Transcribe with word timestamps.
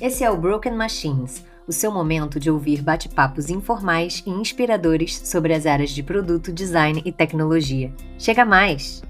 Esse 0.00 0.24
é 0.24 0.30
o 0.30 0.36
Broken 0.36 0.72
Machines, 0.72 1.44
o 1.66 1.72
seu 1.72 1.92
momento 1.92 2.40
de 2.40 2.50
ouvir 2.50 2.80
bate-papos 2.80 3.50
informais 3.50 4.22
e 4.26 4.30
inspiradores 4.30 5.18
sobre 5.28 5.52
as 5.52 5.66
áreas 5.66 5.90
de 5.90 6.02
produto, 6.02 6.50
design 6.50 7.02
e 7.04 7.12
tecnologia. 7.12 7.92
Chega 8.18 8.46
mais! 8.46 9.02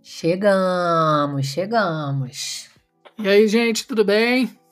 Chegamos, 0.00 1.46
chegamos. 1.46 2.70
E 3.18 3.28
aí, 3.28 3.48
gente, 3.48 3.86
tudo 3.86 4.04
bem? 4.04 4.63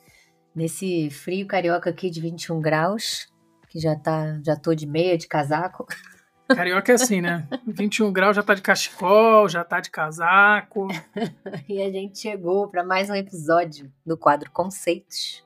Nesse 0.54 1.10
frio 1.10 1.46
carioca 1.46 1.90
aqui 1.90 2.10
de 2.10 2.20
21 2.20 2.60
graus, 2.60 3.28
que 3.68 3.78
já 3.78 3.96
tá, 3.96 4.38
já 4.44 4.54
tô 4.56 4.74
de 4.74 4.86
meia, 4.86 5.16
de 5.16 5.26
casaco. 5.26 5.86
Carioca 6.48 6.92
é 6.92 6.96
assim, 6.96 7.22
né? 7.22 7.48
21 7.66 8.12
graus 8.12 8.36
já 8.36 8.42
tá 8.42 8.52
de 8.52 8.60
cachecol, 8.60 9.48
já 9.48 9.64
tá 9.64 9.80
de 9.80 9.90
casaco. 9.90 10.88
e 11.66 11.80
a 11.80 11.90
gente 11.90 12.18
chegou 12.18 12.68
para 12.68 12.84
mais 12.84 13.08
um 13.08 13.14
episódio 13.14 13.90
do 14.04 14.18
quadro 14.18 14.50
Conceitos 14.50 15.42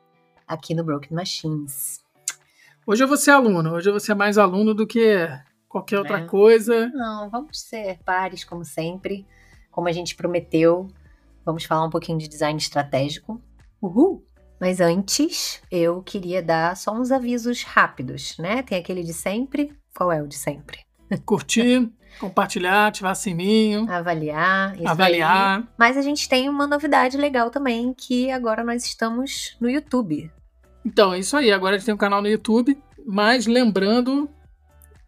aqui 0.49 0.75
no 0.75 0.83
Broken 0.83 1.15
Machines. 1.15 2.05
Hoje 2.85 3.05
eu 3.05 3.09
vou 3.09 3.17
ser 3.17 3.31
aluno, 3.31 3.75
hoje 3.75 3.89
eu 3.89 3.93
vou 3.93 4.01
ser 4.01 4.15
mais 4.15 4.37
aluno 4.37 4.75
do 4.75 4.87
que 4.87 5.29
qualquer 5.69 5.99
outra 5.99 6.19
é. 6.19 6.25
coisa. 6.27 6.89
Não, 6.89 7.31
vamos 7.31 7.61
ser 7.61 7.99
pares 8.05 8.43
como 8.43 8.65
sempre 8.65 9.25
como 9.77 9.89
a 9.89 9.93
gente 9.93 10.17
prometeu, 10.17 10.89
vamos 11.45 11.67
falar 11.67 11.85
um 11.85 11.91
pouquinho 11.91 12.17
de 12.17 12.27
design 12.27 12.59
estratégico. 12.59 13.39
Uhul! 13.79 14.25
Mas 14.61 14.81
antes, 14.81 15.61
eu 15.71 16.03
queria 16.03 16.43
dar 16.43 16.77
só 16.77 16.93
uns 16.93 17.13
avisos 17.13 17.63
rápidos, 17.63 18.37
né? 18.39 18.63
Tem 18.63 18.79
aquele 18.79 19.03
de 19.03 19.13
sempre. 19.13 19.73
Qual 19.95 20.11
é 20.11 20.23
o 20.23 20.27
de 20.27 20.37
sempre? 20.37 20.81
Curtir, 21.25 21.91
compartilhar, 22.19 22.87
ativar 22.87 23.15
sininho. 23.15 23.91
Avaliar. 23.91 24.75
avaliar. 24.85 25.59
Aí. 25.59 25.65
Mas 25.79 25.97
a 25.97 26.03
gente 26.03 26.29
tem 26.29 26.49
uma 26.49 26.67
novidade 26.67 27.17
legal 27.17 27.51
também, 27.51 27.95
que 27.95 28.31
agora 28.31 28.65
nós 28.65 28.85
estamos 28.85 29.57
no 29.61 29.69
YouTube. 29.69 30.31
Então, 30.85 31.13
é 31.13 31.19
isso 31.19 31.37
aí. 31.37 31.53
Agora 31.53 31.75
a 31.75 31.79
gente 31.79 31.87
tem 31.87 31.95
um 31.95 31.99
canal 31.99 32.23
no 32.23 32.29
YouTube. 32.29 32.79
Mas 33.07 33.47
lembrando 33.47 34.29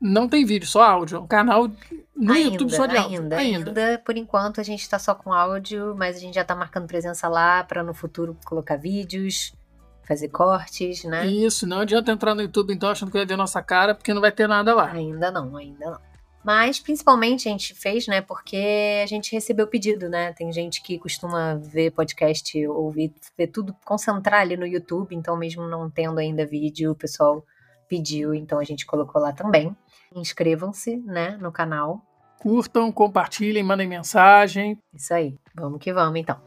não 0.01 0.29
tem 0.29 0.45
vídeo, 0.45 0.69
só 0.69 0.83
áudio. 0.83 1.17
É 1.17 1.21
um 1.21 1.27
canal 1.27 1.69
no 2.17 2.33
ainda, 2.33 2.51
YouTube 2.51 2.73
só 2.73 2.87
de 2.87 2.97
áudio. 2.97 3.23
Ainda, 3.23 3.37
ainda, 3.37 3.71
ainda. 3.71 3.99
Por 3.99 4.17
enquanto 4.17 4.61
a 4.61 4.65
gente 4.65 4.81
está 4.81 4.99
só 4.99 5.15
com 5.15 5.33
áudio, 5.33 5.95
mas 5.97 6.17
a 6.17 6.21
gente 6.21 6.35
já 6.35 6.43
está 6.43 6.55
marcando 6.55 6.87
presença 6.87 7.29
lá 7.29 7.65
para 7.65 7.83
no 7.83 7.95
futuro 7.95 8.37
colocar 8.45 8.77
vídeos, 8.77 9.53
fazer 10.07 10.29
cortes, 10.29 11.05
né? 11.05 11.27
Isso, 11.27 11.67
não 11.67 11.81
adianta 11.81 12.11
entrar 12.11 12.35
no 12.35 12.43
YouTube 12.43 12.73
então 12.73 12.91
achando 12.91 13.11
que 13.11 13.19
vai 13.19 13.27
ver 13.27 13.37
nossa 13.37 13.61
cara, 13.63 13.95
porque 13.95 14.15
não 14.15 14.21
vai 14.21 14.33
ter 14.33 14.49
nada 14.49 14.75
lá. 14.75 14.91
Ainda 14.91 15.31
não, 15.31 15.57
ainda 15.57 15.91
não. 15.91 16.09
Mas 16.45 16.79
principalmente 16.79 17.49
a 17.49 17.53
gente 17.53 17.75
fez, 17.75 18.07
né? 18.07 18.21
Porque 18.21 19.03
a 19.03 19.07
gente 19.07 19.33
recebeu 19.33 19.67
pedido, 19.67 20.09
né? 20.09 20.33
Tem 20.33 20.51
gente 20.53 20.83
que 20.83 20.99
costuma 20.99 21.57
ver 21.57 21.91
podcast, 21.91 22.67
ouvir, 22.69 23.13
ver 23.37 23.49
tudo, 23.49 23.77
concentrar 23.85 24.41
ali 24.41 24.57
no 24.57 24.67
YouTube, 24.67 25.15
então 25.15 25.37
mesmo 25.37 25.69
não 25.69 25.91
tendo 25.91 26.19
ainda 26.19 26.47
vídeo, 26.47 26.93
o 26.93 26.95
pessoal 26.95 27.45
pediu, 27.89 28.33
então 28.35 28.59
a 28.59 28.65
gente 28.65 28.87
colocou 28.87 29.21
lá 29.21 29.33
também. 29.33 29.77
Inscrevam-se, 30.15 30.97
né, 30.97 31.37
no 31.41 31.53
canal. 31.53 32.03
Curtam, 32.39 32.91
compartilhem, 32.91 33.63
mandem 33.63 33.87
mensagem. 33.87 34.79
Isso 34.95 35.13
aí. 35.13 35.37
Vamos 35.55 35.81
que 35.81 35.93
vamos, 35.93 36.19
então. 36.19 36.41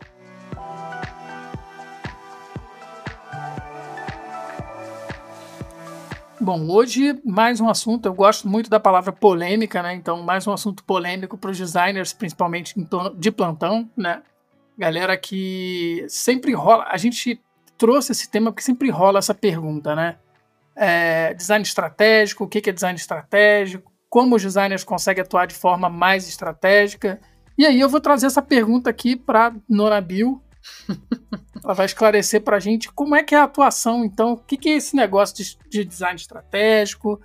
Bom, 6.39 6.67
hoje 6.71 7.21
mais 7.23 7.61
um 7.61 7.69
assunto. 7.69 8.07
Eu 8.07 8.15
gosto 8.15 8.47
muito 8.47 8.67
da 8.67 8.79
palavra 8.79 9.11
polêmica, 9.11 9.83
né? 9.83 9.93
Então, 9.93 10.23
mais 10.23 10.47
um 10.47 10.51
assunto 10.51 10.83
polêmico 10.83 11.37
para 11.37 11.51
os 11.51 11.57
designers, 11.57 12.13
principalmente 12.13 12.73
de 13.15 13.31
plantão, 13.31 13.87
né? 13.95 14.23
Galera 14.75 15.15
que 15.15 16.03
sempre 16.09 16.53
rola. 16.53 16.87
A 16.89 16.97
gente 16.97 17.39
trouxe 17.77 18.11
esse 18.11 18.27
tema 18.31 18.51
porque 18.51 18.63
sempre 18.63 18.89
rola 18.89 19.19
essa 19.19 19.35
pergunta, 19.35 19.95
né? 19.95 20.17
É, 20.81 21.35
design 21.35 21.61
estratégico, 21.61 22.43
o 22.43 22.47
que 22.47 22.67
é 22.67 22.73
design 22.73 22.97
estratégico, 22.97 23.91
como 24.09 24.35
os 24.35 24.41
designers 24.41 24.83
conseguem 24.83 25.21
atuar 25.21 25.45
de 25.45 25.53
forma 25.53 25.87
mais 25.87 26.27
estratégica. 26.27 27.21
E 27.55 27.67
aí 27.67 27.79
eu 27.79 27.87
vou 27.87 28.01
trazer 28.01 28.25
essa 28.25 28.41
pergunta 28.41 28.89
aqui 28.89 29.15
para 29.15 29.53
Nora 29.69 30.01
Bill. 30.01 30.41
Ela 31.63 31.75
vai 31.75 31.85
esclarecer 31.85 32.41
para 32.41 32.57
a 32.57 32.59
gente 32.59 32.91
como 32.91 33.15
é 33.15 33.21
que 33.21 33.35
é 33.35 33.37
a 33.37 33.43
atuação, 33.43 34.03
então, 34.03 34.33
o 34.33 34.37
que, 34.37 34.69
é 34.69 34.73
esse 34.73 34.95
negócio 34.95 35.35
de, 35.35 35.57
de 35.69 35.85
design 35.85 36.15
estratégico, 36.15 37.21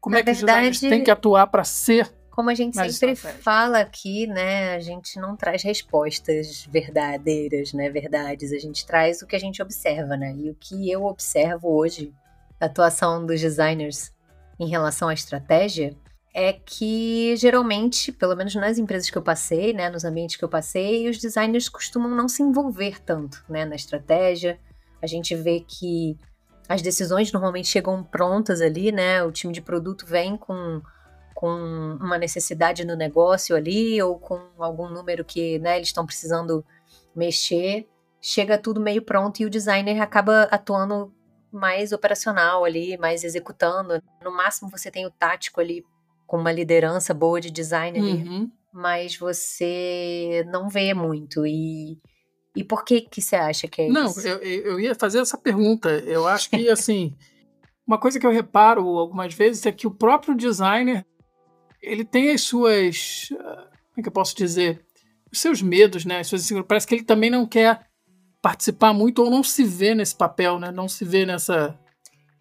como 0.00 0.14
Na 0.14 0.20
é 0.20 0.22
que 0.22 0.32
verdade, 0.32 0.68
os 0.70 0.78
designers 0.78 0.80
têm 0.80 1.04
que 1.04 1.10
atuar 1.10 1.46
para 1.48 1.64
ser 1.64 2.10
como 2.30 2.50
a 2.50 2.54
gente 2.54 2.76
sempre 2.92 3.16
fala 3.16 3.78
aqui, 3.78 4.26
né, 4.26 4.74
a 4.74 4.78
gente 4.78 5.18
não 5.18 5.34
traz 5.34 5.62
respostas 5.62 6.66
verdadeiras, 6.70 7.72
né, 7.72 7.88
verdades, 7.88 8.52
a 8.52 8.58
gente 8.58 8.84
traz 8.84 9.22
o 9.22 9.26
que 9.26 9.34
a 9.34 9.38
gente 9.38 9.62
observa, 9.62 10.18
né? 10.18 10.34
E 10.36 10.50
o 10.50 10.54
que 10.54 10.90
eu 10.90 11.06
observo 11.06 11.74
hoje 11.74 12.12
atuação 12.60 13.24
dos 13.24 13.40
designers 13.40 14.12
em 14.58 14.68
relação 14.68 15.08
à 15.08 15.14
estratégia 15.14 15.96
é 16.34 16.52
que 16.52 17.34
geralmente, 17.36 18.12
pelo 18.12 18.36
menos 18.36 18.54
nas 18.54 18.76
empresas 18.76 19.08
que 19.08 19.16
eu 19.16 19.22
passei, 19.22 19.72
né, 19.72 19.88
nos 19.88 20.04
ambientes 20.04 20.36
que 20.36 20.44
eu 20.44 20.48
passei, 20.48 21.08
os 21.08 21.18
designers 21.18 21.68
costumam 21.68 22.10
não 22.10 22.28
se 22.28 22.42
envolver 22.42 23.00
tanto, 23.00 23.42
né, 23.48 23.64
na 23.64 23.74
estratégia. 23.74 24.58
A 25.00 25.06
gente 25.06 25.34
vê 25.34 25.64
que 25.66 26.18
as 26.68 26.82
decisões 26.82 27.32
normalmente 27.32 27.68
chegam 27.68 28.02
prontas 28.02 28.60
ali, 28.60 28.90
né? 28.90 29.22
O 29.22 29.30
time 29.30 29.52
de 29.52 29.62
produto 29.62 30.04
vem 30.04 30.36
com, 30.36 30.82
com 31.34 31.48
uma 32.00 32.18
necessidade 32.18 32.84
no 32.84 32.96
negócio 32.96 33.54
ali 33.54 34.02
ou 34.02 34.18
com 34.18 34.40
algum 34.58 34.88
número 34.88 35.24
que, 35.24 35.58
né, 35.58 35.76
eles 35.76 35.88
estão 35.88 36.04
precisando 36.04 36.64
mexer. 37.14 37.88
Chega 38.20 38.58
tudo 38.58 38.80
meio 38.80 39.02
pronto 39.02 39.40
e 39.40 39.46
o 39.46 39.50
designer 39.50 40.00
acaba 40.00 40.42
atuando 40.50 41.14
mais 41.52 41.92
operacional 41.92 42.64
ali, 42.64 42.96
mais 42.96 43.24
executando. 43.24 44.02
No 44.22 44.30
máximo 44.30 44.70
você 44.70 44.90
tem 44.90 45.06
o 45.06 45.10
tático 45.10 45.60
ali 45.60 45.84
com 46.26 46.36
uma 46.36 46.52
liderança 46.52 47.14
boa 47.14 47.40
de 47.40 47.50
design 47.50 47.98
ali, 47.98 48.28
uhum. 48.28 48.50
mas 48.72 49.16
você 49.16 50.44
não 50.50 50.68
vê 50.68 50.92
muito 50.92 51.46
e 51.46 51.98
e 52.54 52.64
por 52.64 52.84
que 52.84 53.02
que 53.02 53.20
você 53.20 53.36
acha 53.36 53.68
que 53.68 53.82
é 53.82 53.88
não, 53.88 54.06
isso? 54.06 54.22
Não, 54.22 54.30
eu, 54.36 54.38
eu 54.40 54.80
ia 54.80 54.94
fazer 54.94 55.18
essa 55.18 55.36
pergunta. 55.36 55.90
Eu 55.90 56.26
acho 56.26 56.48
que 56.48 56.70
assim, 56.70 57.14
uma 57.86 57.98
coisa 57.98 58.18
que 58.18 58.26
eu 58.26 58.30
reparo 58.30 58.80
algumas 58.96 59.34
vezes 59.34 59.66
é 59.66 59.72
que 59.72 59.86
o 59.86 59.90
próprio 59.90 60.34
designer 60.34 61.04
ele 61.82 62.04
tem 62.04 62.30
as 62.30 62.40
suas, 62.40 63.28
como 63.28 63.98
é 63.98 64.02
que 64.02 64.08
eu 64.08 64.12
posso 64.12 64.34
dizer, 64.34 64.84
os 65.30 65.38
seus 65.38 65.60
medos, 65.60 66.04
né? 66.04 66.20
As 66.20 66.28
suas, 66.28 66.50
parece 66.66 66.86
que 66.86 66.94
ele 66.94 67.04
também 67.04 67.30
não 67.30 67.46
quer 67.46 67.85
participar 68.46 68.92
muito 68.92 69.24
ou 69.24 69.28
não 69.28 69.42
se 69.42 69.64
vê 69.64 69.92
nesse 69.92 70.14
papel, 70.14 70.60
né? 70.60 70.70
Não 70.70 70.86
se 70.86 71.04
vê 71.04 71.26
nessa. 71.26 71.76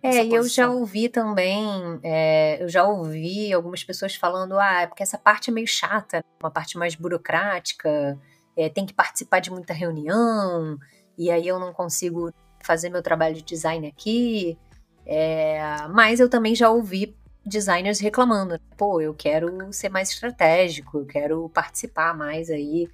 É, 0.03 0.23
e 0.23 0.35
eu 0.35 0.47
já 0.47 0.69
ouvi 0.69 1.09
também, 1.09 1.67
é, 2.03 2.61
eu 2.61 2.69
já 2.69 2.83
ouvi 2.83 3.51
algumas 3.51 3.83
pessoas 3.83 4.13
falando, 4.13 4.59
ah, 4.59 4.81
é 4.81 4.85
porque 4.85 5.01
essa 5.01 5.17
parte 5.17 5.49
é 5.49 5.53
meio 5.53 5.65
chata, 5.65 6.23
uma 6.39 6.51
parte 6.51 6.77
mais 6.77 6.94
burocrática, 6.94 8.19
é, 8.55 8.69
tem 8.69 8.85
que 8.85 8.94
participar 8.94 9.39
de 9.39 9.49
muita 9.49 9.73
reunião, 9.73 10.77
e 11.17 11.31
aí 11.31 11.47
eu 11.47 11.57
não 11.57 11.73
consigo 11.73 12.31
fazer 12.63 12.89
meu 12.89 13.01
trabalho 13.01 13.33
de 13.33 13.41
design 13.41 13.88
aqui. 13.88 14.59
É, 15.07 15.59
mas 15.89 16.19
eu 16.19 16.29
também 16.29 16.53
já 16.53 16.69
ouvi 16.69 17.17
designers 17.44 17.99
reclamando, 17.99 18.59
pô, 18.77 19.01
eu 19.01 19.15
quero 19.15 19.73
ser 19.73 19.89
mais 19.89 20.11
estratégico, 20.11 20.99
eu 20.99 21.05
quero 21.07 21.49
participar 21.49 22.15
mais 22.15 22.51
aí. 22.51 22.88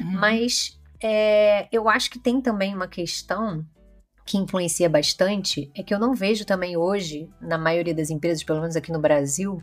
Uhum. 0.00 0.12
Mas 0.12 0.80
é, 1.02 1.68
eu 1.72 1.88
acho 1.88 2.10
que 2.10 2.18
tem 2.18 2.40
também 2.40 2.74
uma 2.74 2.88
questão 2.88 3.64
que 4.24 4.38
influencia 4.38 4.88
bastante, 4.88 5.70
é 5.74 5.82
que 5.82 5.92
eu 5.92 5.98
não 5.98 6.14
vejo 6.14 6.44
também 6.44 6.76
hoje, 6.76 7.28
na 7.40 7.58
maioria 7.58 7.94
das 7.94 8.08
empresas, 8.08 8.44
pelo 8.44 8.60
menos 8.60 8.76
aqui 8.76 8.92
no 8.92 9.00
Brasil, 9.00 9.60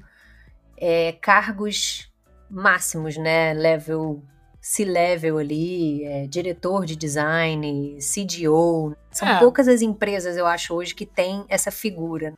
é, 0.77 1.13
cargos 1.13 2.11
máximos, 2.49 3.15
né? 3.17 3.53
Level, 3.53 4.21
C-level 4.59 5.37
ali, 5.37 6.03
é, 6.03 6.27
diretor 6.27 6.85
de 6.85 6.95
design, 6.95 7.97
CDO. 7.99 8.95
São 9.11 9.27
é. 9.27 9.39
poucas 9.39 9.67
as 9.67 9.81
empresas, 9.81 10.35
eu 10.35 10.45
acho, 10.45 10.73
hoje 10.73 10.93
que 10.93 11.05
tem 11.05 11.45
essa 11.47 11.71
figura. 11.71 12.33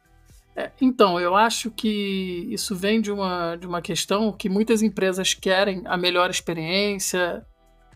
É, 0.55 0.69
então, 0.79 1.19
eu 1.19 1.35
acho 1.35 1.71
que 1.71 2.47
isso 2.51 2.75
vem 2.75 3.01
de 3.01 3.11
uma, 3.11 3.55
de 3.55 3.65
uma 3.65 3.81
questão 3.81 4.31
que 4.31 4.49
muitas 4.49 4.81
empresas 4.81 5.33
querem 5.33 5.81
a 5.85 5.97
melhor 5.97 6.29
experiência, 6.29 7.45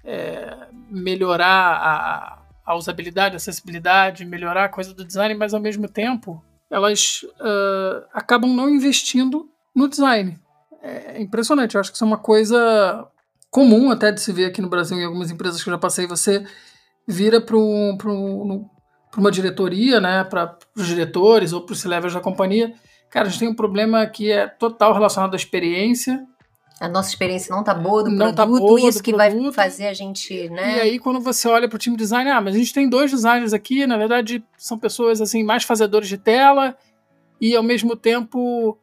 é, 0.06 0.68
melhorar 0.90 1.48
a, 1.48 2.40
a, 2.66 2.76
usabilidade, 2.76 3.36
a 3.36 3.38
acessibilidade, 3.38 4.24
melhorar 4.24 4.66
a 4.66 4.70
coisa 4.70 4.94
do 4.94 5.04
design, 5.04 5.34
mas 5.36 5.54
ao 5.54 5.60
mesmo 5.60 5.88
tempo 5.88 6.44
elas 6.70 7.22
uh, 7.24 8.06
acabam 8.14 8.54
não 8.54 8.70
investindo 8.70 9.50
no 9.74 9.88
design. 9.88 10.38
É 10.82 11.22
impressionante, 11.22 11.76
eu 11.76 11.82
acho 11.82 11.90
que 11.90 11.96
isso 11.96 12.04
é 12.04 12.08
uma 12.08 12.18
coisa 12.18 13.08
comum 13.50 13.90
até 13.90 14.12
de 14.12 14.22
se 14.22 14.32
ver 14.32 14.46
aqui 14.46 14.62
no 14.62 14.70
Brasil 14.70 14.98
em 14.98 15.06
algumas 15.06 15.32
empresas 15.32 15.64
que 15.64 15.70
eu 15.70 15.74
já 15.74 15.80
passei. 15.80 16.06
Você 16.06 16.46
vira 17.08 17.42
para 17.42 17.56
o 17.58 17.98
para 19.16 19.22
uma 19.22 19.32
diretoria, 19.32 20.02
né, 20.02 20.26
para 20.26 20.58
os 20.76 20.88
diretores 20.88 21.54
ou 21.54 21.62
para 21.62 21.72
os 21.72 21.86
levels 21.86 22.14
da 22.14 22.20
companhia, 22.20 22.74
cara, 23.10 23.28
a 23.28 23.30
gente 23.30 23.40
tem 23.40 23.48
um 23.48 23.56
problema 23.56 24.06
que 24.06 24.30
é 24.30 24.46
total 24.46 24.94
relacionado 24.94 25.34
à 25.34 25.38
experiência. 25.38 26.22
A 26.80 26.90
nossa 26.90 27.10
experiência 27.10 27.56
não 27.56 27.64
tá 27.64 27.74
boa 27.74 28.04
do 28.04 28.10
não 28.10 28.34
tá 28.34 28.46
produto, 28.46 28.62
tá 28.62 28.68
boa 28.68 28.82
isso 28.82 29.02
que 29.02 29.14
produto. 29.14 29.44
vai 29.44 29.54
fazer 29.54 29.88
a 29.88 29.94
gente, 29.94 30.50
né? 30.50 30.78
E 30.78 30.82
aí 30.82 31.00
quando 31.00 31.22
você 31.22 31.48
olha 31.48 31.70
para 31.70 31.78
o 31.78 31.80
time 31.80 31.96
design, 31.96 32.30
ah, 32.30 32.42
mas 32.42 32.56
a 32.56 32.58
gente 32.58 32.74
tem 32.74 32.90
dois 32.90 33.12
designers 33.12 33.54
aqui, 33.54 33.88
na 33.88 33.98
verdade 33.98 34.44
são 34.58 34.78
pessoas 34.78 35.22
assim 35.22 35.44
mais 35.44 35.64
fazedores 35.64 36.10
de 36.10 36.18
tela 36.18 36.76
e 37.40 37.56
ao 37.56 37.64
mesmo 37.64 37.96
tempo 37.96 38.78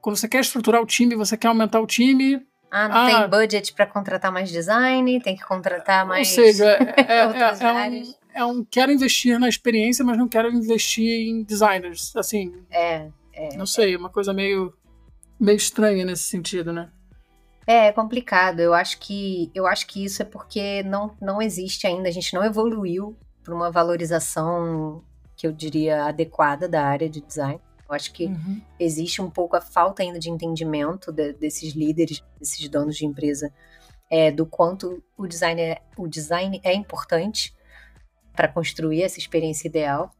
quando 0.00 0.16
você 0.16 0.28
quer 0.28 0.40
estruturar 0.40 0.82
o 0.82 0.86
time, 0.86 1.14
você 1.14 1.36
quer 1.36 1.48
aumentar 1.48 1.80
o 1.80 1.86
time, 1.86 2.44
ah, 2.70 2.88
não 2.88 2.96
ah, 2.96 3.06
tem 3.06 3.30
budget 3.30 3.72
para 3.74 3.86
contratar 3.86 4.32
mais 4.32 4.50
design, 4.50 5.20
tem 5.20 5.36
que 5.36 5.44
contratar 5.44 6.04
mais. 6.04 6.28
Ou 6.28 6.34
seja, 6.34 6.64
é, 6.66 7.02
é, 7.08 7.18
é, 7.18 7.26
um, 7.26 8.14
é, 8.34 8.44
um, 8.44 8.64
Quero 8.64 8.92
investir 8.92 9.38
na 9.38 9.48
experiência, 9.48 10.04
mas 10.04 10.18
não 10.18 10.28
quero 10.28 10.50
investir 10.52 11.28
em 11.28 11.42
designers. 11.42 12.14
Assim. 12.16 12.52
É. 12.70 13.08
é 13.32 13.56
não 13.56 13.66
sei, 13.66 13.96
uma 13.96 14.10
coisa 14.10 14.32
meio, 14.32 14.74
meio 15.38 15.56
estranha 15.56 16.04
nesse 16.04 16.24
sentido, 16.24 16.72
né? 16.72 16.90
É, 17.66 17.88
é 17.88 17.92
complicado. 17.92 18.60
Eu 18.60 18.72
acho 18.72 18.98
que 18.98 19.50
eu 19.54 19.66
acho 19.66 19.86
que 19.86 20.04
isso 20.04 20.22
é 20.22 20.24
porque 20.24 20.82
não, 20.84 21.16
não 21.20 21.42
existe 21.42 21.86
ainda, 21.86 22.08
a 22.08 22.12
gente 22.12 22.32
não 22.34 22.44
evoluiu 22.44 23.16
para 23.42 23.54
uma 23.54 23.70
valorização 23.70 25.02
que 25.36 25.46
eu 25.46 25.52
diria 25.52 26.04
adequada 26.04 26.68
da 26.68 26.82
área 26.84 27.08
de 27.08 27.20
design. 27.20 27.60
Eu 27.88 27.94
acho 27.94 28.12
que 28.12 28.26
uhum. 28.26 28.60
existe 28.80 29.22
um 29.22 29.30
pouco 29.30 29.56
a 29.56 29.60
falta 29.60 30.02
ainda 30.02 30.18
de 30.18 30.30
entendimento 30.30 31.12
de, 31.12 31.32
desses 31.34 31.74
líderes, 31.74 32.22
desses 32.38 32.68
donos 32.68 32.96
de 32.96 33.06
empresa, 33.06 33.52
é, 34.10 34.30
do 34.30 34.44
quanto 34.44 35.02
o 35.16 35.26
design 35.26 35.60
é, 35.60 35.80
o 35.96 36.08
design 36.08 36.60
é 36.64 36.74
importante 36.74 37.54
para 38.34 38.48
construir 38.48 39.02
essa 39.02 39.18
experiência 39.18 39.68
ideal. 39.68 40.10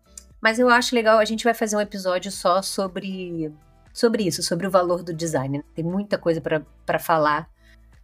Mas 0.41 0.59
eu 0.59 0.69
acho 0.69 0.95
legal, 0.95 1.19
a 1.19 1.25
gente 1.25 1.45
vai 1.45 1.55
fazer 1.55 1.77
um 1.77 1.81
episódio 1.81 2.31
só 2.31 2.63
sobre, 2.63 3.53
sobre 3.97 4.25
isso, 4.25 4.43
sobre 4.43 4.67
o 4.67 4.71
valor 4.71 5.03
do 5.03 5.15
design. 5.15 5.65
Tem 5.75 5.83
muita 5.83 6.19
coisa 6.19 6.39
para 6.41 6.99
falar, 6.99 7.49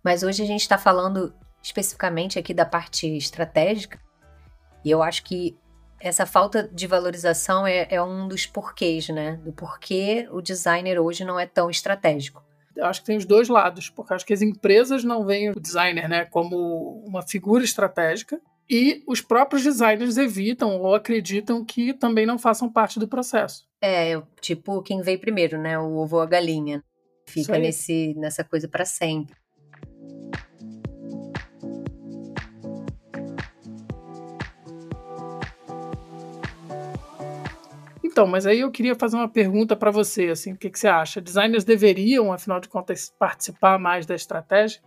mas 0.03 0.23
hoje 0.23 0.43
a 0.43 0.47
gente 0.47 0.63
está 0.63 0.79
falando 0.79 1.35
especificamente 1.63 2.39
aqui 2.39 2.55
da 2.55 2.65
parte 2.65 3.07
estratégica. 3.15 4.01
E 4.83 4.91
eu 4.91 5.03
acho 5.03 5.23
que 5.23 5.55
essa 6.01 6.25
falta 6.25 6.67
de 6.73 6.87
valorização 6.87 7.67
é, 7.67 7.87
é, 7.91 8.03
um 8.03 8.27
dos 8.27 8.47
porquês, 8.47 9.11
né? 9.11 9.39
Do 9.45 9.53
porquê 9.53 10.27
o 10.33 10.41
designer 10.41 10.99
hoje 10.99 11.27
não 11.27 11.39
é 11.39 11.47
tão 11.47 11.69
estratégico. 11.69 12.43
Eu 12.75 12.87
acho 12.87 13.01
que 13.01 13.07
tem 13.07 13.19
os 13.19 13.27
dois 13.27 13.51
lados, 13.51 13.91
porque 13.91 14.15
acho 14.15 14.25
que 14.25 14.33
as 14.33 14.41
empresas 14.41 15.05
não 15.05 15.27
veem 15.27 15.51
o 15.51 15.61
designer 15.61 16.09
né, 16.09 16.25
como 16.25 17.05
uma 17.07 17.21
figura 17.21 17.63
estratégica 17.63 18.41
e 18.69 19.05
os 19.07 19.21
próprios 19.21 19.63
designers 19.63 20.17
evitam 20.17 20.81
ou 20.81 20.95
acreditam 20.95 21.63
que 21.63 21.93
também 21.93 22.25
não 22.25 22.39
façam 22.39 22.73
parte 22.73 22.99
do 22.99 23.07
processo. 23.07 23.71
É, 23.83 24.23
tipo 24.41 24.81
quem 24.81 25.03
veio 25.03 25.19
primeiro, 25.19 25.61
né? 25.61 25.77
O 25.77 25.97
ovo 25.97 26.17
ou 26.17 26.23
a 26.23 26.27
galinha. 26.27 26.85
Fica 27.27 27.59
nesse, 27.59 28.15
nessa 28.15 28.45
coisa 28.45 28.69
para 28.69 28.85
sempre. 28.85 29.35
Então, 38.05 38.27
mas 38.27 38.47
aí 38.47 38.61
eu 38.61 38.71
queria 38.71 38.95
fazer 38.95 39.17
uma 39.17 39.29
pergunta 39.29 39.75
para 39.75 39.91
você, 39.91 40.29
assim, 40.29 40.53
o 40.53 40.57
que, 40.57 40.69
que, 40.69 40.79
você 40.79 40.87
acha? 40.87 41.19
Designers 41.19 41.65
deveriam, 41.65 42.31
afinal 42.31 42.61
de 42.61 42.69
contas, 42.69 43.13
participar 43.19 43.79
mais 43.79 44.05
da 44.05 44.15
estratégia? 44.15 44.83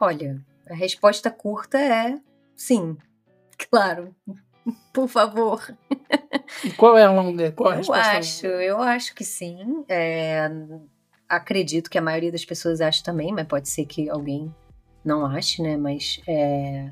Olha, 0.00 0.40
a 0.66 0.74
resposta 0.74 1.30
curta 1.30 1.78
é 1.78 2.18
sim. 2.56 2.96
Claro. 3.70 4.14
Por 4.92 5.08
favor. 5.08 5.74
Qual 6.76 6.96
é 6.96 7.04
a 7.04 7.10
longa? 7.10 7.52
Qual 7.52 7.70
é 7.70 7.72
a 7.72 7.76
eu 7.76 7.78
resposta 7.78 8.18
acho, 8.18 8.46
longa? 8.46 8.62
eu 8.62 8.82
acho 8.82 9.14
que 9.14 9.24
sim. 9.24 9.84
É, 9.88 10.50
acredito 11.28 11.90
que 11.90 11.98
a 11.98 12.02
maioria 12.02 12.32
das 12.32 12.44
pessoas 12.44 12.80
acha 12.80 13.02
também, 13.02 13.32
mas 13.32 13.46
pode 13.46 13.68
ser 13.68 13.84
que 13.84 14.08
alguém 14.08 14.54
não 15.04 15.24
ache, 15.24 15.62
né? 15.62 15.76
Mas 15.76 16.20
é... 16.26 16.90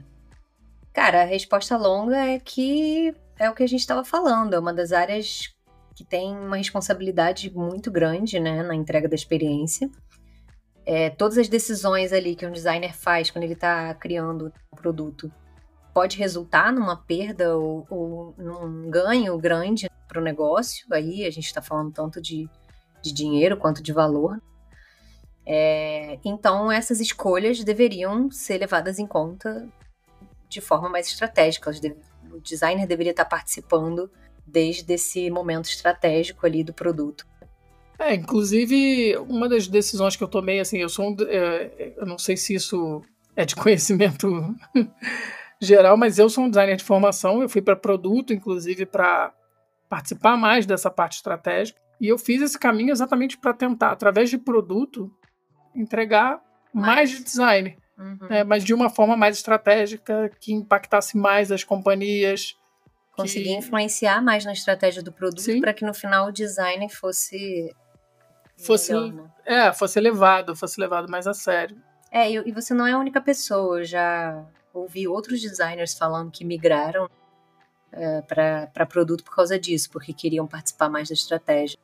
Cara, 0.93 1.23
a 1.23 1.27
resposta 1.27 1.77
longa 1.77 2.17
é 2.17 2.39
que 2.39 3.15
é 3.39 3.51
o 3.51 3.55
que 3.55 3.63
a 3.63 3.69
gente 3.69 3.81
estava 3.81 4.05
falando, 4.05 4.55
é 4.55 4.59
uma 4.59 4.73
das 4.73 4.93
áreas 4.93 5.55
que 5.95 6.05
tem 6.05 6.37
uma 6.37 6.57
responsabilidade 6.57 7.53
muito 7.55 7.91
grande 7.91 8.39
né, 8.39 8.63
na 8.63 8.75
entrega 8.75 9.09
da 9.09 9.15
experiência. 9.15 9.91
É, 10.85 11.11
todas 11.11 11.37
as 11.37 11.49
decisões 11.49 12.13
ali 12.13 12.37
que 12.37 12.47
um 12.47 12.53
designer 12.53 12.95
faz 12.95 13.31
quando 13.31 13.45
ele 13.45 13.55
está 13.55 13.93
criando 13.95 14.53
um 14.73 14.77
produto 14.77 15.33
pode 15.97 16.19
resultar 16.19 16.71
numa 16.75 16.95
perda 16.95 17.57
ou, 17.57 17.87
ou 17.89 18.35
num 18.37 18.91
ganho 18.91 19.39
grande 19.39 19.89
para 20.07 20.21
o 20.21 20.23
negócio. 20.23 20.87
Aí 20.93 21.25
a 21.25 21.31
gente 21.31 21.47
está 21.47 21.63
falando 21.63 21.91
tanto 21.91 22.21
de, 22.21 22.47
de 23.03 23.15
dinheiro 23.15 23.57
quanto 23.57 23.83
de 23.83 23.95
valor. 23.95 24.39
É, 25.47 26.19
então 26.23 26.71
essas 26.71 27.01
escolhas 27.01 27.65
deveriam 27.65 28.31
ser 28.31 28.59
levadas 28.59 28.99
em 28.99 29.07
conta 29.07 29.67
de 30.51 30.61
forma 30.61 30.91
mais 30.91 31.07
estratégica. 31.07 31.71
O 32.31 32.41
designer 32.41 32.87
deveria 32.87 33.13
estar 33.13 33.25
participando 33.25 34.11
desde 34.47 34.93
esse 34.93 35.31
momento 35.31 35.71
estratégico 35.71 36.45
ali 36.45 36.63
do 36.63 36.75
produto. 36.75 37.27
É, 37.99 38.15
inclusive, 38.15 39.17
uma 39.17 39.49
das 39.49 39.67
decisões 39.67 40.15
que 40.15 40.23
eu 40.23 40.29
tomei, 40.29 40.61
assim, 40.61 40.77
eu 40.77 40.91
sou 40.91 41.09
um, 41.09 41.17
é, 41.27 41.95
eu 41.97 42.05
não 42.05 42.19
sei 42.19 42.37
se 42.37 42.53
isso 42.55 43.01
é 43.35 43.47
de 43.47 43.57
conhecimento 43.57 44.29
geral, 45.61 45.97
mas 45.97 46.19
eu 46.19 46.29
sou 46.29 46.45
um 46.45 46.51
designer 46.51 46.77
de 46.77 46.85
formação, 46.85 47.43
eu 47.43 47.49
fui 47.49 47.63
para 47.63 47.77
produto, 47.77 48.33
inclusive, 48.33 48.87
para 48.87 49.33
participar 49.89 50.37
mais 50.37 50.67
dessa 50.67 50.91
parte 50.91 51.17
estratégica, 51.17 51.81
e 52.01 52.09
eu 52.09 52.19
fiz 52.19 52.43
esse 52.43 52.59
caminho 52.59 52.91
exatamente 52.91 53.39
para 53.39 53.55
tentar, 53.55 53.93
através 53.93 54.29
de 54.29 54.37
produto, 54.37 55.11
entregar 55.75 56.43
mais, 56.73 56.87
mais 56.87 57.11
de 57.11 57.25
design 57.25 57.77
uhum. 57.99 58.29
né, 58.29 58.45
mas 58.45 58.65
de 58.65 58.75
uma 58.75 58.91
forma 58.91 59.17
mais 59.17 59.37
estratégica, 59.37 60.31
que 60.41 60.53
impactasse 60.53 61.17
mais 61.17 61.51
as 61.51 61.65
companhias. 61.65 62.57
Conseguir 63.13 63.45
que... 63.45 63.57
influenciar 63.57 64.23
mais 64.23 64.45
na 64.45 64.53
estratégia 64.53 65.03
do 65.03 65.13
produto 65.13 65.61
para 65.61 65.73
que 65.73 65.85
no 65.85 65.95
final 65.95 66.29
o 66.29 66.33
design 66.33 66.89
fosse. 66.91 67.75
Fosse, 68.59 68.93
melhor, 68.93 69.13
né? 69.13 69.31
é, 69.45 69.73
fosse 69.73 70.01
levado, 70.01 70.57
fosse 70.57 70.81
levado 70.81 71.11
mais 71.11 71.27
a 71.27 71.35
sério. 71.35 71.77
É, 72.11 72.31
e, 72.31 72.53
você 72.53 72.73
não 72.73 72.87
é 72.87 72.93
a 72.93 72.99
única 72.99 73.21
pessoa, 73.21 73.85
já 73.85 74.47
ouvi 74.81 75.09
outros 75.09 75.41
designers 75.41 75.95
falando 75.95 76.31
que 76.31 76.45
migraram 76.45 77.09
é, 77.93 78.23
para 78.23 78.87
produto 78.87 79.25
por 79.25 79.35
causa 79.35 79.59
disso, 79.59 79.91
porque 79.91 80.13
queriam 80.13 80.47
participar 80.47 80.89
mais 80.89 81.09
da 81.09 81.15
estratégia. 81.15 81.79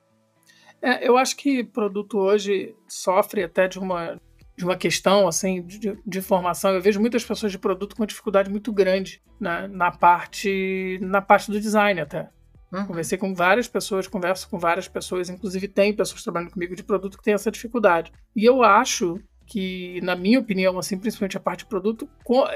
É, 0.81 1.07
eu 1.07 1.17
acho 1.17 1.37
que 1.37 1.63
produto 1.63 2.19
hoje 2.19 2.75
sofre 2.89 3.45
até 3.45 3.69
de 3.69 3.79
uma 3.79 4.21
de 4.55 4.65
uma 4.65 4.77
questão 4.77 5.27
assim 5.27 5.63
de, 5.63 5.99
de, 6.05 6.21
formação. 6.21 6.73
Eu 6.73 6.83
vejo 6.83 7.01
muitas 7.01 7.25
pessoas 7.25 7.51
de 7.51 7.59
produto 7.59 7.97
com 7.97 8.05
dificuldade 8.05 8.51
muito 8.51 8.71
grande 8.71 9.23
né, 9.41 9.67
na 9.69 9.91
parte 9.91 10.99
na 11.01 11.23
parte 11.23 11.51
do 11.51 11.61
design 11.61 12.01
até. 12.01 12.29
Uhum. 12.73 12.87
Conversei 12.87 13.17
com 13.17 13.35
várias 13.35 13.69
pessoas, 13.69 14.09
converso 14.09 14.49
com 14.49 14.59
várias 14.59 14.89
pessoas, 14.89 15.29
inclusive 15.29 15.69
tem 15.69 15.95
pessoas 15.95 16.23
trabalhando 16.23 16.53
comigo 16.53 16.75
de 16.75 16.83
produto 16.83 17.19
que 17.19 17.25
têm 17.25 17.35
essa 17.35 17.51
dificuldade. 17.51 18.13
E 18.35 18.45
eu 18.45 18.63
acho 18.63 19.21
que, 19.53 20.01
na 20.03 20.17
minha 20.17 20.41
opinião, 20.41 20.79
assim, 20.79 20.97
principalmente 20.97 21.37
a 21.37 21.41
parte 21.41 21.59
de 21.61 21.67
produto, 21.67 22.09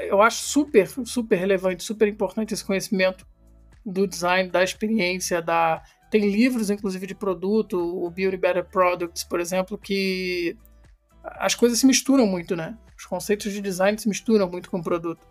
eu 0.07 0.19
acho 0.19 0.41
super, 0.41 0.87
super 1.05 1.35
relevante, 1.35 1.83
super 1.83 2.07
importante 2.07 2.55
esse 2.55 2.65
conhecimento 2.65 3.23
do 3.85 4.07
design, 4.07 4.49
da 4.49 4.63
experiência, 4.63 5.39
da 5.39 5.83
tem 6.09 6.27
livros, 6.27 6.71
inclusive, 6.71 7.05
de 7.05 7.13
produto, 7.13 7.77
o 7.77 8.09
Beauty 8.09 8.37
Better 8.37 8.65
Products, 8.65 9.23
por 9.23 9.39
exemplo, 9.39 9.77
que 9.77 10.57
as 11.23 11.53
coisas 11.53 11.77
se 11.77 11.85
misturam 11.85 12.25
muito, 12.25 12.55
né? 12.55 12.75
Os 12.97 13.05
conceitos 13.05 13.53
de 13.53 13.61
design 13.61 13.99
se 13.99 14.09
misturam 14.09 14.49
muito 14.49 14.71
com 14.71 14.79
o 14.79 14.83
produto. 14.83 15.21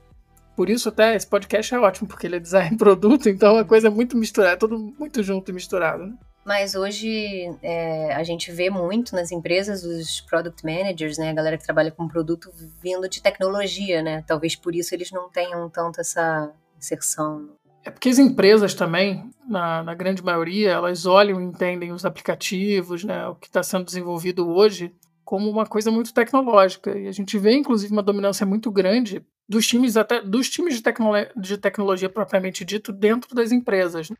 Por 0.54 0.70
isso 0.70 0.88
até 0.88 1.16
esse 1.16 1.26
podcast 1.26 1.74
é 1.74 1.80
ótimo, 1.80 2.06
porque 2.06 2.28
ele 2.28 2.36
é 2.36 2.40
design 2.40 2.76
produto, 2.76 3.28
então 3.28 3.56
a 3.56 3.64
coisa 3.64 3.88
é 3.88 3.90
muito 3.90 4.16
misturada, 4.16 4.54
é 4.54 4.56
tudo 4.56 4.78
muito 4.78 5.20
junto 5.20 5.50
e 5.50 5.54
misturado, 5.54 6.06
né? 6.06 6.14
Mas 6.46 6.76
hoje 6.76 7.50
é, 7.60 8.14
a 8.14 8.22
gente 8.22 8.52
vê 8.52 8.70
muito 8.70 9.16
nas 9.16 9.32
empresas 9.32 9.82
os 9.82 10.20
product 10.20 10.64
managers, 10.64 11.18
né, 11.18 11.30
a 11.30 11.34
galera 11.34 11.58
que 11.58 11.64
trabalha 11.64 11.90
com 11.90 12.06
produto 12.06 12.52
vindo 12.80 13.08
de 13.08 13.20
tecnologia, 13.20 14.00
né? 14.00 14.22
Talvez 14.24 14.54
por 14.54 14.72
isso 14.72 14.94
eles 14.94 15.10
não 15.10 15.28
tenham 15.28 15.68
tanto 15.68 16.00
essa 16.00 16.52
inserção. 16.78 17.50
É 17.84 17.90
porque 17.90 18.08
as 18.08 18.20
empresas 18.20 18.74
também, 18.74 19.28
na, 19.44 19.82
na 19.82 19.92
grande 19.92 20.22
maioria, 20.22 20.70
elas 20.70 21.04
olham 21.04 21.40
e 21.40 21.44
entendem 21.44 21.90
os 21.90 22.04
aplicativos, 22.04 23.02
né, 23.02 23.26
o 23.26 23.34
que 23.34 23.48
está 23.48 23.64
sendo 23.64 23.84
desenvolvido 23.84 24.48
hoje, 24.48 24.94
como 25.24 25.50
uma 25.50 25.66
coisa 25.66 25.90
muito 25.90 26.14
tecnológica. 26.14 26.96
E 26.96 27.08
a 27.08 27.12
gente 27.12 27.36
vê, 27.38 27.54
inclusive, 27.54 27.92
uma 27.92 28.04
dominância 28.04 28.46
muito 28.46 28.70
grande 28.70 29.20
dos 29.48 29.66
times 29.66 29.96
até 29.96 30.22
dos 30.22 30.48
times 30.48 30.76
de, 30.76 30.82
tecno 30.82 31.10
de 31.36 31.58
tecnologia 31.58 32.08
propriamente 32.08 32.64
dito 32.64 32.92
dentro 32.92 33.34
das 33.34 33.50
empresas. 33.50 34.10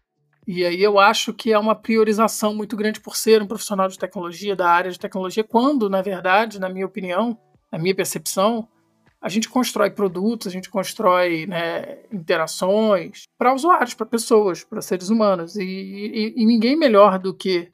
E 0.46 0.64
aí 0.64 0.80
eu 0.80 0.98
acho 0.98 1.34
que 1.34 1.52
é 1.52 1.58
uma 1.58 1.74
priorização 1.74 2.54
muito 2.54 2.76
grande 2.76 3.00
por 3.00 3.16
ser 3.16 3.42
um 3.42 3.46
profissional 3.46 3.88
de 3.88 3.98
tecnologia, 3.98 4.54
da 4.54 4.70
área 4.70 4.90
de 4.90 4.98
tecnologia, 4.98 5.42
quando, 5.42 5.90
na 5.90 6.00
verdade, 6.00 6.60
na 6.60 6.68
minha 6.68 6.86
opinião, 6.86 7.36
na 7.70 7.78
minha 7.78 7.94
percepção, 7.94 8.68
a 9.20 9.28
gente 9.28 9.48
constrói 9.48 9.90
produtos, 9.90 10.46
a 10.46 10.50
gente 10.50 10.70
constrói 10.70 11.46
né, 11.46 11.98
interações 12.12 13.24
para 13.36 13.52
usuários, 13.52 13.94
para 13.94 14.06
pessoas, 14.06 14.62
para 14.62 14.80
seres 14.80 15.08
humanos. 15.08 15.56
E, 15.56 15.64
e, 15.64 16.34
e, 16.36 16.46
ninguém 16.46 16.76
melhor 16.76 17.18
do 17.18 17.34
que 17.34 17.72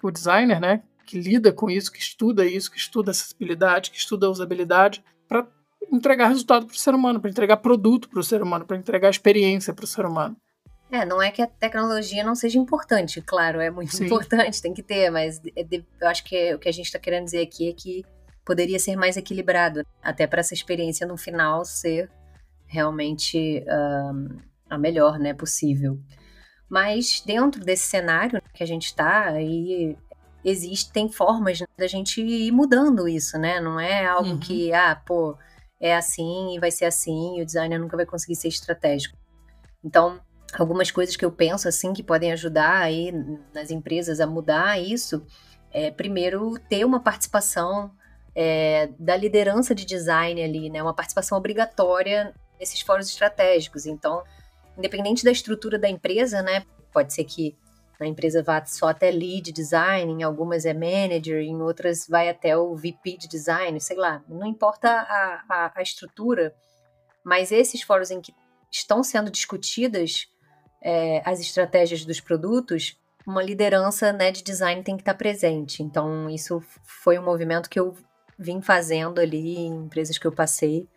o 0.00 0.10
designer, 0.10 0.60
né, 0.60 0.82
que 1.04 1.18
lida 1.18 1.52
com 1.52 1.68
isso, 1.68 1.90
que 1.90 1.98
estuda 1.98 2.46
isso, 2.46 2.70
que 2.70 2.78
estuda 2.78 3.10
acessibilidade, 3.10 3.90
que 3.90 3.98
estuda 3.98 4.30
usabilidade, 4.30 5.02
para 5.26 5.44
entregar 5.90 6.28
resultado 6.28 6.66
para 6.66 6.74
o 6.74 6.78
ser 6.78 6.94
humano, 6.94 7.20
para 7.20 7.30
entregar 7.30 7.56
produto 7.56 8.08
para 8.08 8.20
o 8.20 8.24
ser 8.24 8.40
humano, 8.40 8.64
para 8.64 8.76
entregar 8.76 9.10
experiência 9.10 9.74
para 9.74 9.84
o 9.84 9.88
ser 9.88 10.06
humano. 10.06 10.36
É, 10.92 11.06
não 11.06 11.22
é 11.22 11.30
que 11.30 11.40
a 11.40 11.46
tecnologia 11.46 12.22
não 12.22 12.34
seja 12.34 12.58
importante, 12.58 13.22
claro, 13.22 13.62
é 13.62 13.70
muito 13.70 13.96
Sim. 13.96 14.04
importante, 14.04 14.60
tem 14.60 14.74
que 14.74 14.82
ter, 14.82 15.08
mas 15.10 15.40
é 15.56 15.66
eu 15.98 16.06
acho 16.06 16.22
que 16.22 16.54
o 16.54 16.58
que 16.58 16.68
a 16.68 16.72
gente 16.72 16.84
está 16.84 16.98
querendo 16.98 17.24
dizer 17.24 17.40
aqui 17.40 17.70
é 17.70 17.72
que 17.72 18.04
poderia 18.44 18.78
ser 18.78 18.94
mais 18.94 19.16
equilibrado, 19.16 19.86
até 20.02 20.26
para 20.26 20.40
essa 20.40 20.52
experiência 20.52 21.06
no 21.06 21.16
final 21.16 21.64
ser 21.64 22.10
realmente 22.66 23.64
um, 23.66 24.36
a 24.68 24.76
melhor 24.76 25.18
né, 25.18 25.32
possível. 25.32 25.98
Mas 26.68 27.22
dentro 27.24 27.64
desse 27.64 27.84
cenário 27.84 28.42
que 28.52 28.62
a 28.62 28.66
gente 28.66 28.84
está, 28.84 29.28
aí 29.28 29.96
existem 30.44 31.10
formas 31.10 31.58
da 31.78 31.86
gente 31.86 32.20
ir 32.20 32.52
mudando 32.52 33.08
isso, 33.08 33.38
né? 33.38 33.60
Não 33.60 33.80
é 33.80 34.04
algo 34.04 34.30
uhum. 34.30 34.38
que, 34.38 34.74
ah, 34.74 34.94
pô, 34.94 35.38
é 35.80 35.96
assim 35.96 36.54
e 36.54 36.58
vai 36.58 36.70
ser 36.70 36.84
assim, 36.84 37.38
e 37.38 37.42
o 37.42 37.46
designer 37.46 37.78
nunca 37.78 37.96
vai 37.96 38.04
conseguir 38.04 38.36
ser 38.36 38.48
estratégico. 38.48 39.16
Então, 39.82 40.20
algumas 40.60 40.90
coisas 40.90 41.16
que 41.16 41.24
eu 41.24 41.32
penso 41.32 41.68
assim 41.68 41.92
que 41.92 42.02
podem 42.02 42.32
ajudar 42.32 42.82
aí 42.82 43.12
nas 43.54 43.70
empresas 43.70 44.20
a 44.20 44.26
mudar 44.26 44.78
isso 44.78 45.24
é 45.70 45.90
primeiro 45.90 46.58
ter 46.68 46.84
uma 46.84 47.00
participação 47.00 47.90
é, 48.34 48.90
da 48.98 49.16
liderança 49.16 49.74
de 49.74 49.84
design 49.84 50.42
ali, 50.42 50.70
né? 50.70 50.82
Uma 50.82 50.94
participação 50.94 51.36
obrigatória 51.36 52.34
nesses 52.58 52.80
fóruns 52.80 53.08
estratégicos. 53.08 53.86
Então, 53.86 54.22
independente 54.76 55.24
da 55.24 55.30
estrutura 55.30 55.78
da 55.78 55.88
empresa, 55.88 56.42
né? 56.42 56.64
Pode 56.92 57.12
ser 57.12 57.24
que 57.24 57.56
a 58.00 58.06
empresa 58.06 58.42
vá 58.42 58.64
só 58.64 58.88
até 58.88 59.10
lead 59.10 59.52
design, 59.52 60.12
em 60.12 60.22
algumas 60.22 60.64
é 60.64 60.74
manager, 60.74 61.40
em 61.40 61.60
outras 61.62 62.06
vai 62.08 62.28
até 62.28 62.56
o 62.56 62.74
VP 62.74 63.16
de 63.18 63.28
design, 63.28 63.80
sei 63.80 63.96
lá. 63.96 64.22
Não 64.28 64.46
importa 64.46 64.88
a, 64.90 65.44
a, 65.48 65.72
a 65.76 65.82
estrutura, 65.82 66.54
mas 67.24 67.52
esses 67.52 67.82
fóruns 67.82 68.10
em 68.10 68.20
que 68.20 68.34
estão 68.70 69.02
sendo 69.02 69.30
discutidas 69.30 70.26
é, 70.82 71.22
as 71.24 71.40
estratégias 71.40 72.04
dos 72.04 72.20
produtos, 72.20 72.98
uma 73.26 73.42
liderança 73.42 74.12
né, 74.12 74.30
de 74.30 74.42
design 74.42 74.82
tem 74.82 74.96
que 74.96 75.02
estar 75.02 75.14
presente. 75.14 75.82
Então, 75.82 76.28
isso 76.28 76.62
foi 76.82 77.18
um 77.18 77.24
movimento 77.24 77.70
que 77.70 77.78
eu 77.78 77.94
vim 78.38 78.60
fazendo 78.60 79.20
ali 79.20 79.56
em 79.56 79.84
empresas 79.84 80.18
que 80.18 80.26
eu 80.26 80.32
passei. 80.32 80.88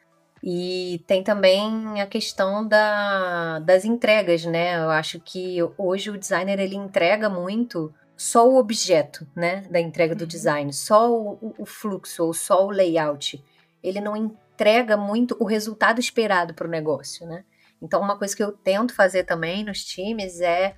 E 0.44 1.04
tem 1.08 1.24
também 1.24 2.01
a 2.01 2.06
questão 2.06 2.68
da, 2.68 3.60
das 3.60 3.86
entregas, 3.86 4.46
né? 4.46 4.77
Eu 4.77 4.89
acho 4.89 5.20
que 5.20 5.58
hoje 5.77 6.10
o 6.10 6.18
designer 6.18 6.60
ele 6.60 6.75
entrega 6.75 7.30
muito 7.30 7.94
só 8.18 8.48
o 8.48 8.58
objeto, 8.58 9.27
né, 9.36 9.65
da 9.70 9.80
entrega 9.80 10.15
do 10.15 10.22
uhum. 10.22 10.27
design, 10.27 10.72
só 10.72 11.12
o, 11.12 11.54
o 11.58 11.65
fluxo 11.65 12.24
ou 12.24 12.34
só 12.34 12.65
o 12.65 12.72
layout. 12.72 13.44
Ele 13.84 14.00
não 14.00 14.15
entrega 14.15 14.96
muito 14.96 15.36
o 15.39 15.46
resultado 15.46 16.00
esperado 16.00 16.54
para 16.54 16.68
o 16.68 16.72
negócio, 16.72 17.27
né? 17.27 17.44
Então, 17.86 18.01
uma 18.01 18.18
coisa 18.18 18.36
que 18.36 18.44
eu 18.44 18.51
tento 18.51 18.94
fazer 18.96 19.24
também 19.24 19.63
nos 19.63 19.84
times 19.84 20.42
é 20.42 20.75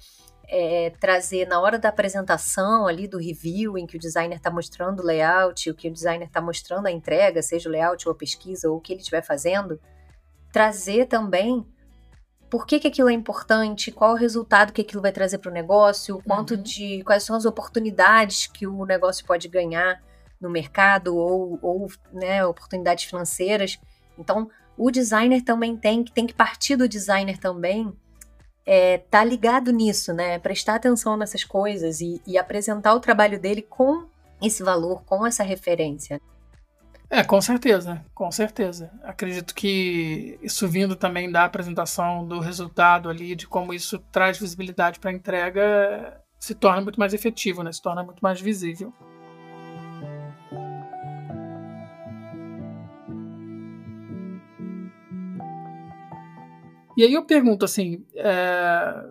é, 0.50 0.92
trazer 1.00 1.46
na 1.46 1.60
hora 1.60 1.78
da 1.78 1.90
apresentação 1.90 2.88
ali 2.88 3.08
do 3.08 3.18
review, 3.18 3.78
em 3.78 3.86
que 3.86 3.98
o 3.98 4.00
designer 4.00 4.38
está 4.38 4.50
mostrando 4.50 5.02
o 5.02 5.06
layout, 5.06 5.70
o 5.70 5.76
que 5.76 5.90
o 5.90 5.94
designer 5.94 6.28
está 6.28 6.40
mostrando 6.40 6.88
a 6.88 6.92
entrega, 6.92 7.42
seja 7.42 7.68
o 7.68 7.72
layout 7.72 8.08
ou 8.08 8.14
a 8.14 8.18
pesquisa 8.18 8.70
ou 8.70 8.78
o 8.78 8.82
que 8.82 8.94
ele 8.94 9.02
estiver 9.02 9.22
fazendo, 9.22 9.80
trazer 10.52 11.06
também 11.08 11.66
por 12.50 12.66
que, 12.66 12.80
que 12.80 12.88
aquilo 12.88 13.10
é 13.10 13.14
importante, 13.14 13.92
qual 13.92 14.14
o 14.14 14.18
resultado 14.18 14.72
que 14.72 14.80
aquilo 14.80 15.02
vai 15.02 15.12
trazer 15.12 15.38
para 15.38 15.52
o 15.52 15.54
negócio, 15.54 16.22
quanto 16.26 16.56
uhum. 16.56 16.62
de 16.62 17.04
quais 17.04 17.24
são 17.24 17.36
as 17.36 17.44
oportunidades 17.44 18.48
que 18.48 18.66
o 18.66 18.86
negócio 18.86 19.26
pode 19.26 19.50
ganhar 19.50 20.02
no 20.40 20.50
mercado 20.50 21.18
ou, 21.18 21.60
ou 21.62 21.88
né, 22.14 22.46
oportunidades 22.46 23.04
financeiras. 23.04 23.78
Então, 24.18 24.50
o 24.78 24.92
designer 24.92 25.42
também 25.42 25.76
tem, 25.76 26.04
tem 26.04 26.28
que 26.28 26.34
partir 26.34 26.76
do 26.76 26.88
designer 26.88 27.38
também 27.38 27.94
é, 28.66 28.98
tá 28.98 29.24
ligado 29.24 29.72
nisso, 29.72 30.14
né? 30.14 30.38
Prestar 30.40 30.76
atenção 30.76 31.16
nessas 31.16 31.46
coisas 31.46 32.02
e, 32.02 32.22
e 32.28 32.38
apresentar 32.38 32.94
o 32.94 33.00
trabalho 33.00 33.40
dele 33.40 33.62
com 33.62 34.06
esse 34.42 34.62
valor, 34.62 35.04
com 35.06 35.26
essa 35.26 35.42
referência. 35.42 36.22
É, 37.10 37.24
com 37.24 37.40
certeza, 37.40 38.04
com 38.14 38.30
certeza. 38.30 38.92
Acredito 39.02 39.56
que 39.56 40.38
isso 40.42 40.68
vindo 40.68 40.98
também 40.98 41.32
da 41.32 41.46
apresentação 41.46 42.28
do 42.28 42.42
resultado 42.42 43.10
ali, 43.10 43.34
de 43.34 43.48
como 43.48 43.74
isso 43.74 43.98
traz 44.12 44.38
visibilidade 44.38 45.00
para 45.00 45.12
a 45.12 45.14
entrega, 45.14 46.22
se 46.38 46.54
torna 46.54 46.82
muito 46.82 47.00
mais 47.00 47.14
efetivo, 47.14 47.64
né? 47.64 47.72
Se 47.72 47.82
torna 47.82 48.04
muito 48.04 48.20
mais 48.20 48.42
visível. 48.42 48.94
E 56.98 57.04
aí 57.04 57.14
eu 57.14 57.24
pergunto 57.24 57.64
assim, 57.64 58.04
é, 58.16 59.06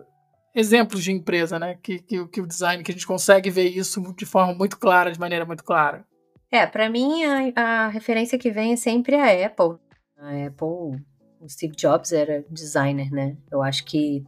exemplos 0.53 1.01
de 1.01 1.13
empresa, 1.13 1.57
né? 1.57 1.79
Que, 1.81 1.99
que, 1.99 2.27
que, 2.27 2.41
o 2.41 2.45
design, 2.45 2.83
que 2.83 2.91
a 2.91 2.93
gente 2.93 3.07
consegue 3.07 3.49
ver 3.49 3.69
isso 3.69 4.13
de 4.13 4.25
forma 4.25 4.53
muito 4.53 4.77
clara, 4.77 5.09
de 5.09 5.17
maneira 5.17 5.45
muito 5.45 5.63
clara. 5.63 6.05
É, 6.51 6.65
para 6.67 6.89
mim 6.89 7.23
a, 7.23 7.85
a, 7.85 7.87
referência 7.87 8.37
que 8.37 8.51
vem 8.51 8.73
é 8.73 8.75
sempre 8.75 9.15
a 9.15 9.45
Apple. 9.45 9.79
A 10.17 10.47
Apple, 10.47 11.01
o 11.39 11.47
Steve 11.47 11.77
Jobs 11.77 12.11
era 12.11 12.43
designer, 12.49 13.09
né? 13.09 13.37
Eu 13.49 13.63
acho 13.63 13.85
que 13.85 14.25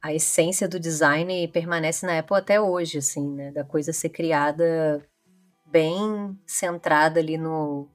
a 0.00 0.14
essência 0.14 0.68
do 0.68 0.78
design 0.78 1.48
permanece 1.48 2.06
na 2.06 2.20
Apple 2.20 2.36
até 2.36 2.60
hoje, 2.60 2.98
assim, 2.98 3.28
né? 3.34 3.50
Da 3.50 3.64
coisa 3.64 3.92
ser 3.92 4.10
criada 4.10 5.04
bem 5.66 6.38
centrada 6.46 7.18
ali 7.18 7.36
no, 7.36 7.88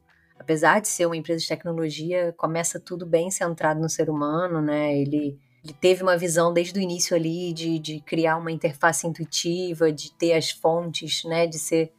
apesar 0.43 0.81
de 0.81 0.89
ser 0.89 1.05
uma 1.05 1.15
empresa 1.15 1.41
de 1.41 1.47
tecnologia, 1.47 2.33
começa 2.37 2.79
tudo 2.79 3.05
bem 3.05 3.31
centrado 3.31 3.79
no 3.79 3.89
ser 3.89 4.09
humano, 4.09 4.61
né? 4.61 4.95
Ele, 4.95 5.39
ele 5.63 5.73
teve 5.73 6.03
uma 6.03 6.17
visão 6.17 6.53
desde 6.53 6.77
o 6.77 6.81
início 6.81 7.15
ali 7.15 7.53
de, 7.53 7.79
de 7.79 8.01
criar 8.01 8.37
uma 8.37 8.51
interface 8.51 9.07
intuitiva, 9.07 9.91
de 9.91 10.11
ter 10.13 10.33
as 10.33 10.51
fontes, 10.51 11.23
né? 11.23 11.47
De 11.47 11.57
ser. 11.57 11.93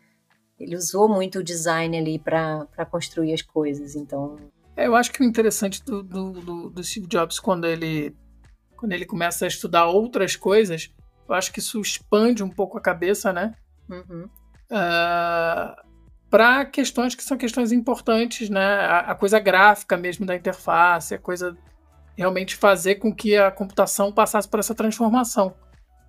Ele 0.61 0.77
usou 0.77 1.09
muito 1.09 1.39
o 1.39 1.43
design 1.43 1.97
ali 1.97 2.19
para 2.19 2.67
construir 2.91 3.33
as 3.33 3.43
coisas, 3.43 3.97
então. 3.97 4.37
É, 4.77 4.87
eu 4.87 4.95
acho 4.95 5.11
que 5.11 5.23
o 5.23 5.25
interessante 5.25 5.83
do, 5.83 6.03
do, 6.03 6.33
do, 6.33 6.71
do 6.71 6.85
Steve 6.85 7.07
Jobs 7.07 7.41
quando 7.41 7.65
ele 7.65 8.15
quando 8.77 8.93
ele 8.93 9.07
começa 9.07 9.47
a 9.47 9.49
estudar 9.49 9.87
outras 9.87 10.37
coisas, 10.37 10.93
eu 11.27 11.35
acho 11.35 11.51
que 11.51 11.61
isso 11.61 11.81
expande 11.81 12.43
um 12.43 12.51
pouco 12.51 12.77
a 12.77 12.81
cabeça, 12.81 13.33
né? 13.33 13.55
Uhum. 13.89 14.29
Uh, 14.71 15.84
para 16.35 16.65
questões 16.65 17.15
que 17.15 17.23
são 17.23 17.39
questões 17.39 17.71
importantes, 17.71 18.51
né? 18.51 18.61
A, 18.61 18.99
a, 19.13 19.15
coisa 19.15 19.39
gráfica 19.39 19.97
mesmo 19.97 20.27
da 20.27 20.35
interface, 20.35 21.15
a 21.15 21.19
coisa 21.19 21.57
realmente 22.17 22.57
fazer 22.57 22.97
com 22.97 23.15
que 23.15 23.37
a 23.37 23.53
computação 23.53 24.11
passasse 24.11 24.49
por 24.49 24.59
essa 24.59 24.75
transformação 24.75 25.55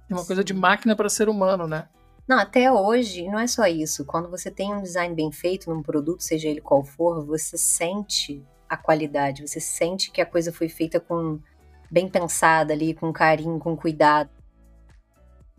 de 0.08 0.16
uma 0.16 0.26
coisa 0.26 0.44
de 0.44 0.52
máquina 0.52 0.96
para 0.96 1.10
ser 1.10 1.30
humano, 1.30 1.68
né? 1.68 1.88
Não, 2.28 2.40
até 2.40 2.72
hoje 2.72 3.28
não 3.28 3.38
é 3.38 3.46
só 3.46 3.68
isso. 3.68 4.04
Quando 4.04 4.28
você 4.28 4.50
tem 4.50 4.74
um 4.74 4.82
design 4.82 5.14
bem 5.14 5.32
feito 5.32 5.70
num 5.70 5.84
produto, 5.84 6.24
seja 6.24 6.50
ele 6.50 6.60
qual 6.60 6.84
for, 6.84 7.24
você 7.24 7.56
sente 7.56 8.44
a 8.68 8.76
qualidade, 8.76 9.48
você 9.48 9.60
sente 9.60 10.10
que 10.10 10.22
a 10.22 10.26
coisa 10.26 10.52
foi 10.52 10.70
feita 10.70 11.00
com 11.00 11.40
bem 11.92 12.10
pensada 12.10 12.74
ali, 12.74 12.96
com 12.96 13.14
carinho, 13.14 13.60
com 13.60 13.78
cuidado. 13.78 14.32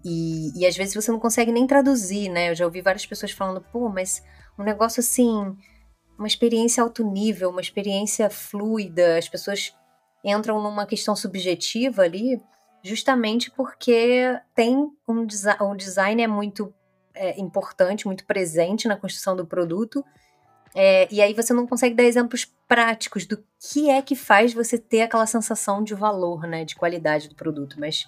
E, 0.05 0.51
e 0.59 0.67
às 0.67 0.77
vezes 0.77 0.93
você 0.93 1.13
não 1.13 1.21
consegue 1.21 1.53
nem 1.53 1.69
traduzir, 1.69 2.29
né? 2.29 2.51
Eu 2.51 2.57
já 2.57 2.65
ouvi 2.65 2.81
várias 2.81 3.07
pessoas 3.07 3.31
falando, 3.31 3.61
pô, 3.61 3.89
mas 3.89 4.25
um 4.59 4.63
negócio 4.63 5.01
assim, 5.01 5.57
uma 6.19 6.27
experiência 6.27 6.83
alto 6.83 7.05
nível, 7.05 7.51
uma 7.51 7.61
experiência 7.61 8.31
fluida, 8.31 9.19
as 9.19 9.29
pessoas 9.29 9.75
entram 10.25 10.63
numa 10.63 10.87
questão 10.87 11.15
subjetiva 11.15 12.03
ali, 12.03 12.41
justamente 12.83 13.51
porque 13.51 14.39
tem 14.55 14.91
um, 15.07 15.25
desi 15.25 15.51
um 15.61 15.77
design 15.77 16.23
é 16.23 16.27
muito 16.27 16.73
é, 17.15 17.39
importante, 17.41 18.07
muito 18.07 18.25
presente 18.25 18.89
na 18.89 18.97
construção 18.97 19.37
do 19.37 19.47
produto, 19.47 20.05
é, 20.75 21.09
e 21.11 21.23
aí 21.23 21.33
você 21.33 21.55
não 21.55 21.67
consegue 21.67 21.95
dar 21.95 22.05
exemplos 22.05 22.45
práticos 22.69 23.25
do 23.25 23.43
que 23.59 23.89
é 23.89 24.03
que 24.03 24.15
faz 24.15 24.53
você 24.53 24.77
ter 24.77 25.03
aquela 25.03 25.27
sensação 25.27 25.83
de 25.83 25.95
valor, 25.95 26.47
né, 26.47 26.65
de 26.65 26.77
qualidade 26.77 27.29
do 27.29 27.35
produto, 27.35 27.77
mas 27.79 28.07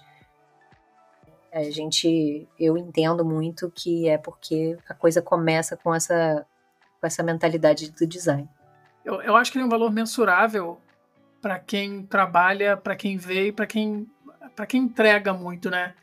a 1.52 1.62
gente, 1.64 2.46
eu 2.58 2.76
entendo 2.76 3.24
muito 3.24 3.70
que 3.70 4.08
é 4.08 4.18
porque 4.18 4.76
a 4.88 4.94
coisa 4.94 5.22
começa 5.22 5.76
com 5.76 5.94
essa, 5.94 6.46
com 7.00 7.06
essa 7.06 7.22
mentalidade 7.22 7.90
do 7.90 8.06
design. 8.06 8.48
Eu, 9.04 9.22
eu 9.22 9.36
acho 9.36 9.50
que 9.50 9.58
ele 9.58 9.64
é 9.64 9.66
um 9.66 9.70
valor 9.70 9.90
mensurável 9.90 10.78
para 11.40 11.58
quem 11.58 12.02
trabalha, 12.02 12.76
para 12.76 12.96
quem 12.96 13.16
vê 13.16 13.48
e 13.48 13.52
para 13.52 13.66
quem, 13.66 14.06
para 14.54 14.66
quem 14.66 14.82
entrega 14.82 15.32
muito, 15.32 15.70
né? 15.70 15.94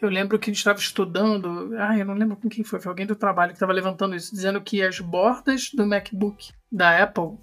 Eu 0.00 0.08
lembro 0.08 0.38
que 0.38 0.48
a 0.48 0.52
gente 0.52 0.58
estava 0.58 0.78
estudando, 0.78 1.74
ah, 1.76 1.98
eu 1.98 2.04
não 2.04 2.14
lembro 2.14 2.36
com 2.36 2.48
quem 2.48 2.62
foi, 2.62 2.78
foi 2.80 2.88
alguém 2.88 3.04
do 3.04 3.16
trabalho 3.16 3.50
que 3.50 3.56
estava 3.56 3.72
levantando 3.72 4.14
isso, 4.14 4.32
dizendo 4.32 4.60
que 4.60 4.80
as 4.80 5.00
bordas 5.00 5.70
do 5.74 5.84
MacBook 5.84 6.52
da 6.70 7.02
Apple 7.02 7.36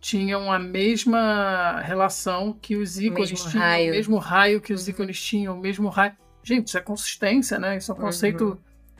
tinham 0.00 0.50
a 0.52 0.58
mesma 0.58 1.80
relação 1.80 2.52
que 2.52 2.76
os 2.76 2.98
ícones 2.98 3.30
Mesmo 3.32 3.50
tinham, 3.50 3.64
raio. 3.64 3.92
o 3.92 3.96
mesmo 3.96 4.18
raio 4.18 4.60
que 4.60 4.72
os 4.72 4.84
Uhum. 4.84 4.90
ícones 4.90 5.20
tinham, 5.20 5.56
o 5.56 5.60
mesmo 5.60 5.88
raio. 5.88 6.12
Gente, 6.42 6.68
isso 6.68 6.78
é 6.78 6.80
consistência, 6.80 7.58
né? 7.58 7.76
Isso 7.76 7.90
é 7.90 7.94
um 7.94 7.98
conceito, 7.98 8.44
Uhum. 8.44 8.58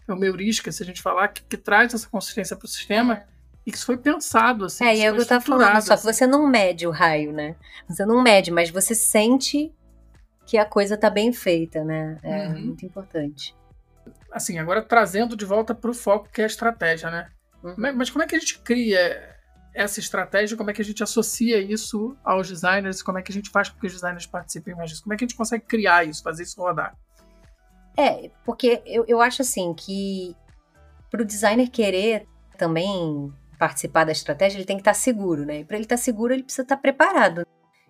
é 0.09 0.13
uma 0.13 0.25
heurística, 0.27 0.71
se 0.73 0.83
a 0.83 0.87
gente 0.87 1.01
falar, 1.01 1.29
que, 1.29 1.43
que 1.43 1.57
traz 1.57 1.95
essa 1.95 2.09
consistência 2.09 2.57
para 2.57 2.67
o 2.67 2.69
sistema 2.69 3.23
e 3.65 3.71
que 3.71 3.77
isso 3.77 3.87
foi 3.87 3.97
pensado, 3.97 4.65
assim. 4.65 4.85
É, 4.85 4.97
e 4.97 5.03
é 5.03 5.11
o 5.11 5.15
que 5.15 5.21
eu 5.23 5.27
tava 5.27 5.45
falando, 5.45 5.81
só 5.81 5.89
que 5.89 5.93
assim. 5.95 6.13
você 6.13 6.27
não 6.27 6.47
mede 6.47 6.87
o 6.87 6.91
raio, 6.91 7.33
né? 7.33 7.55
Você 7.89 8.05
não 8.05 8.21
mede, 8.23 8.51
mas 8.51 8.71
você 8.71 8.95
sente 8.95 9.73
que 10.47 10.59
a 10.59 10.65
coisa 10.65 10.97
tá 10.97 11.09
bem 11.11 11.33
feita, 11.33 11.85
né? 11.85 12.19
É 12.23 12.49
Uhum. 12.49 12.61
muito 12.67 12.85
importante. 12.85 13.55
Assim, 14.33 14.59
agora 14.59 14.83
trazendo 14.83 15.37
de 15.37 15.45
volta 15.45 15.75
para 15.75 15.91
o 15.91 15.95
foco 15.95 16.29
que 16.33 16.41
é 16.41 16.45
a 16.45 16.47
estratégia, 16.47 17.11
né? 17.11 17.29
Uhum. 17.63 17.75
Mas 17.95 18.11
como 18.11 18.23
é 18.25 18.27
que 18.27 18.35
a 18.37 18.39
gente 18.39 18.59
cria 18.61 19.37
essa 19.79 20.01
estratégia? 20.01 20.57
Como 20.57 20.71
é 20.71 20.73
que 20.75 20.83
a 20.83 20.85
gente 20.85 21.03
associa 21.03 21.59
isso 21.61 22.17
aos 22.25 22.49
designers? 22.49 23.03
Como 23.03 23.19
é 23.19 23.23
que 23.23 23.31
a 23.31 23.35
gente 23.35 23.51
faz 23.51 23.69
com 23.69 23.79
que 23.79 23.87
os 23.87 23.93
designers 23.93 24.27
participem 24.27 24.75
mais 24.75 24.91
disso? 24.91 25.03
Como 25.03 25.15
é 25.15 25.17
que 25.17 25.25
a 25.25 25.27
gente 25.29 25.37
consegue 25.37 25.65
criar 25.65 26.05
isso, 26.05 26.23
fazer 26.23 26.43
isso 26.43 26.61
rodar? 26.61 26.97
É, 27.97 28.31
porque 28.45 28.83
eu, 28.87 29.05
eu 29.09 29.21
acho 29.21 29.43
assim 29.43 29.75
que 29.75 30.37
pro 31.11 31.25
designer 31.25 31.69
querer 31.69 32.27
também 32.57 33.33
participar 33.59 34.05
da 34.05 34.13
estratégia, 34.13 34.59
ele 34.59 34.65
tem 34.65 34.77
que 34.77 34.83
estar 34.83 34.95
seguro, 34.95 35.45
né? 35.45 35.61
E 35.61 35.65
para 35.65 35.77
ele 35.77 35.85
estar 35.85 35.97
seguro, 35.97 36.33
ele 36.33 36.43
precisa 36.45 36.63
estar 36.63 36.77
preparado. 36.77 37.41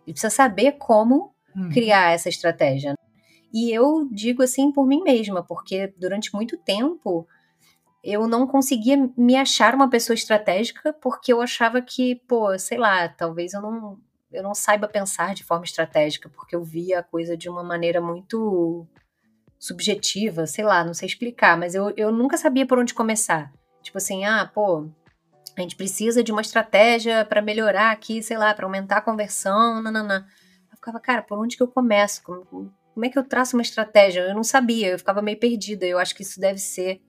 Ele 0.06 0.12
precisa 0.14 0.30
saber 0.30 0.72
como 0.72 1.34
Uhum. 1.56 1.70
criar 1.70 2.12
essa 2.12 2.28
estratégia. 2.28 2.94
E 3.52 3.72
eu 3.72 4.08
digo 4.12 4.42
assim 4.42 4.70
por 4.70 4.86
mim 4.86 5.02
mesma, 5.02 5.42
porque 5.42 5.92
durante 5.98 6.32
muito 6.34 6.56
tempo 6.56 7.26
eu 8.12 8.26
não 8.26 8.46
conseguia 8.46 8.96
me 9.16 9.36
achar 9.36 9.74
uma 9.74 9.90
pessoa 9.90 10.14
estratégica 10.14 10.92
porque 10.92 11.32
eu 11.32 11.40
achava 11.40 11.82
que, 11.82 12.16
pô, 12.26 12.58
sei 12.58 12.78
lá, 12.78 13.08
talvez 13.08 13.52
eu 13.52 13.60
não 13.60 13.98
eu 14.30 14.42
não 14.42 14.54
saiba 14.54 14.86
pensar 14.86 15.34
de 15.34 15.42
forma 15.42 15.64
estratégica, 15.64 16.28
porque 16.28 16.54
eu 16.54 16.62
via 16.62 16.98
a 16.98 17.02
coisa 17.02 17.36
de 17.36 17.48
uma 17.48 17.62
maneira 17.62 18.00
muito 18.00 18.86
subjetiva, 19.58 20.46
sei 20.46 20.64
lá, 20.64 20.84
não 20.84 20.94
sei 20.94 21.06
explicar, 21.06 21.56
mas 21.56 21.74
eu, 21.74 21.92
eu 21.96 22.12
nunca 22.12 22.36
sabia 22.36 22.66
por 22.66 22.78
onde 22.78 22.94
começar. 22.94 23.50
Tipo 23.82 23.98
assim, 23.98 24.24
ah, 24.24 24.50
pô, 24.52 24.86
a 25.56 25.60
gente 25.60 25.76
precisa 25.76 26.22
de 26.22 26.30
uma 26.30 26.42
estratégia 26.42 27.24
para 27.24 27.42
melhorar 27.42 27.90
aqui, 27.90 28.22
sei 28.22 28.36
lá, 28.36 28.52
para 28.54 28.66
aumentar 28.66 28.98
a 28.98 29.02
conversão, 29.02 29.82
nananã. 29.82 30.26
Eu 30.70 30.76
ficava, 30.76 31.00
cara, 31.00 31.22
por 31.22 31.38
onde 31.38 31.56
que 31.56 31.62
eu 31.62 31.68
começo? 31.68 32.22
Como, 32.22 32.70
como 32.94 33.06
é 33.06 33.08
que 33.08 33.18
eu 33.18 33.24
traço 33.24 33.56
uma 33.56 33.62
estratégia? 33.62 34.20
Eu 34.20 34.34
não 34.34 34.44
sabia, 34.44 34.88
eu 34.90 34.98
ficava 34.98 35.22
meio 35.22 35.38
perdida. 35.38 35.86
Eu 35.86 35.98
acho 35.98 36.14
que 36.14 36.22
isso 36.22 36.38
deve 36.38 36.58
ser 36.58 37.00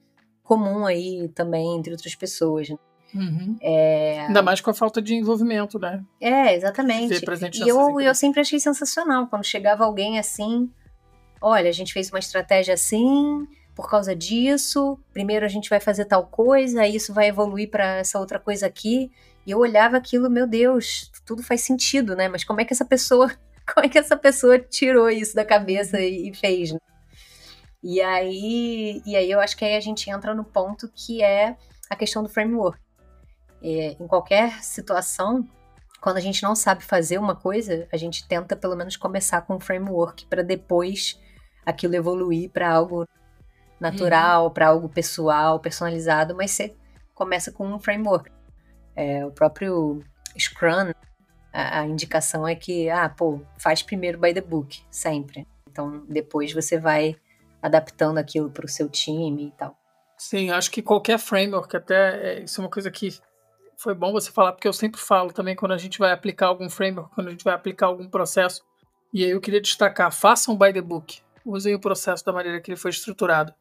comum 0.49 0.83
aí 0.83 1.29
também 1.35 1.77
entre 1.77 1.91
outras 1.91 2.15
pessoas. 2.15 2.69
né? 2.69 2.77
Uhum. 3.13 3.55
É, 3.61 4.21
Ainda 4.21 4.41
mais 4.41 4.59
com 4.59 4.71
a 4.71 4.73
falta 4.73 4.99
de 4.99 5.13
envolvimento, 5.13 5.77
né? 5.77 6.03
é 6.19 6.55
exatamente. 6.55 7.23
E 7.63 7.69
eu, 7.69 8.01
eu 8.01 8.15
sempre 8.15 8.41
achei 8.41 8.59
sensacional 8.59 9.27
quando 9.27 9.45
chegava 9.45 9.85
alguém 9.85 10.17
assim. 10.17 10.71
Olha, 11.39 11.69
a 11.69 11.71
gente 11.71 11.93
fez 11.93 12.09
uma 12.09 12.17
estratégia 12.17 12.73
assim, 12.73 13.47
por 13.75 13.87
causa 13.87 14.15
disso. 14.15 14.99
Primeiro 15.13 15.45
a 15.45 15.49
gente 15.49 15.69
vai 15.69 15.79
fazer 15.79 16.05
tal 16.05 16.25
coisa, 16.25 16.81
aí 16.81 16.95
isso 16.95 17.13
vai 17.13 17.27
evoluir 17.27 17.69
para 17.69 17.97
essa 17.97 18.19
outra 18.19 18.39
coisa 18.39 18.65
aqui. 18.65 19.11
E 19.45 19.51
eu 19.51 19.59
olhava 19.59 19.97
aquilo, 19.97 20.31
meu 20.31 20.47
Deus, 20.47 21.11
tudo 21.25 21.43
faz 21.43 21.61
sentido, 21.61 22.15
né? 22.15 22.27
Mas 22.27 22.43
como 22.43 22.59
é 22.59 22.65
que 22.65 22.73
essa 22.73 22.85
pessoa, 22.85 23.29
como 23.71 23.85
é 23.85 23.89
que 23.89 23.99
essa 23.99 24.17
pessoa 24.17 24.57
tirou 24.57 25.09
isso 25.11 25.35
da 25.35 25.45
cabeça 25.45 25.99
e, 25.99 26.29
e 26.29 26.33
fez? 26.33 26.73
né? 26.73 26.79
E 27.81 28.01
aí, 28.01 29.01
e 29.05 29.15
aí 29.15 29.31
eu 29.31 29.39
acho 29.39 29.55
que 29.55 29.63
aí 29.63 29.75
a 29.75 29.79
gente 29.79 30.09
entra 30.09 30.33
no 30.33 30.43
ponto 30.43 30.89
que 30.93 31.23
é 31.23 31.55
a 31.89 31.95
questão 31.95 32.21
do 32.21 32.29
framework. 32.29 32.79
É, 33.61 33.95
em 33.99 34.07
qualquer 34.07 34.61
situação, 34.63 35.47
quando 36.01 36.17
a 36.17 36.21
gente 36.21 36.43
não 36.43 36.55
sabe 36.55 36.83
fazer 36.83 37.17
uma 37.17 37.35
coisa, 37.35 37.87
a 37.91 37.97
gente 37.97 38.27
tenta 38.27 38.55
pelo 38.55 38.75
menos 38.75 38.95
começar 38.95 39.41
com 39.41 39.55
um 39.55 39.59
framework 39.59 40.25
para 40.25 40.41
depois 40.41 41.19
aquilo 41.65 41.95
evoluir 41.95 42.49
para 42.49 42.71
algo 42.71 43.07
natural, 43.79 44.51
para 44.51 44.67
algo 44.67 44.89
pessoal, 44.89 45.59
personalizado, 45.59 46.35
mas 46.35 46.51
você 46.51 46.75
começa 47.13 47.51
com 47.51 47.67
um 47.67 47.79
framework. 47.79 48.29
É, 48.95 49.25
o 49.25 49.31
próprio 49.31 50.03
Scrum, 50.37 50.93
a, 51.53 51.79
a 51.79 51.87
indicação 51.87 52.47
é 52.47 52.55
que, 52.55 52.89
ah, 52.89 53.07
pô, 53.09 53.41
faz 53.57 53.81
primeiro 53.81 54.19
by 54.19 54.33
the 54.33 54.41
book, 54.41 54.83
sempre. 54.91 55.47
Então, 55.69 56.05
depois 56.09 56.51
você 56.51 56.77
vai 56.77 57.15
adaptando 57.61 58.17
aquilo 58.17 58.49
para 58.49 58.65
o 58.65 58.69
seu 58.69 58.89
time 58.89 59.47
e 59.47 59.51
tal. 59.51 59.77
Sim, 60.17 60.51
acho 60.51 60.69
que 60.69 60.81
qualquer 60.81 61.17
framework, 61.17 61.75
até 61.75 62.39
é, 62.39 62.43
isso 62.43 62.59
é 62.59 62.63
uma 62.63 62.69
coisa 62.69 62.91
que 62.91 63.17
foi 63.77 63.95
bom 63.95 64.11
você 64.11 64.29
falar, 64.29 64.51
porque 64.51 64.67
eu 64.67 64.73
sempre 64.73 64.99
falo 64.99 65.31
também 65.31 65.55
quando 65.55 65.71
a 65.71 65.77
gente 65.77 65.97
vai 65.97 66.11
aplicar 66.11 66.47
algum 66.47 66.69
framework, 66.69 67.15
quando 67.15 67.27
a 67.27 67.31
gente 67.31 67.43
vai 67.43 67.53
aplicar 67.53 67.87
algum 67.87 68.09
processo. 68.09 68.61
E 69.13 69.23
aí 69.23 69.31
eu 69.31 69.39
queria 69.39 69.61
destacar, 69.61 70.11
façam 70.11 70.57
by 70.57 70.73
the 70.73 70.81
book. 70.81 71.21
Usem 71.45 71.73
o 71.73 71.79
processo 71.79 72.23
da 72.25 72.33
maneira 72.33 72.59
que 72.59 72.69
ele 72.69 72.77
foi 72.77 72.91
estruturado. 72.91 73.53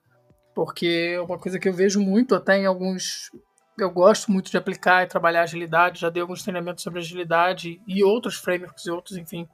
Porque 0.55 1.15
é 1.15 1.21
uma 1.21 1.39
coisa 1.39 1.59
que 1.59 1.69
eu 1.69 1.73
vejo 1.73 2.01
muito 2.01 2.35
até 2.35 2.59
em 2.59 2.67
alguns. 2.67 3.31
Eu 3.79 3.91
gosto 3.91 4.33
muito 4.33 4.51
de 4.51 4.57
aplicar 4.57 5.05
e 5.05 5.07
trabalhar 5.07 5.43
agilidade, 5.43 6.01
já 6.01 6.11
dei 6.11 6.21
alguns 6.21 6.43
treinamentos 6.43 6.83
sobre 6.83 6.99
agilidade 6.99 7.81
e 7.87 8.03
outros 8.03 8.35
frameworks 8.35 8.85
e 8.85 8.91
outros, 8.91 9.17
enfim. 9.17 9.49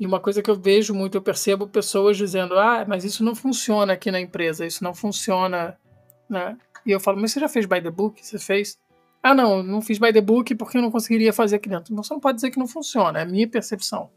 E 0.00 0.06
uma 0.06 0.18
coisa 0.18 0.42
que 0.42 0.50
eu 0.50 0.58
vejo 0.58 0.94
muito, 0.94 1.16
eu 1.16 1.22
percebo 1.22 1.68
pessoas 1.68 2.16
dizendo: 2.16 2.58
ah, 2.58 2.84
mas 2.88 3.04
isso 3.04 3.22
não 3.22 3.34
funciona 3.34 3.92
aqui 3.92 4.10
na 4.10 4.18
empresa, 4.20 4.64
isso 4.66 4.82
não 4.82 4.94
funciona 4.94 5.76
né? 6.30 6.56
E 6.86 6.92
eu 6.92 7.00
falo, 7.00 7.20
mas 7.20 7.32
você 7.32 7.40
já 7.40 7.48
fez 7.48 7.66
by 7.66 7.82
the 7.82 7.90
book? 7.90 8.24
Você 8.24 8.38
fez? 8.38 8.78
Ah, 9.22 9.34
não, 9.34 9.62
não 9.62 9.82
fiz 9.82 9.98
by 9.98 10.12
the 10.12 10.20
book 10.20 10.54
porque 10.54 10.78
eu 10.78 10.82
não 10.82 10.90
conseguiria 10.90 11.32
fazer 11.32 11.56
aqui 11.56 11.68
dentro. 11.68 11.94
Você 11.96 12.14
não 12.14 12.20
pode 12.20 12.36
dizer 12.36 12.50
que 12.50 12.58
não 12.58 12.68
funciona, 12.68 13.18
é 13.18 13.22
a 13.22 13.26
minha 13.26 13.48
percepção. 13.48 14.08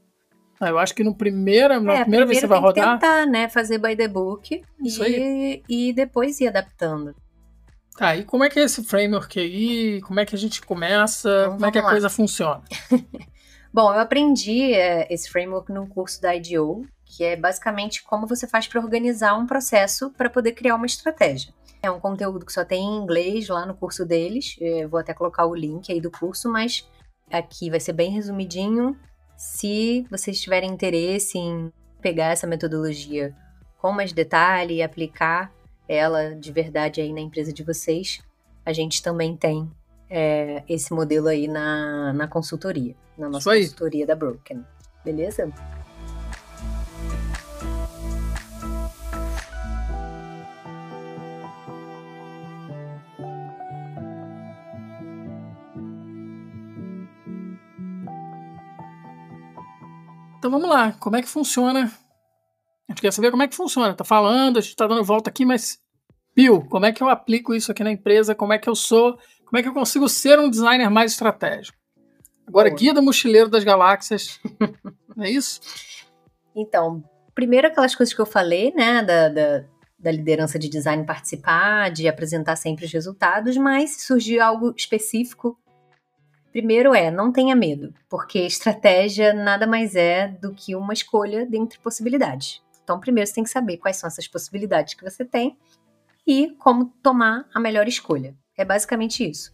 Ah, 0.61 0.69
eu 0.69 0.77
acho 0.77 0.93
que 0.93 1.03
no 1.03 1.13
primeira, 1.15 1.79
na 1.79 1.93
É, 1.95 2.01
primeira 2.01 2.25
vez 2.25 2.37
que 2.37 2.41
você 2.41 2.47
vai 2.47 2.59
rodar. 2.59 2.93
tentar, 2.99 3.25
né, 3.25 3.49
fazer 3.49 3.79
by 3.79 3.95
the 3.97 4.07
book 4.07 4.63
Isso 4.81 5.03
e, 5.03 5.61
e 5.67 5.91
depois 5.91 6.39
ir 6.39 6.47
adaptando. 6.47 7.13
Tá, 7.97 8.15
e 8.15 8.23
como 8.23 8.43
é 8.43 8.49
que 8.49 8.59
é 8.59 8.63
esse 8.63 8.83
framework 8.83 9.39
aí? 9.39 9.99
Como 10.01 10.19
é 10.19 10.25
que 10.25 10.35
a 10.35 10.37
gente 10.37 10.61
começa? 10.61 11.29
Então, 11.29 11.53
como 11.53 11.65
é 11.65 11.71
que 11.71 11.79
a 11.79 11.83
lá. 11.83 11.89
coisa 11.89 12.09
funciona? 12.09 12.61
Bom, 13.73 13.91
eu 13.91 13.99
aprendi 13.99 14.71
é, 14.71 15.11
esse 15.11 15.27
framework 15.27 15.71
num 15.71 15.87
curso 15.87 16.21
da 16.21 16.35
IDEO, 16.35 16.85
que 17.03 17.23
é 17.23 17.35
basicamente 17.35 18.03
como 18.03 18.27
você 18.27 18.47
faz 18.47 18.67
para 18.67 18.79
organizar 18.79 19.35
um 19.35 19.47
processo 19.47 20.11
para 20.11 20.29
poder 20.29 20.51
criar 20.51 20.75
uma 20.75 20.85
estratégia. 20.85 21.51
É 21.81 21.89
um 21.89 21.99
conteúdo 21.99 22.45
que 22.45 22.53
só 22.53 22.63
tem 22.63 22.83
em 22.83 23.01
inglês 23.01 23.49
lá 23.49 23.65
no 23.65 23.73
curso 23.73 24.05
deles. 24.05 24.55
Eu 24.59 24.87
vou 24.87 24.99
até 24.99 25.11
colocar 25.11 25.47
o 25.47 25.55
link 25.55 25.91
aí 25.91 25.99
do 25.99 26.11
curso, 26.11 26.51
mas 26.51 26.87
aqui 27.31 27.71
vai 27.71 27.79
ser 27.79 27.93
bem 27.93 28.11
resumidinho. 28.11 28.95
Se 29.35 30.05
vocês 30.07 30.39
tiverem 30.39 30.69
interesse 30.69 31.39
em 31.39 31.73
pegar 31.99 32.27
essa 32.27 32.45
metodologia 32.45 33.35
com 33.81 33.91
mais 33.91 34.13
detalhe 34.13 34.75
e 34.75 34.83
aplicar 34.83 35.51
ela 35.89 36.35
de 36.35 36.51
verdade 36.51 37.01
aí 37.01 37.11
na 37.11 37.21
empresa 37.21 37.51
de 37.51 37.63
vocês, 37.63 38.21
a 38.63 38.71
gente 38.71 39.01
também 39.01 39.35
tem 39.35 39.67
é, 40.15 40.63
esse 40.69 40.93
modelo 40.93 41.27
aí 41.27 41.47
na, 41.47 42.13
na 42.13 42.27
consultoria, 42.27 42.95
na 43.17 43.27
nossa 43.27 43.49
consultoria 43.49 44.05
da 44.05 44.15
Broken. 44.15 44.63
Beleza? 45.03 45.51
Então 60.37 60.51
vamos 60.51 60.69
lá, 60.69 60.91
como 60.99 61.15
é 61.15 61.23
que 61.23 61.27
funciona? 61.27 61.91
A 62.87 62.91
gente 62.91 63.01
quer 63.01 63.11
saber 63.11 63.31
como 63.31 63.41
é 63.41 63.47
que 63.47 63.55
funciona. 63.55 63.95
Tá 63.95 64.03
falando, 64.03 64.59
a 64.59 64.61
gente 64.61 64.75
tá 64.75 64.85
dando 64.85 65.03
volta 65.03 65.31
aqui, 65.31 65.43
mas. 65.43 65.81
Bill, 66.35 66.65
como 66.69 66.85
é 66.85 66.91
que 66.91 67.01
eu 67.01 67.09
aplico 67.09 67.55
isso 67.55 67.71
aqui 67.71 67.83
na 67.83 67.91
empresa? 67.91 68.35
Como 68.35 68.53
é 68.53 68.59
que 68.59 68.69
eu 68.69 68.75
sou? 68.75 69.17
Como 69.53 69.59
é 69.59 69.61
que 69.61 69.69
eu 69.69 69.73
consigo 69.75 70.09
ser 70.09 70.39
um 70.39 70.49
designer 70.49 70.89
mais 70.89 71.11
estratégico? 71.11 71.77
Agora, 72.47 72.69
Boa. 72.69 72.79
guia 72.79 72.91
do 72.91 73.03
mochileiro 73.03 73.47
das 73.47 73.63
galáxias. 73.63 74.39
é 75.19 75.29
isso? 75.29 75.61
Então, 76.55 77.03
primeiro 77.35 77.67
aquelas 77.67 77.93
coisas 77.93 78.15
que 78.15 78.19
eu 78.19 78.25
falei, 78.25 78.73
né, 78.73 79.03
da, 79.03 79.29
da, 79.29 79.63
da 79.99 80.11
liderança 80.11 80.57
de 80.57 80.67
design 80.67 81.05
participar, 81.05 81.91
de 81.91 82.07
apresentar 82.07 82.55
sempre 82.55 82.85
os 82.85 82.91
resultados, 82.91 83.55
mas 83.55 83.91
se 83.91 84.07
surgir 84.07 84.39
algo 84.39 84.73
específico, 84.75 85.55
primeiro 86.51 86.95
é, 86.95 87.11
não 87.11 87.31
tenha 87.31 87.55
medo, 87.55 87.93
porque 88.09 88.39
estratégia 88.39 89.35
nada 89.35 89.67
mais 89.67 89.93
é 89.95 90.29
do 90.29 90.51
que 90.51 90.75
uma 90.75 90.93
escolha 90.93 91.45
dentre 91.45 91.77
possibilidades. 91.77 92.59
Então, 92.83 92.99
primeiro 92.99 93.27
você 93.27 93.35
tem 93.35 93.43
que 93.43 93.51
saber 93.51 93.77
quais 93.77 93.97
são 93.97 94.07
essas 94.07 94.27
possibilidades 94.27 94.95
que 94.95 95.03
você 95.03 95.23
tem 95.23 95.55
e 96.25 96.55
como 96.57 96.91
tomar 97.03 97.47
a 97.53 97.59
melhor 97.59 97.87
escolha. 97.87 98.35
É 98.57 98.63
basicamente 98.63 99.27
isso. 99.29 99.51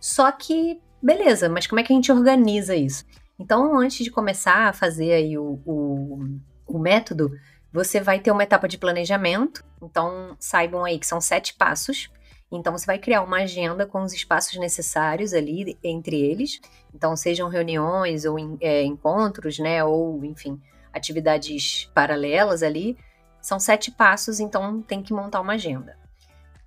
Só 0.00 0.30
que, 0.32 0.80
beleza, 1.02 1.48
mas 1.48 1.66
como 1.66 1.80
é 1.80 1.82
que 1.82 1.92
a 1.92 1.96
gente 1.96 2.12
organiza 2.12 2.74
isso? 2.74 3.04
Então, 3.38 3.78
antes 3.78 4.04
de 4.04 4.10
começar 4.10 4.68
a 4.68 4.72
fazer 4.72 5.12
aí 5.12 5.38
o, 5.38 5.60
o, 5.64 6.38
o 6.66 6.78
método, 6.78 7.30
você 7.72 8.00
vai 8.00 8.18
ter 8.18 8.30
uma 8.30 8.42
etapa 8.42 8.66
de 8.66 8.78
planejamento. 8.78 9.64
Então, 9.82 10.36
saibam 10.40 10.84
aí 10.84 10.98
que 10.98 11.06
são 11.06 11.20
sete 11.20 11.54
passos. 11.54 12.10
Então 12.50 12.76
você 12.76 12.86
vai 12.86 12.98
criar 12.98 13.22
uma 13.22 13.38
agenda 13.38 13.84
com 13.86 14.02
os 14.02 14.12
espaços 14.12 14.56
necessários 14.58 15.34
ali 15.34 15.78
entre 15.84 16.18
eles. 16.18 16.60
Então 16.94 17.14
sejam 17.14 17.48
reuniões 17.48 18.24
ou 18.24 18.38
é, 18.60 18.82
encontros, 18.82 19.58
né? 19.58 19.84
Ou 19.84 20.24
enfim 20.24 20.60
atividades 20.92 21.90
paralelas 21.94 22.62
ali. 22.62 22.96
São 23.40 23.60
sete 23.60 23.90
passos, 23.90 24.40
então 24.40 24.82
tem 24.82 25.02
que 25.02 25.12
montar 25.12 25.40
uma 25.40 25.52
agenda. 25.52 25.96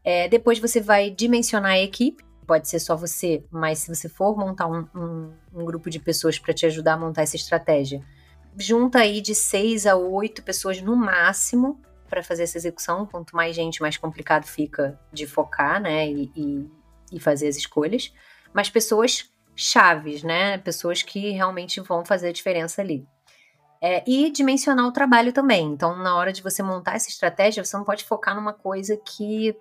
É, 0.04 0.28
depois 0.28 0.60
você 0.60 0.80
vai 0.80 1.10
dimensionar 1.10 1.72
a 1.72 1.80
equipe. 1.80 2.24
Pode 2.48 2.68
ser 2.68 2.80
só 2.80 2.96
você, 2.96 3.46
mas 3.50 3.80
se 3.80 3.96
você 3.96 4.10
for 4.10 4.36
montar 4.36 4.68
um, 4.68 4.88
um, 4.96 5.34
um 5.54 5.66
grupo 5.66 5.90
de 5.90 6.00
pessoas 6.00 6.38
para 6.38 6.54
te 6.54 6.66
ajudar 6.66 6.94
a 6.94 6.98
montar 6.98 7.22
essa 7.22 7.36
estratégia, 7.36 8.04
junta 8.58 9.00
aí 9.00 9.22
de 9.22 9.34
seis 9.34 9.86
a 9.86 9.96
oito 9.96 10.44
pessoas 10.44 10.82
no 10.82 10.96
máximo 10.96 11.80
para 12.10 12.22
fazer 12.22 12.44
essa 12.44 12.58
execução. 12.58 13.06
Quanto 13.06 13.36
mais 13.36 13.56
gente, 13.56 13.82
mais 13.82 13.96
complicado 13.96 14.46
fica 14.46 15.00
de 15.14 15.26
focar, 15.26 15.82
né? 15.82 16.10
E, 16.10 16.32
e, 16.36 16.72
e 17.14 17.20
fazer 17.20 17.48
as 17.48 17.56
escolhas. 17.56 18.14
Mas 18.54 18.70
pessoas 18.70 19.32
chaves, 19.56 20.22
né? 20.22 20.58
Pessoas 20.58 21.02
que 21.02 21.32
realmente 21.32 21.80
vão 21.80 22.04
fazer 22.04 22.30
a 22.30 22.34
diferença 22.34 22.82
ali. 22.82 23.08
É, 23.82 24.04
e 24.06 24.30
dimensionar 24.30 24.86
o 24.86 24.92
trabalho 24.92 25.32
também. 25.32 25.72
Então, 25.72 25.96
na 25.98 26.16
hora 26.16 26.34
de 26.34 26.44
você 26.44 26.62
montar 26.62 26.96
essa 26.96 27.10
estratégia, 27.10 27.64
você 27.64 27.78
não 27.78 27.86
pode 27.86 28.04
focar 28.04 28.36
numa 28.36 28.54
coisa 28.54 28.98
que 28.98 29.56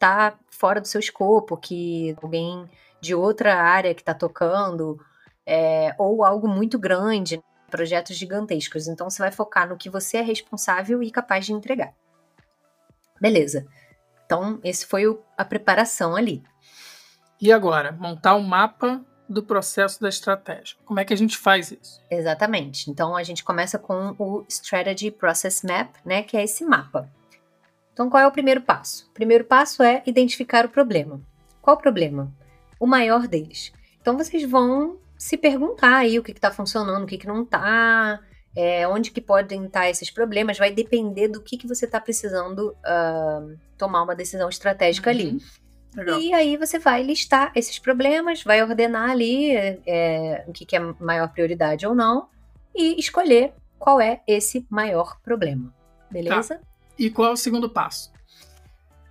tá 0.00 0.34
fora 0.48 0.80
do 0.80 0.88
seu 0.88 0.98
escopo, 0.98 1.56
que 1.56 2.16
alguém 2.20 2.68
de 3.00 3.14
outra 3.14 3.54
área 3.54 3.94
que 3.94 4.00
está 4.00 4.14
tocando, 4.14 4.98
é, 5.46 5.94
ou 5.98 6.24
algo 6.24 6.48
muito 6.48 6.78
grande 6.78 7.42
projetos 7.70 8.16
gigantescos. 8.16 8.88
Então 8.88 9.08
você 9.08 9.22
vai 9.22 9.30
focar 9.30 9.68
no 9.68 9.76
que 9.76 9.88
você 9.88 10.16
é 10.16 10.22
responsável 10.22 11.02
e 11.02 11.10
capaz 11.10 11.46
de 11.46 11.52
entregar. 11.52 11.94
Beleza. 13.20 13.66
Então, 14.24 14.58
esse 14.64 14.86
foi 14.86 15.06
o, 15.06 15.20
a 15.36 15.44
preparação 15.44 16.16
ali. 16.16 16.42
E 17.40 17.52
agora, 17.52 17.92
montar 17.92 18.34
um 18.34 18.42
mapa 18.42 19.04
do 19.28 19.42
processo 19.42 20.00
da 20.00 20.08
estratégia. 20.08 20.76
Como 20.84 20.98
é 20.98 21.04
que 21.04 21.12
a 21.12 21.16
gente 21.16 21.36
faz 21.36 21.70
isso? 21.70 22.00
Exatamente. 22.10 22.90
Então 22.90 23.14
a 23.14 23.22
gente 23.22 23.44
começa 23.44 23.78
com 23.78 24.14
o 24.18 24.44
Strategy 24.48 25.10
Process 25.10 25.62
Map, 25.62 25.94
né, 26.04 26.22
que 26.22 26.36
é 26.36 26.42
esse 26.42 26.64
mapa. 26.64 27.08
Então 27.92 28.08
qual 28.08 28.22
é 28.22 28.26
o 28.26 28.32
primeiro 28.32 28.60
passo? 28.60 29.06
O 29.10 29.14
primeiro 29.14 29.44
passo 29.44 29.82
é 29.82 30.02
identificar 30.06 30.64
o 30.64 30.68
problema. 30.68 31.20
Qual 31.60 31.76
o 31.76 31.80
problema? 31.80 32.32
O 32.78 32.86
maior 32.86 33.26
deles. 33.26 33.72
Então 34.00 34.16
vocês 34.16 34.48
vão 34.48 34.98
se 35.18 35.36
perguntar 35.36 35.96
aí 35.98 36.18
o 36.18 36.22
que 36.22 36.32
está 36.32 36.50
funcionando, 36.50 37.04
o 37.04 37.06
que, 37.06 37.18
que 37.18 37.26
não 37.26 37.42
está, 37.42 38.20
é, 38.56 38.88
onde 38.88 39.10
que 39.10 39.20
podem 39.20 39.66
estar 39.66 39.80
tá 39.80 39.90
esses 39.90 40.10
problemas, 40.10 40.58
vai 40.58 40.72
depender 40.72 41.28
do 41.28 41.42
que, 41.42 41.58
que 41.58 41.68
você 41.68 41.84
está 41.84 42.00
precisando 42.00 42.70
uh, 42.70 43.58
tomar 43.76 44.02
uma 44.02 44.14
decisão 44.16 44.48
estratégica 44.48 45.10
uhum. 45.10 45.16
ali. 45.16 45.38
Legal. 45.94 46.20
E 46.20 46.32
aí 46.32 46.56
você 46.56 46.78
vai 46.78 47.02
listar 47.02 47.52
esses 47.54 47.78
problemas, 47.78 48.42
vai 48.42 48.62
ordenar 48.62 49.10
ali 49.10 49.52
é, 49.54 50.44
o 50.46 50.52
que, 50.52 50.64
que 50.64 50.76
é 50.76 50.80
maior 51.00 51.28
prioridade 51.28 51.86
ou 51.86 51.94
não, 51.94 52.28
e 52.74 52.98
escolher 52.98 53.52
qual 53.78 54.00
é 54.00 54.22
esse 54.26 54.66
maior 54.70 55.20
problema. 55.20 55.74
Beleza? 56.10 56.56
Tá. 56.56 56.69
E 57.00 57.10
qual 57.10 57.30
é 57.30 57.32
o 57.32 57.36
segundo 57.36 57.68
passo? 57.68 58.12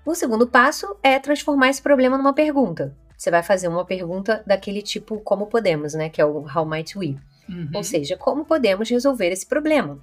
O 0.05 0.15
segundo 0.15 0.47
passo 0.47 0.95
é 1.03 1.19
transformar 1.19 1.69
esse 1.69 1.81
problema 1.81 2.17
numa 2.17 2.33
pergunta 2.33 2.95
você 3.19 3.29
vai 3.29 3.43
fazer 3.43 3.67
uma 3.67 3.83
pergunta 3.83 4.41
daquele 4.47 4.81
tipo 4.81 5.19
como 5.19 5.47
podemos, 5.47 5.93
né? 5.93 6.09
Que 6.09 6.21
é 6.21 6.25
o 6.25 6.45
How 6.47 6.65
might 6.65 6.97
we? 6.97 7.17
Uhum. 7.49 7.69
Ou 7.75 7.83
seja, 7.83 8.15
como 8.15 8.45
podemos 8.45 8.89
resolver 8.89 9.29
esse 9.29 9.45
problema? 9.45 9.99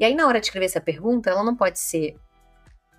E 0.00 0.04
aí, 0.04 0.12
na 0.12 0.26
hora 0.26 0.40
de 0.40 0.46
escrever 0.46 0.66
essa 0.66 0.80
pergunta, 0.80 1.30
ela 1.30 1.44
não 1.44 1.54
pode 1.54 1.78
ser 1.78 2.16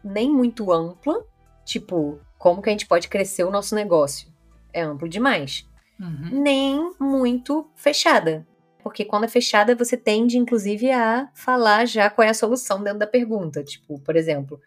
nem 0.01 0.31
muito 0.31 0.71
ampla, 0.71 1.25
tipo, 1.65 2.21
como 2.37 2.61
que 2.61 2.69
a 2.69 2.71
gente 2.71 2.87
pode 2.87 3.09
crescer 3.09 3.43
o 3.43 3.51
nosso 3.51 3.75
negócio? 3.75 4.29
É 4.71 4.81
amplo 4.81 5.09
demais. 5.09 5.67
Uhum. 5.99 6.41
Nem 6.41 6.93
muito 6.97 7.69
fechada. 7.75 8.47
Porque 8.81 9.03
quando 9.03 9.25
é 9.25 9.27
fechada, 9.27 9.75
você 9.75 9.97
tende, 9.97 10.37
inclusive, 10.37 10.89
a 10.91 11.29
falar 11.33 11.85
já 11.85 12.09
qual 12.09 12.25
é 12.25 12.31
a 12.31 12.33
solução 12.33 12.81
dentro 12.81 12.99
da 12.99 13.07
pergunta. 13.07 13.63
Tipo, 13.63 13.99
por 13.99 14.15
exemplo, 14.15 14.59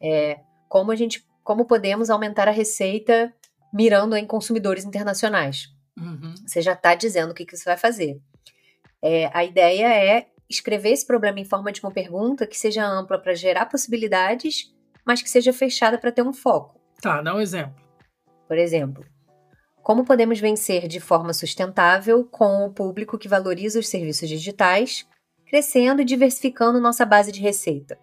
é, 0.00 0.40
como 0.68 0.90
a 0.90 0.96
gente. 0.96 1.24
Como 1.44 1.64
podemos 1.64 2.08
aumentar 2.08 2.46
a 2.46 2.52
receita 2.52 3.32
mirando 3.72 4.14
em 4.14 4.24
consumidores 4.24 4.84
internacionais. 4.84 5.74
Uhum. 5.98 6.34
Você 6.46 6.62
já 6.62 6.72
está 6.72 6.94
dizendo 6.94 7.32
o 7.32 7.34
que, 7.34 7.44
que 7.44 7.56
você 7.56 7.64
vai 7.64 7.76
fazer. 7.76 8.20
É, 9.02 9.28
a 9.34 9.44
ideia 9.44 9.92
é 9.92 10.26
escrever 10.48 10.90
esse 10.90 11.06
problema 11.06 11.40
em 11.40 11.44
forma 11.44 11.72
de 11.72 11.80
uma 11.80 11.90
pergunta 11.90 12.46
que 12.46 12.56
seja 12.56 12.86
ampla 12.86 13.18
para 13.18 13.34
gerar 13.34 13.66
possibilidades, 13.66 14.72
mas 15.04 15.22
que 15.22 15.30
seja 15.30 15.52
fechada 15.52 15.98
para 15.98 16.12
ter 16.12 16.22
um 16.22 16.32
foco. 16.32 16.80
Tá, 17.00 17.20
dá 17.22 17.34
um 17.34 17.40
exemplo. 17.40 17.74
Por 18.46 18.58
exemplo, 18.58 19.04
como 19.82 20.04
podemos 20.04 20.38
vencer 20.38 20.86
de 20.86 21.00
forma 21.00 21.32
sustentável 21.32 22.24
com 22.24 22.66
o 22.66 22.72
público 22.72 23.18
que 23.18 23.28
valoriza 23.28 23.80
os 23.80 23.88
serviços 23.88 24.28
digitais, 24.28 25.06
crescendo 25.46 26.02
e 26.02 26.04
diversificando 26.04 26.80
nossa 26.80 27.04
base 27.04 27.32
de 27.32 27.40
receita? 27.40 27.98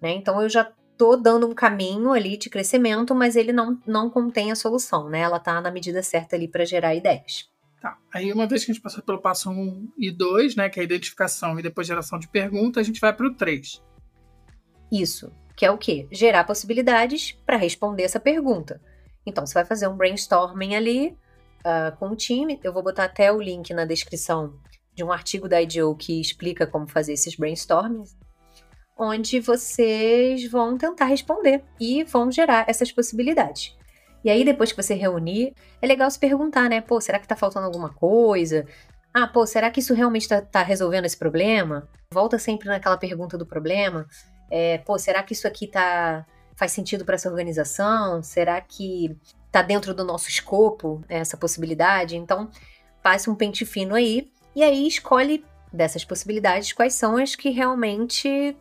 Né? 0.00 0.12
Então, 0.12 0.40
eu 0.40 0.48
já 0.48 0.72
tô 0.96 1.16
dando 1.16 1.46
um 1.46 1.54
caminho 1.54 2.12
ali 2.12 2.36
de 2.36 2.50
crescimento, 2.50 3.14
mas 3.14 3.36
ele 3.36 3.52
não, 3.52 3.78
não 3.86 4.10
contém 4.10 4.50
a 4.50 4.56
solução, 4.56 5.08
né? 5.08 5.20
Ela 5.20 5.38
tá 5.38 5.60
na 5.60 5.70
medida 5.70 6.02
certa 6.02 6.34
ali 6.34 6.48
para 6.48 6.64
gerar 6.64 6.94
ideias. 6.94 7.48
Tá. 7.80 7.96
Aí, 8.12 8.32
uma 8.32 8.46
vez 8.46 8.64
que 8.64 8.72
a 8.72 8.74
gente 8.74 8.82
passou 8.82 9.02
pelo 9.02 9.20
passo 9.20 9.50
1 9.50 9.92
e 9.96 10.10
2, 10.10 10.56
né, 10.56 10.68
que 10.68 10.80
é 10.80 10.82
a 10.82 10.84
identificação 10.84 11.58
e 11.58 11.62
depois 11.62 11.86
geração 11.86 12.18
de 12.18 12.26
perguntas, 12.26 12.80
a 12.80 12.84
gente 12.84 13.00
vai 13.00 13.12
para 13.12 13.26
o 13.26 13.34
3. 13.34 13.80
Isso, 14.90 15.30
que 15.54 15.64
é 15.64 15.70
o 15.70 15.78
quê? 15.78 16.08
Gerar 16.10 16.42
possibilidades 16.44 17.32
para 17.46 17.56
responder 17.56 18.02
essa 18.02 18.18
pergunta. 18.18 18.80
Então, 19.26 19.46
você 19.46 19.54
vai 19.54 19.64
fazer 19.64 19.88
um 19.88 19.96
brainstorming 19.96 20.74
ali 20.74 21.16
uh, 21.60 21.96
com 21.98 22.10
o 22.10 22.16
time. 22.16 22.58
Eu 22.62 22.72
vou 22.72 22.82
botar 22.82 23.04
até 23.04 23.32
o 23.32 23.40
link 23.40 23.72
na 23.74 23.84
descrição 23.84 24.54
de 24.94 25.04
um 25.04 25.12
artigo 25.12 25.48
da 25.48 25.60
IDEO 25.60 25.94
que 25.94 26.20
explica 26.20 26.66
como 26.66 26.88
fazer 26.88 27.12
esses 27.12 27.36
brainstormings 27.36 28.16
onde 28.98 29.38
vocês 29.38 30.50
vão 30.50 30.76
tentar 30.76 31.04
responder 31.04 31.62
e 31.78 32.02
vão 32.02 32.32
gerar 32.32 32.64
essas 32.68 32.90
possibilidades. 32.90 33.76
E 34.24 34.28
aí, 34.28 34.44
depois 34.44 34.72
que 34.72 34.82
você 34.82 34.94
reunir, 34.94 35.54
é 35.80 35.86
legal 35.86 36.10
se 36.10 36.18
perguntar, 36.18 36.68
né? 36.68 36.80
Pô, 36.80 37.00
será 37.00 37.20
que 37.20 37.28
tá 37.28 37.36
faltando 37.36 37.66
alguma 37.66 37.90
coisa? 37.90 38.66
Ah, 39.14 39.28
pô, 39.28 39.46
será 39.46 39.70
que 39.70 39.78
isso 39.78 39.94
realmente 39.94 40.28
tá, 40.28 40.42
tá 40.42 40.62
resolvendo 40.62 41.04
esse 41.04 41.16
problema? 41.16 41.88
Volta 42.12 42.38
sempre 42.38 42.66
naquela 42.66 42.98
pergunta 42.98 43.38
do 43.38 43.46
problema. 43.46 44.06
É, 44.50 44.78
pô, 44.78 44.98
será 44.98 45.22
que 45.22 45.32
isso 45.32 45.46
aqui 45.46 45.68
tá 45.68 46.26
faz 46.58 46.72
sentido 46.72 47.04
para 47.04 47.14
essa 47.14 47.30
organização? 47.30 48.20
Será 48.20 48.60
que 48.60 49.16
tá 49.50 49.62
dentro 49.62 49.94
do 49.94 50.04
nosso 50.04 50.28
escopo 50.28 51.02
essa 51.08 51.36
possibilidade? 51.36 52.16
Então, 52.16 52.50
passe 53.00 53.30
um 53.30 53.34
pente 53.34 53.64
fino 53.64 53.94
aí 53.94 54.28
e 54.56 54.64
aí 54.64 54.86
escolhe 54.86 55.44
dessas 55.72 56.04
possibilidades 56.04 56.72
quais 56.72 56.94
são 56.94 57.16
as 57.16 57.36
que 57.36 57.50
realmente 57.50 58.56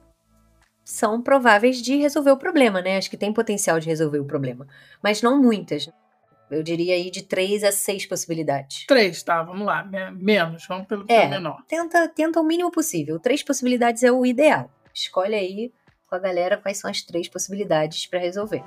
são 0.85 1.21
prováveis 1.21 1.81
de 1.81 1.97
resolver 1.97 2.31
o 2.31 2.37
problema, 2.37 2.81
né? 2.81 2.97
Acho 2.97 3.09
que 3.09 3.17
tem 3.17 3.33
potencial 3.33 3.79
de 3.79 3.87
resolver 3.87 4.19
o 4.19 4.25
problema. 4.25 4.67
Mas 5.01 5.23
não 5.23 5.41
muitas. 5.41 5.89
Eu 6.51 6.61
diria 6.61 6.93
aí 6.93 7.09
de 7.09 7.23
três 7.23 7.63
a 7.63 7.71
seis 7.71 8.05
possibilidades. 8.05 8.85
Três, 8.85 9.23
tá? 9.23 9.41
Vamos 9.41 9.65
lá. 9.65 9.83
Menos, 10.13 10.65
vamos 10.67 10.87
pelo, 10.87 11.03
é, 11.09 11.27
menor. 11.27 11.63
Tenta, 11.67 12.07
tenta 12.07 12.39
o 12.39 12.43
mínimo 12.43 12.71
possível. 12.71 13.19
Três 13.19 13.41
possibilidades 13.41 14.03
é 14.03 14.11
o 14.11 14.23
ideal. 14.23 14.69
Escolhe 14.93 15.35
aí 15.35 15.73
com 16.07 16.15
a 16.15 16.19
galera 16.19 16.57
quais 16.57 16.77
são 16.77 16.89
as 16.89 17.01
três 17.01 17.27
possibilidades 17.27 18.07
para 18.07 18.19
resolver. 18.19 18.63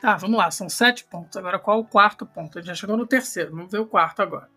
Tá, 0.00 0.16
vamos 0.16 0.36
lá, 0.36 0.50
são 0.50 0.68
sete 0.68 1.02
pontos. 1.04 1.34
Agora 1.36 1.58
qual 1.58 1.80
o 1.80 1.84
quarto 1.84 2.26
ponto? 2.26 2.58
A 2.58 2.60
gente 2.60 2.68
já 2.68 2.74
chegou 2.74 2.96
no 2.96 3.06
terceiro, 3.06 3.52
vamos 3.52 3.72
ver 3.72 3.78
o 3.78 3.86
quarto 3.86 4.20
agora. 4.20 4.50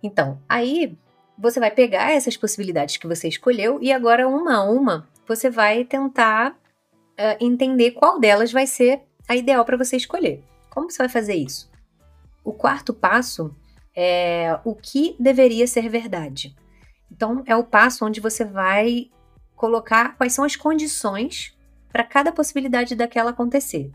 Então, 0.00 0.40
aí 0.48 0.96
você 1.36 1.58
vai 1.58 1.72
pegar 1.72 2.12
essas 2.12 2.36
possibilidades 2.36 2.96
que 2.96 3.08
você 3.08 3.26
escolheu 3.26 3.78
e 3.82 3.92
agora, 3.92 4.28
uma 4.28 4.58
a 4.58 4.62
uma, 4.62 5.08
você 5.26 5.50
vai 5.50 5.84
tentar 5.84 6.52
uh, 6.52 7.36
entender 7.40 7.92
qual 7.92 8.20
delas 8.20 8.52
vai 8.52 8.66
ser 8.66 9.02
a 9.28 9.34
ideal 9.34 9.64
para 9.64 9.76
você 9.76 9.96
escolher. 9.96 10.44
Como 10.70 10.88
você 10.88 10.98
vai 10.98 11.08
fazer 11.08 11.34
isso? 11.34 11.73
O 12.44 12.52
quarto 12.52 12.92
passo 12.92 13.56
é 13.96 14.58
o 14.64 14.74
que 14.74 15.16
deveria 15.18 15.66
ser 15.66 15.88
verdade. 15.88 16.54
Então, 17.10 17.42
é 17.46 17.56
o 17.56 17.64
passo 17.64 18.04
onde 18.04 18.20
você 18.20 18.44
vai 18.44 19.10
colocar 19.56 20.16
quais 20.16 20.32
são 20.32 20.44
as 20.44 20.56
condições 20.56 21.56
para 21.90 22.04
cada 22.04 22.30
possibilidade 22.32 22.94
daquela 22.94 23.30
acontecer. 23.30 23.90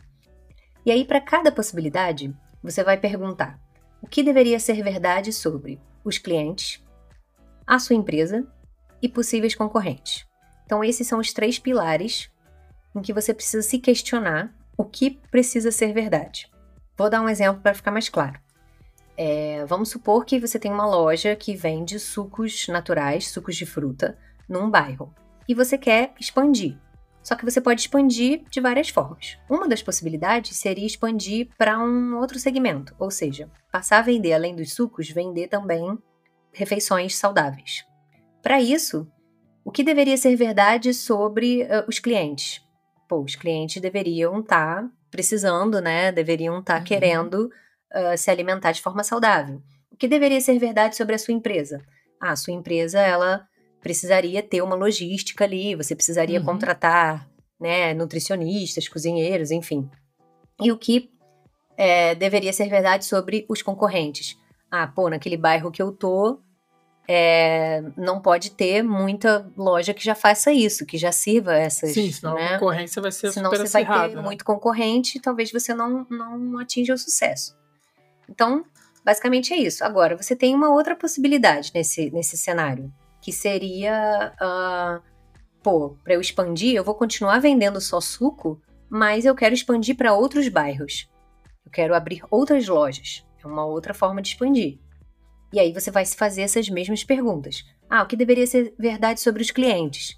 E 0.86 0.92
aí, 0.92 1.06
para 1.06 1.22
cada 1.22 1.52
possibilidade, 1.52 2.34
você 2.64 2.84
vai 2.84 2.98
perguntar 2.98 3.60
o 4.02 4.08
que 4.08 4.24
deveria 4.24 4.60
ser 4.60 4.82
verdade 4.82 5.32
sobre 5.34 5.80
os 6.04 6.18
clientes, 6.18 6.84
a 7.68 7.78
sua 7.78 7.96
empresa 7.96 8.48
e 9.02 9.08
possíveis 9.08 9.54
concorrentes. 9.54 10.26
Então, 10.66 10.84
esses 10.84 11.06
são 11.08 11.20
os 11.20 11.34
três 11.34 11.60
pilares 11.60 12.32
em 12.96 13.02
que 13.02 13.14
você 13.14 13.34
precisa 13.34 13.62
se 13.62 13.80
questionar 13.80 14.54
o 14.78 14.86
que 14.86 15.20
precisa 15.30 15.72
ser 15.72 15.94
verdade. 15.94 16.50
Vou 17.00 17.10
dar 17.10 17.22
um 17.22 17.30
exemplo 17.30 17.62
para 17.62 17.74
ficar 17.74 17.92
mais 17.92 18.10
claro. 18.10 18.38
É, 19.16 19.64
vamos 19.68 19.88
supor 19.88 20.26
que 20.26 20.38
você 20.38 20.60
tem 20.60 20.70
uma 20.70 20.86
loja 20.86 21.34
que 21.34 21.56
vende 21.56 21.98
sucos 21.98 22.68
naturais, 22.68 23.30
sucos 23.30 23.56
de 23.56 23.66
fruta, 23.66 24.18
num 24.50 24.70
bairro. 24.70 25.16
E 25.48 25.54
você 25.54 25.78
quer 25.78 26.14
expandir. 26.20 26.78
Só 27.24 27.38
que 27.38 27.46
você 27.46 27.62
pode 27.62 27.80
expandir 27.80 28.44
de 28.52 28.60
várias 28.60 28.90
formas. 28.90 29.38
Uma 29.50 29.66
das 29.66 29.82
possibilidades 29.82 30.58
seria 30.58 30.86
expandir 30.86 31.48
para 31.58 31.80
um 31.80 32.18
outro 32.18 32.38
segmento, 32.38 32.94
ou 33.00 33.10
seja, 33.10 33.50
passar 33.72 34.00
a 34.00 34.02
vender, 34.02 34.34
além 34.34 34.54
dos 34.54 34.74
sucos, 34.74 35.10
vender 35.10 35.48
também 35.48 35.98
refeições 36.52 37.16
saudáveis. 37.16 37.86
Para 38.42 38.62
isso, 38.62 39.10
o 39.64 39.72
que 39.72 39.86
deveria 39.86 40.18
ser 40.18 40.36
verdade 40.36 40.94
sobre 40.94 41.64
uh, 41.64 41.88
os 41.88 41.98
clientes? 41.98 42.62
Pô, 43.08 43.22
os 43.22 43.38
clientes 43.38 43.82
deveriam 43.82 44.42
estar 44.42 44.84
tá 44.84 44.99
precisando, 45.12 45.82
né? 45.82 46.12
Deveriam 46.12 46.60
estar 46.60 46.74
tá 46.74 46.80
uhum. 46.80 46.86
querendo 46.86 47.52
uh, 47.94 48.18
se 48.18 48.30
alimentar 48.30 48.72
de 48.72 48.82
forma 48.82 49.04
saudável. 49.04 49.62
O 49.92 49.96
que 49.96 50.08
deveria 50.08 50.40
ser 50.40 50.58
verdade 50.60 50.96
sobre 50.96 51.16
a 51.16 51.20
sua 51.20 51.34
empresa? 51.34 51.82
Ah, 52.22 52.32
a 52.32 52.36
sua 52.36 52.54
empresa, 52.54 53.00
ela 53.00 53.48
precisaria 53.82 54.44
ter 54.44 54.62
uma 54.62 54.76
logística 54.76 55.44
ali, 55.44 55.76
você 55.76 55.96
precisaria 55.96 56.40
uhum. 56.40 56.46
contratar 56.46 57.30
né, 57.60 57.94
nutricionistas, 57.94 58.88
cozinheiros, 58.88 59.52
enfim. 59.52 59.90
E 60.62 60.72
o 60.72 60.78
que 60.78 61.10
é, 61.78 62.14
deveria 62.16 62.52
ser 62.52 62.70
verdade 62.70 63.06
sobre 63.06 63.46
os 63.50 63.62
concorrentes? 63.62 64.38
Ah, 64.70 64.88
pô, 64.88 65.10
naquele 65.10 65.38
bairro 65.38 65.72
que 65.72 65.82
eu 65.82 65.92
tô, 65.92 66.40
é, 67.12 67.82
não 67.98 68.22
pode 68.22 68.52
ter 68.52 68.84
muita 68.84 69.52
loja 69.58 69.96
que 69.96 70.06
já 70.06 70.14
faça 70.14 70.54
isso, 70.54 70.86
que 70.86 70.96
já 70.96 71.12
sirva 71.12 71.56
essas. 71.56 71.92
Sim, 71.92 72.12
senão 72.12 72.36
né? 72.36 72.50
a 72.50 72.60
concorrência 72.60 73.02
vai 73.02 73.12
ser 73.12 73.32
senão 73.32 73.50
super 73.50 73.66
você 73.66 73.78
acirrada, 73.78 74.00
vai 74.02 74.10
ter 74.10 74.16
né? 74.18 74.22
muito 74.22 74.46
concorrente 74.46 75.18
e 75.18 75.20
talvez 75.20 75.52
você 75.52 75.74
não, 75.74 76.06
não 76.08 76.60
atinja 76.60 76.94
o 76.94 76.98
sucesso. 77.00 77.58
Então, 78.30 78.64
basicamente 79.04 79.52
é 79.56 79.58
isso. 79.58 79.84
Agora, 79.84 80.16
você 80.16 80.36
tem 80.36 80.54
uma 80.54 80.70
outra 80.70 80.96
possibilidade 80.96 81.72
nesse, 81.74 82.12
nesse 82.12 82.38
cenário, 82.38 82.94
que 83.20 83.34
seria, 83.34 84.32
uh, 84.40 85.02
pô, 85.64 85.98
para 86.04 86.14
eu 86.14 86.22
expandir, 86.22 86.76
eu 86.76 86.84
vou 86.84 86.94
continuar 86.94 87.40
vendendo 87.40 87.82
só 87.82 88.00
suco, 88.00 88.62
mas 88.88 89.26
eu 89.26 89.34
quero 89.34 89.56
expandir 89.56 89.98
para 89.98 90.14
outros 90.14 90.48
bairros. 90.48 91.10
Eu 91.66 91.72
quero 91.72 91.96
abrir 91.96 92.22
outras 92.30 92.68
lojas. 92.68 93.26
É 93.44 93.48
uma 93.48 93.66
outra 93.66 93.96
forma 93.96 94.22
de 94.22 94.30
expandir. 94.30 94.78
E 95.52 95.60
aí 95.60 95.74
você 95.74 95.90
vai 95.90 96.06
se 96.06 96.16
fazer 96.16 96.42
essas 96.42 96.70
mesmas 96.70 97.04
perguntas. 97.04 97.66
Ah, 97.90 98.04
o 98.04 98.08
que 98.08 98.16
deveria 98.16 98.46
ser 98.46 98.74
verdade 98.78 99.20
sobre 99.20 99.42
os 99.42 99.52
clientes? 99.52 100.18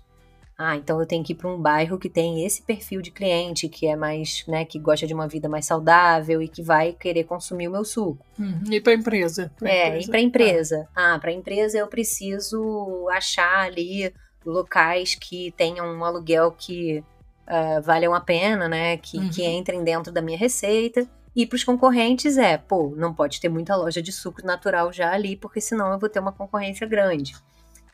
Ah, 0.63 0.76
então 0.76 1.00
eu 1.00 1.08
tenho 1.08 1.24
que 1.24 1.34
ir 1.34 1.36
para 1.36 1.50
um 1.50 1.60
bairro 1.60 1.98
que 1.98 2.08
tem 2.08 2.46
esse 2.46 2.62
perfil 2.62 3.02
de 3.02 3.10
cliente, 3.10 3.67
que 3.67 3.88
é 3.88 3.96
mais, 3.96 4.46
né, 4.48 4.63
que 4.63 4.78
gosta 4.78 5.08
de 5.08 5.13
uma 5.13 5.28
vida 5.28 5.50
mais 5.50 5.65
saudável 5.65 6.39
e 6.39 6.48
que 6.48 6.62
vai 6.62 6.94
querer 6.94 7.24
consumir 7.24 7.67
o 7.67 7.72
meu 7.72 7.84
suco. 7.84 8.24
Uhum. 8.38 8.62
E 8.70 8.80
para 8.80 8.91
a 8.91 8.96
empresa? 8.96 9.52
Pra 9.58 9.70
é, 9.70 9.88
empresa. 9.88 10.06
e 10.06 10.12
para 10.12 10.20
a 10.20 10.22
empresa. 10.22 10.88
Ah, 10.96 11.17
para 11.20 11.32
a 11.32 11.34
empresa 11.34 11.80
eu 11.80 11.88
preciso 11.88 13.10
achar 13.10 13.65
ali 13.65 14.13
locais 14.46 15.15
que 15.15 15.52
tenham 15.58 15.88
um 15.98 16.06
aluguel 16.06 16.52
que 16.52 17.00
uh, 17.48 17.82
valham 17.82 18.13
a 18.13 18.22
pena, 18.22 18.67
né, 18.67 18.98
que, 18.98 19.17
uhum. 19.17 19.30
que 19.32 19.44
entrem 19.44 19.84
dentro 19.84 20.12
da 20.12 20.22
minha 20.22 20.38
receita. 20.38 21.10
E 21.36 21.46
para 21.46 21.56
os 21.56 21.63
concorrentes 21.63 22.38
é, 22.38 22.58
pô, 22.58 22.94
não 22.96 23.13
pode 23.13 23.39
ter 23.39 23.50
muita 23.50 23.76
loja 23.76 24.02
de 24.02 24.12
suco 24.12 24.46
natural 24.46 24.91
já 24.91 25.13
ali, 25.13 25.36
porque 25.38 25.62
senão 25.62 25.91
eu 25.91 26.00
vou 26.00 26.10
ter 26.10 26.20
uma 26.20 26.34
concorrência 26.34 26.86
grande. 26.86 27.34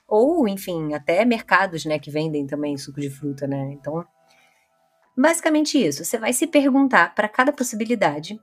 Ou, 0.07 0.47
enfim, 0.47 0.93
até 0.93 1.23
mercados, 1.25 1.85
né, 1.85 1.99
que 1.99 2.09
vendem 2.09 2.47
também 2.47 2.77
suco 2.77 2.99
de 2.99 3.09
fruta, 3.09 3.45
né? 3.45 3.73
Então, 3.73 4.05
basicamente 5.15 5.77
isso. 5.77 6.03
Você 6.03 6.17
vai 6.17 6.33
se 6.33 6.47
perguntar 6.47 7.13
para 7.13 7.27
cada 7.27 7.51
possibilidade 7.51 8.39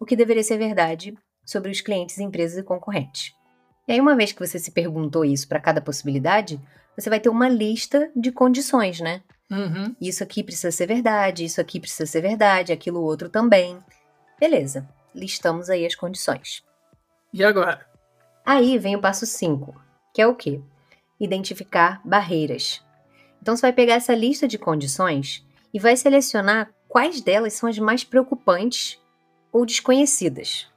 o 0.00 0.06
que 0.06 0.16
deveria 0.16 0.42
ser 0.42 0.58
verdade 0.58 1.16
sobre 1.44 1.70
os 1.70 1.80
clientes, 1.80 2.18
empresas 2.18 2.58
e 2.58 2.62
concorrentes. 2.62 3.34
E 3.86 3.92
aí, 3.92 4.00
uma 4.00 4.16
vez 4.16 4.32
que 4.32 4.44
você 4.44 4.58
se 4.58 4.70
perguntou 4.70 5.24
isso 5.24 5.46
para 5.46 5.60
cada 5.60 5.80
possibilidade, 5.80 6.60
você 6.96 7.10
vai 7.10 7.20
ter 7.20 7.28
uma 7.28 7.48
lista 7.48 8.10
de 8.14 8.32
condições, 8.32 9.00
né? 9.00 9.22
Uhum. 9.50 9.94
Isso 10.00 10.22
aqui 10.22 10.42
precisa 10.42 10.70
ser 10.70 10.86
verdade, 10.86 11.44
isso 11.44 11.60
aqui 11.60 11.78
precisa 11.78 12.06
ser 12.06 12.22
verdade, 12.22 12.72
aquilo 12.72 13.02
outro 13.02 13.28
também. 13.28 13.78
Beleza, 14.42 14.88
listamos 15.14 15.70
aí 15.70 15.86
as 15.86 15.94
condições. 15.94 16.64
E 17.32 17.44
agora? 17.44 17.86
Aí 18.44 18.76
vem 18.76 18.96
o 18.96 19.00
passo 19.00 19.24
5, 19.24 19.72
que 20.12 20.20
é 20.20 20.26
o 20.26 20.34
quê? 20.34 20.60
identificar 21.20 22.00
barreiras. 22.04 22.84
Então 23.40 23.54
você 23.54 23.62
vai 23.62 23.72
pegar 23.72 23.94
essa 23.94 24.16
lista 24.16 24.48
de 24.48 24.58
condições 24.58 25.46
e 25.72 25.78
vai 25.78 25.96
selecionar 25.96 26.74
quais 26.88 27.20
delas 27.20 27.52
são 27.52 27.68
as 27.68 27.78
mais 27.78 28.02
preocupantes 28.02 29.00
ou 29.52 29.64
desconhecidas. 29.64 30.68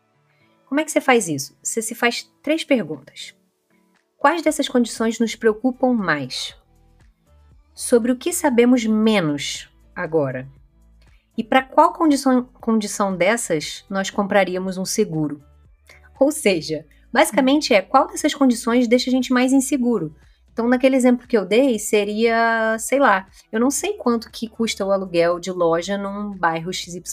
Como 0.68 0.80
é 0.80 0.86
que 0.86 0.92
você 0.92 1.02
faz 1.02 1.28
isso? 1.28 1.58
Você 1.64 1.82
se 1.82 1.96
faz 1.96 2.32
três 2.44 2.64
perguntas. 2.64 3.34
Quais 4.16 4.44
dessas 4.44 4.70
condições 4.70 5.18
nos 5.18 5.36
preocupam 5.36 5.92
mais? 5.92 6.56
Sobre 7.74 8.12
o 8.12 8.16
que 8.16 8.32
sabemos 8.32 8.86
menos 8.86 9.68
agora? 9.96 10.48
E 11.38 11.44
para 11.44 11.62
qual 11.62 11.92
condição, 11.94 12.44
condição 12.44 13.16
dessas 13.16 13.86
nós 13.90 14.10
compraríamos 14.10 14.78
um 14.78 14.86
seguro? 14.86 15.44
Ou 16.20 16.32
seja, 16.32 16.86
basicamente 17.12 17.74
é 17.74 17.82
qual 17.82 18.08
dessas 18.08 18.34
condições 18.34 18.88
deixa 18.88 19.10
a 19.10 19.12
gente 19.12 19.34
mais 19.34 19.52
inseguro? 19.52 20.16
Então, 20.56 20.70
naquele 20.70 20.96
exemplo 20.96 21.28
que 21.28 21.38
eu 21.38 21.46
dei, 21.46 21.78
seria, 21.78 22.78
sei 22.80 22.98
lá, 22.98 23.28
eu 23.52 23.60
não 23.60 23.70
sei 23.70 23.94
quanto 23.98 24.32
que 24.32 24.48
custa 24.48 24.86
o 24.86 24.92
aluguel 24.92 25.38
de 25.38 25.52
loja 25.52 25.98
num 25.98 26.32
bairro 26.32 26.72
XYZ 26.72 27.04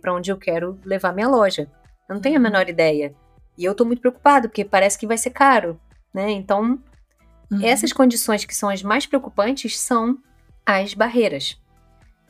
para 0.00 0.14
onde 0.14 0.30
eu 0.30 0.36
quero 0.36 0.78
levar 0.84 1.12
minha 1.12 1.28
loja. 1.28 1.68
Eu 2.08 2.14
não 2.14 2.22
tenho 2.22 2.36
a 2.36 2.38
uhum. 2.38 2.44
menor 2.44 2.68
ideia. 2.68 3.12
E 3.58 3.64
eu 3.64 3.74
tô 3.74 3.84
muito 3.84 4.00
preocupado, 4.00 4.48
porque 4.48 4.64
parece 4.64 4.96
que 4.96 5.06
vai 5.06 5.18
ser 5.18 5.30
caro, 5.30 5.80
né? 6.14 6.30
Então, 6.30 6.78
uhum. 7.50 7.60
essas 7.64 7.92
condições 7.92 8.44
que 8.44 8.54
são 8.54 8.68
as 8.68 8.84
mais 8.84 9.04
preocupantes 9.04 9.80
são 9.80 10.16
as 10.64 10.94
barreiras. 10.94 11.60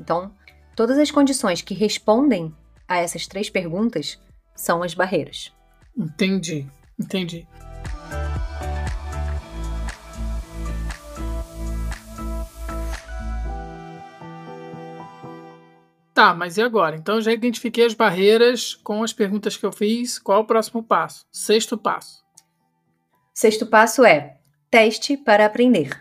Então, 0.01 0.33
todas 0.75 0.99
as 0.99 1.11
condições 1.11 1.63
que 1.63 1.75
respondem 1.75 2.55
a 2.89 2.99
essas 2.99 3.27
três 3.27 3.49
perguntas 3.49 4.19
são 4.55 4.83
as 4.83 4.95
barreiras. 4.95 5.53
Entendi, 5.97 6.67
entendi. 6.99 7.47
Tá, 16.15 16.35
mas 16.35 16.59
e 16.59 16.63
agora? 16.63 16.95
Então 16.97 17.17
eu 17.17 17.23
já 17.23 17.33
identifiquei 17.33 17.87
as 17.87 17.95
barreiras 17.95 18.75
com 18.75 19.03
as 19.03 19.13
perguntas 19.13 19.57
que 19.57 19.65
eu 19.65 19.73
fiz. 19.73 20.19
Qual 20.19 20.43
o 20.43 20.47
próximo 20.47 20.83
passo? 20.83 21.25
Sexto 21.33 21.77
passo. 21.79 22.23
Sexto 23.33 23.67
passo 23.67 24.05
é 24.05 24.37
teste 24.71 25.17
para 25.17 25.47
aprender. 25.47 25.99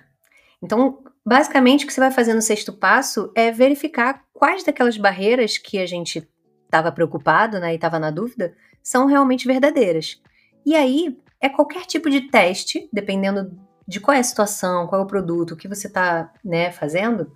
Então, 0.61 1.01
basicamente, 1.25 1.83
o 1.83 1.87
que 1.87 1.93
você 1.93 1.99
vai 1.99 2.11
fazer 2.11 2.33
no 2.33 2.41
sexto 2.41 2.73
passo 2.73 3.31
é 3.35 3.51
verificar 3.51 4.23
quais 4.33 4.63
daquelas 4.63 4.97
barreiras 4.97 5.57
que 5.57 5.79
a 5.79 5.85
gente 5.85 6.27
estava 6.65 6.91
preocupado 6.91 7.59
né, 7.59 7.73
e 7.73 7.75
estava 7.75 7.99
na 7.99 8.09
dúvida 8.11 8.55
são 8.81 9.05
realmente 9.05 9.47
verdadeiras. 9.47 10.21
E 10.65 10.75
aí, 10.75 11.17
é 11.39 11.49
qualquer 11.49 11.85
tipo 11.85 12.09
de 12.09 12.21
teste, 12.21 12.87
dependendo 12.93 13.51
de 13.87 13.99
qual 13.99 14.15
é 14.15 14.19
a 14.19 14.23
situação, 14.23 14.87
qual 14.87 15.01
é 15.01 15.03
o 15.03 15.07
produto, 15.07 15.51
o 15.51 15.57
que 15.57 15.67
você 15.67 15.87
está 15.87 16.31
né, 16.43 16.71
fazendo, 16.71 17.33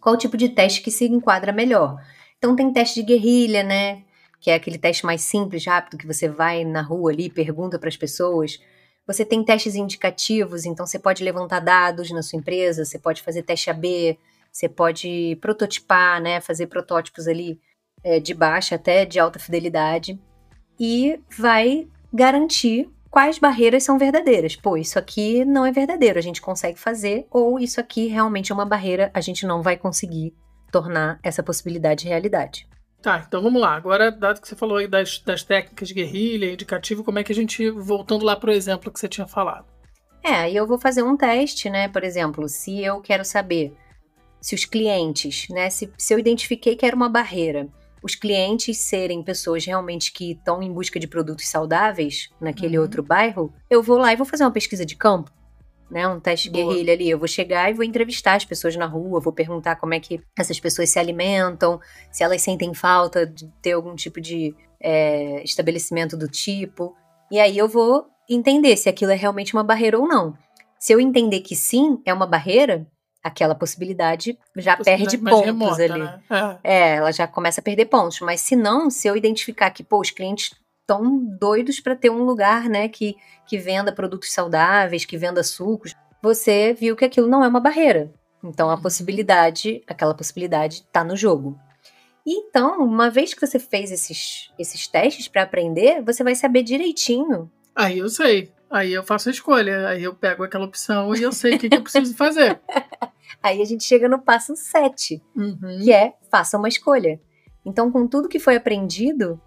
qual 0.00 0.16
tipo 0.16 0.36
de 0.36 0.48
teste 0.48 0.82
que 0.82 0.90
se 0.90 1.04
enquadra 1.04 1.52
melhor. 1.52 1.96
Então 2.38 2.56
tem 2.56 2.72
teste 2.72 3.00
de 3.00 3.06
guerrilha, 3.06 3.62
né? 3.62 4.02
Que 4.40 4.50
é 4.50 4.54
aquele 4.54 4.78
teste 4.78 5.04
mais 5.04 5.20
simples, 5.20 5.66
rápido, 5.66 5.98
que 5.98 6.06
você 6.06 6.26
vai 6.26 6.64
na 6.64 6.80
rua 6.80 7.12
ali, 7.12 7.28
pergunta 7.28 7.78
para 7.78 7.90
as 7.90 7.96
pessoas. 7.96 8.58
Você 9.10 9.24
tem 9.24 9.42
testes 9.42 9.74
indicativos, 9.74 10.64
então 10.64 10.86
você 10.86 10.96
pode 10.96 11.24
levantar 11.24 11.58
dados 11.58 12.12
na 12.12 12.22
sua 12.22 12.38
empresa, 12.38 12.84
você 12.84 12.96
pode 12.96 13.22
fazer 13.22 13.42
teste 13.42 13.68
AB, 13.68 14.16
você 14.52 14.68
pode 14.68 15.36
prototipar, 15.40 16.22
né? 16.22 16.40
Fazer 16.40 16.68
protótipos 16.68 17.26
ali 17.26 17.60
é, 18.04 18.20
de 18.20 18.32
baixa 18.32 18.76
até 18.76 19.04
de 19.04 19.18
alta 19.18 19.40
fidelidade. 19.40 20.16
E 20.78 21.18
vai 21.36 21.88
garantir 22.12 22.88
quais 23.10 23.36
barreiras 23.36 23.82
são 23.82 23.98
verdadeiras. 23.98 24.54
Pô, 24.54 24.76
isso 24.76 24.96
aqui 24.96 25.44
não 25.44 25.66
é 25.66 25.72
verdadeiro, 25.72 26.16
a 26.16 26.22
gente 26.22 26.40
consegue 26.40 26.78
fazer, 26.78 27.26
ou 27.32 27.58
isso 27.58 27.80
aqui 27.80 28.06
realmente 28.06 28.52
é 28.52 28.54
uma 28.54 28.64
barreira, 28.64 29.10
a 29.12 29.20
gente 29.20 29.44
não 29.44 29.60
vai 29.60 29.76
conseguir 29.76 30.32
tornar 30.70 31.18
essa 31.20 31.42
possibilidade 31.42 32.06
realidade. 32.06 32.68
Tá, 33.02 33.24
então 33.26 33.42
vamos 33.42 33.60
lá. 33.60 33.74
Agora, 33.74 34.10
dado 34.10 34.40
que 34.40 34.48
você 34.48 34.54
falou 34.54 34.76
aí 34.76 34.86
das, 34.86 35.18
das 35.20 35.42
técnicas 35.42 35.88
de 35.88 35.94
guerrilha, 35.94 36.52
indicativo, 36.52 37.02
como 37.02 37.18
é 37.18 37.24
que 37.24 37.32
a 37.32 37.34
gente, 37.34 37.70
voltando 37.70 38.24
lá 38.24 38.36
para 38.36 38.50
o 38.50 38.52
exemplo 38.52 38.92
que 38.92 39.00
você 39.00 39.08
tinha 39.08 39.26
falado? 39.26 39.64
É, 40.22 40.34
aí 40.34 40.56
eu 40.56 40.66
vou 40.66 40.78
fazer 40.78 41.02
um 41.02 41.16
teste, 41.16 41.70
né? 41.70 41.88
Por 41.88 42.04
exemplo, 42.04 42.46
se 42.46 42.84
eu 42.84 43.00
quero 43.00 43.24
saber 43.24 43.74
se 44.40 44.54
os 44.54 44.66
clientes, 44.66 45.48
né? 45.48 45.70
Se, 45.70 45.90
se 45.96 46.12
eu 46.12 46.18
identifiquei 46.18 46.76
que 46.76 46.84
era 46.84 46.94
uma 46.94 47.08
barreira, 47.08 47.68
os 48.02 48.14
clientes 48.14 48.78
serem 48.78 49.22
pessoas 49.22 49.64
realmente 49.64 50.12
que 50.12 50.32
estão 50.32 50.62
em 50.62 50.72
busca 50.72 51.00
de 51.00 51.06
produtos 51.06 51.48
saudáveis 51.48 52.28
naquele 52.40 52.76
uhum. 52.76 52.82
outro 52.82 53.02
bairro, 53.02 53.52
eu 53.68 53.82
vou 53.82 53.98
lá 53.98 54.12
e 54.12 54.16
vou 54.16 54.26
fazer 54.26 54.44
uma 54.44 54.50
pesquisa 54.50 54.84
de 54.84 54.96
campo. 54.96 55.30
Né, 55.90 56.06
um 56.06 56.20
teste 56.20 56.48
Boa. 56.48 56.72
guerrilha 56.72 56.92
ali. 56.92 57.10
Eu 57.10 57.18
vou 57.18 57.26
chegar 57.26 57.68
e 57.68 57.74
vou 57.74 57.84
entrevistar 57.84 58.34
as 58.34 58.44
pessoas 58.44 58.76
na 58.76 58.86
rua, 58.86 59.18
vou 59.20 59.32
perguntar 59.32 59.74
como 59.74 59.92
é 59.92 59.98
que 59.98 60.20
essas 60.38 60.60
pessoas 60.60 60.88
se 60.88 61.00
alimentam, 61.00 61.80
se 62.12 62.22
elas 62.22 62.40
sentem 62.42 62.72
falta 62.72 63.26
de 63.26 63.48
ter 63.60 63.72
algum 63.72 63.96
tipo 63.96 64.20
de 64.20 64.54
é, 64.80 65.42
estabelecimento 65.42 66.16
do 66.16 66.28
tipo. 66.28 66.94
E 67.30 67.40
aí 67.40 67.58
eu 67.58 67.68
vou 67.68 68.06
entender 68.28 68.76
se 68.76 68.88
aquilo 68.88 69.10
é 69.10 69.16
realmente 69.16 69.52
uma 69.52 69.64
barreira 69.64 69.98
ou 69.98 70.06
não. 70.06 70.36
Se 70.78 70.92
eu 70.92 71.00
entender 71.00 71.40
que 71.40 71.56
sim, 71.56 72.00
é 72.06 72.14
uma 72.14 72.26
barreira, 72.26 72.86
aquela 73.22 73.54
possibilidade 73.54 74.38
já 74.56 74.76
possibilidade 74.76 75.18
perde 75.18 75.30
pontos 75.30 75.46
remota, 75.46 75.82
ali. 75.82 75.98
Né? 76.02 76.20
É. 76.64 76.72
é. 76.72 76.96
ela 76.96 77.12
já 77.12 77.26
começa 77.26 77.60
a 77.60 77.64
perder 77.64 77.86
pontos. 77.86 78.20
Mas 78.20 78.40
se 78.40 78.56
não, 78.56 78.90
se 78.90 79.06
eu 79.06 79.16
identificar 79.16 79.70
que, 79.70 79.84
pô, 79.84 80.00
os 80.00 80.10
clientes 80.10 80.52
estão 80.90 81.24
doidos 81.38 81.78
para 81.78 81.94
ter 81.94 82.10
um 82.10 82.24
lugar, 82.24 82.68
né, 82.68 82.88
que, 82.88 83.16
que 83.46 83.56
venda 83.56 83.92
produtos 83.92 84.32
saudáveis, 84.32 85.04
que 85.04 85.16
venda 85.16 85.42
sucos, 85.44 85.94
você 86.20 86.74
viu 86.74 86.96
que 86.96 87.04
aquilo 87.04 87.28
não 87.28 87.44
é 87.44 87.48
uma 87.48 87.60
barreira. 87.60 88.12
Então 88.42 88.68
a 88.68 88.74
uhum. 88.74 88.82
possibilidade, 88.82 89.82
aquela 89.86 90.14
possibilidade 90.14 90.76
está 90.76 91.04
no 91.04 91.16
jogo. 91.16 91.58
E 92.26 92.34
então, 92.34 92.84
uma 92.84 93.08
vez 93.08 93.32
que 93.32 93.46
você 93.46 93.58
fez 93.58 93.90
esses, 93.90 94.50
esses 94.58 94.86
testes 94.86 95.28
para 95.28 95.42
aprender, 95.42 96.02
você 96.02 96.22
vai 96.22 96.34
saber 96.34 96.62
direitinho. 96.62 97.50
Aí 97.74 97.98
eu 97.98 98.08
sei. 98.08 98.52
Aí 98.68 98.92
eu 98.92 99.02
faço 99.02 99.28
a 99.28 99.32
escolha. 99.32 99.88
Aí 99.88 100.02
eu 100.02 100.14
pego 100.14 100.44
aquela 100.44 100.66
opção 100.66 101.14
e 101.14 101.22
eu 101.22 101.32
sei 101.32 101.54
o 101.54 101.58
que, 101.58 101.68
que 101.68 101.76
eu 101.76 101.82
preciso 101.82 102.14
fazer. 102.14 102.60
Aí 103.42 103.62
a 103.62 103.64
gente 103.64 103.84
chega 103.84 104.08
no 104.08 104.20
passo 104.20 104.54
7, 104.54 105.22
uhum. 105.34 105.80
que 105.82 105.92
é 105.92 106.12
faça 106.30 106.58
uma 106.58 106.68
escolha. 106.68 107.18
Então, 107.64 107.90
com 107.90 108.06
tudo 108.06 108.28
que 108.28 108.38
foi 108.38 108.56
aprendido, 108.56 109.40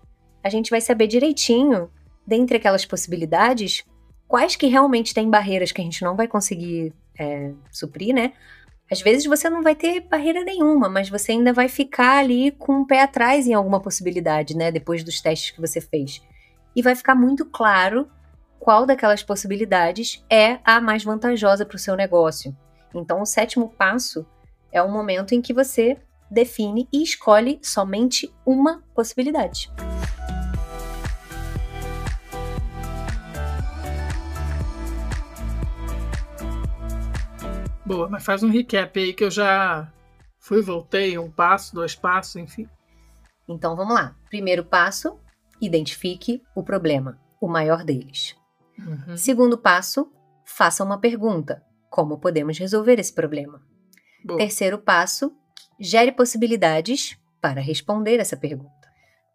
a 0.43 0.49
gente 0.49 0.69
vai 0.69 0.82
saber 0.82 1.08
direitinho, 1.08 1.89
dentre 2.25 2.58
aquelas 2.58 2.86
possibilidades, 2.86 3.84
quais 4.27 4.56
que 4.56 4.67
realmente 4.67 5.13
têm 5.13 5.29
barreiras 5.29 5.71
que 5.71 5.82
a 5.82 5.84
gente 5.84 6.03
não 6.03 6.15
vai 6.15 6.27
conseguir 6.27 6.93
é, 7.17 7.51
suprir, 7.71 8.13
né? 8.13 8.34
Às 8.91 9.01
vezes 9.01 9.25
você 9.25 9.49
não 9.49 9.63
vai 9.63 9.75
ter 9.75 10.01
barreira 10.01 10.43
nenhuma, 10.43 10.89
mas 10.89 11.10
você 11.10 11.32
ainda 11.32 11.53
vai 11.53 11.67
ficar 11.67 12.17
ali 12.17 12.51
com 12.51 12.82
o 12.82 12.86
pé 12.86 13.01
atrás 13.01 13.47
em 13.47 13.53
alguma 13.53 13.79
possibilidade, 13.79 14.56
né? 14.56 14.71
Depois 14.71 15.03
dos 15.03 15.21
testes 15.21 15.51
que 15.51 15.62
você 15.62 15.79
fez. 15.79 16.21
E 16.75 16.82
vai 16.82 16.95
ficar 16.95 17.15
muito 17.15 17.45
claro 17.45 18.08
qual 18.60 18.86
daquelas 18.86 19.23
possibilidades 19.23 20.23
é 20.29 20.60
a 20.63 20.79
mais 20.79 21.03
vantajosa 21.03 21.65
para 21.65 21.75
o 21.75 21.79
seu 21.79 21.95
negócio. 21.95 22.56
Então, 22.93 23.21
o 23.21 23.25
sétimo 23.25 23.69
passo 23.69 24.25
é 24.71 24.82
o 24.82 24.91
momento 24.91 25.34
em 25.34 25.41
que 25.41 25.53
você 25.53 25.97
define 26.29 26.88
e 26.91 27.03
escolhe 27.03 27.60
somente 27.62 28.34
uma 28.45 28.84
possibilidade. 28.95 29.71
Boa, 37.86 38.08
mas 38.08 38.24
faz 38.24 38.43
um 38.43 38.50
recap 38.50 38.98
aí 38.98 39.13
que 39.13 39.24
eu 39.24 39.32
já 39.32 39.91
fui, 40.39 40.62
voltei, 40.62 41.17
um 41.17 41.30
passo, 41.30 41.76
dois 41.76 41.96
passos, 41.96 42.38
enfim. 42.38 42.67
Então 43.48 43.76
vamos 43.76 43.93
lá. 43.93 44.15
Primeiro 44.30 44.63
passo, 44.63 45.19
identifique 45.60 46.41
o 46.56 46.63
problema, 46.63 47.19
o 47.41 47.48
maior 47.48 47.84
deles. 47.84 48.36
Uhum. 48.80 49.17
Segundo 49.17 49.58
passo, 49.58 50.12
faça 50.46 50.84
uma 50.84 50.98
pergunta: 50.98 51.62
como 51.89 52.19
podemos 52.19 52.58
resolver 52.58 53.00
esse 53.00 53.13
problema? 53.13 53.62
Boa. 54.24 54.39
Terceiro 54.39 54.78
passo, 54.78 55.36
gere 55.80 56.12
possibilidades 56.12 57.17
para 57.41 57.60
responder 57.60 58.19
essa 58.19 58.38
pergunta. 58.38 58.72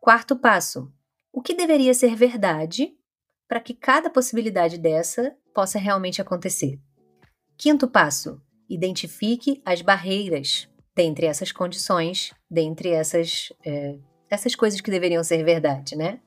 Quarto 0.00 0.36
passo, 0.36 0.90
o 1.30 1.42
que 1.42 1.54
deveria 1.54 1.92
ser 1.92 2.16
verdade 2.16 2.94
para 3.46 3.60
que 3.60 3.74
cada 3.74 4.08
possibilidade 4.08 4.78
dessa 4.78 5.36
possa 5.54 5.78
realmente 5.78 6.22
acontecer? 6.22 6.80
Quinto 7.58 7.88
passo: 7.88 8.40
identifique 8.70 9.60
as 9.64 9.82
barreiras 9.82 10.68
dentre 10.94 11.26
essas 11.26 11.50
condições, 11.50 12.32
dentre 12.48 12.90
essas, 12.90 13.52
é, 13.66 13.98
essas 14.30 14.54
coisas 14.54 14.80
que 14.80 14.90
deveriam 14.90 15.24
ser 15.24 15.44
verdade, 15.44 15.96
né? 15.96 16.20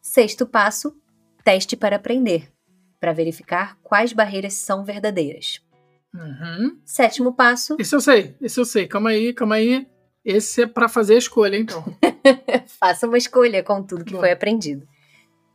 Sexto 0.00 0.46
passo: 0.46 0.96
teste 1.44 1.76
para 1.76 1.96
aprender, 1.96 2.50
para 2.98 3.12
verificar 3.12 3.78
quais 3.82 4.14
barreiras 4.14 4.54
são 4.54 4.82
verdadeiras. 4.82 5.60
Uhum. 6.14 6.80
Sétimo 6.86 7.34
passo. 7.34 7.76
Isso 7.78 7.96
eu 7.96 8.00
sei, 8.00 8.34
isso 8.40 8.60
eu 8.60 8.64
sei. 8.64 8.88
Calma 8.88 9.10
aí, 9.10 9.34
calma 9.34 9.56
aí. 9.56 9.86
Esse 10.24 10.62
é 10.62 10.66
para 10.66 10.88
fazer 10.88 11.14
a 11.14 11.18
escolha, 11.18 11.56
então. 11.56 11.84
Faça 12.80 13.06
uma 13.06 13.18
escolha 13.18 13.62
com 13.62 13.82
tudo 13.82 14.04
que 14.04 14.14
Bom. 14.14 14.20
foi 14.20 14.32
aprendido. 14.32 14.88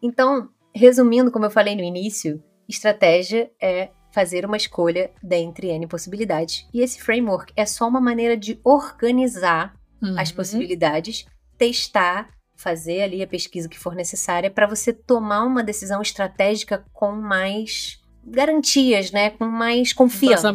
Então, 0.01 0.49
resumindo, 0.73 1.31
como 1.31 1.45
eu 1.45 1.51
falei 1.51 1.75
no 1.75 1.83
início, 1.83 2.41
estratégia 2.69 3.51
é 3.61 3.89
fazer 4.12 4.45
uma 4.45 4.58
escolha 4.58 5.12
dentre 5.24 5.67
N 5.67 5.88
possibilidades. 5.88 6.67
E 6.74 6.82
esse 6.82 7.02
framework 7.02 7.54
é 7.56 7.65
só 7.65 7.88
uma 7.88 8.02
maneira 8.02 8.36
de 8.36 8.60
organizar 8.63 9.74
uhum. 10.02 10.19
as 10.19 10.32
possibilidades, 10.32 11.26
testar, 11.58 12.30
fazer 12.56 13.02
ali 13.02 13.24
a 13.24 13.28
pesquisa 13.28 13.69
que 13.69 13.80
for 13.80 13.95
necessária 13.95 14.52
para 14.52 14.67
você 14.67 14.93
tomar 14.93 15.43
uma 15.43 15.63
decisão 15.63 16.02
estratégica 16.02 16.86
com 16.93 17.12
mais 17.13 18.00
garantias, 18.24 19.12
né, 19.12 19.32
com 19.32 19.45
mais 19.45 19.93
confiança. 19.93 20.54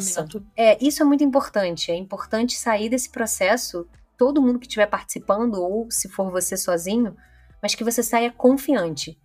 É, 0.57 0.83
isso 0.85 1.03
é 1.03 1.05
muito 1.05 1.25
importante. 1.25 1.91
É 1.91 1.97
importante 1.97 2.57
sair 2.57 2.89
desse 2.89 3.11
processo, 3.11 3.89
todo 4.17 4.41
mundo 4.41 4.59
que 4.59 4.67
estiver 4.67 4.87
participando 4.87 5.57
ou 5.57 5.91
se 5.91 6.09
for 6.09 6.31
você 6.31 6.57
sozinho, 6.57 7.17
mas 7.61 7.75
que 7.75 7.83
você 7.83 8.03
saia 8.03 8.31
confiante 8.31 9.19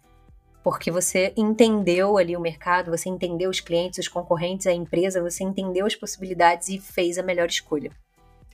porque 0.64 0.92
você 0.92 1.34
entendeu 1.36 2.18
ali 2.18 2.36
o 2.38 2.40
mercado, 2.40 2.92
você 2.92 3.10
entendeu 3.10 3.50
os 3.50 3.60
clientes, 3.60 4.00
os 4.00 4.08
concorrentes, 4.08 4.68
a 4.68 4.74
empresa, 4.74 5.22
você 5.22 5.44
entendeu 5.44 5.86
as 5.86 5.96
possibilidades 5.96 6.70
e 6.70 6.80
fez 6.80 7.18
a 7.18 7.24
melhor 7.24 7.48
escolha. 7.48 7.92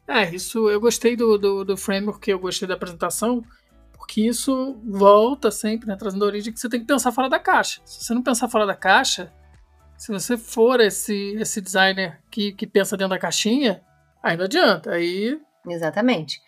É, 0.07 0.33
isso 0.33 0.69
eu 0.69 0.79
gostei 0.79 1.17
do, 1.17 1.37
do, 1.37 1.65
do 1.65 1.77
framework, 1.77 2.29
eu 2.29 2.39
gostei 2.39 2.67
da 2.67 2.75
apresentação, 2.75 3.43
porque 3.91 4.21
isso 4.21 4.79
volta 4.85 5.51
sempre, 5.51 5.87
né, 5.87 5.97
trazendo 5.97 6.23
a 6.23 6.27
origem 6.27 6.53
que 6.53 6.59
você 6.59 6.69
tem 6.69 6.79
que 6.79 6.85
pensar 6.85 7.11
fora 7.11 7.29
da 7.29 7.39
caixa. 7.39 7.81
Se 7.83 8.05
você 8.05 8.13
não 8.13 8.23
pensar 8.23 8.47
fora 8.47 8.65
da 8.65 8.75
caixa, 8.75 9.33
se 9.97 10.11
você 10.11 10.37
for 10.37 10.79
esse, 10.79 11.35
esse 11.35 11.59
designer 11.59 12.19
que, 12.31 12.53
que 12.53 12.65
pensa 12.65 12.95
dentro 12.95 13.09
da 13.09 13.19
caixinha, 13.19 13.81
aí 14.23 14.37
não 14.37 14.45
adianta. 14.45 14.91
Aí. 14.91 15.37
Exatamente. 15.67 16.39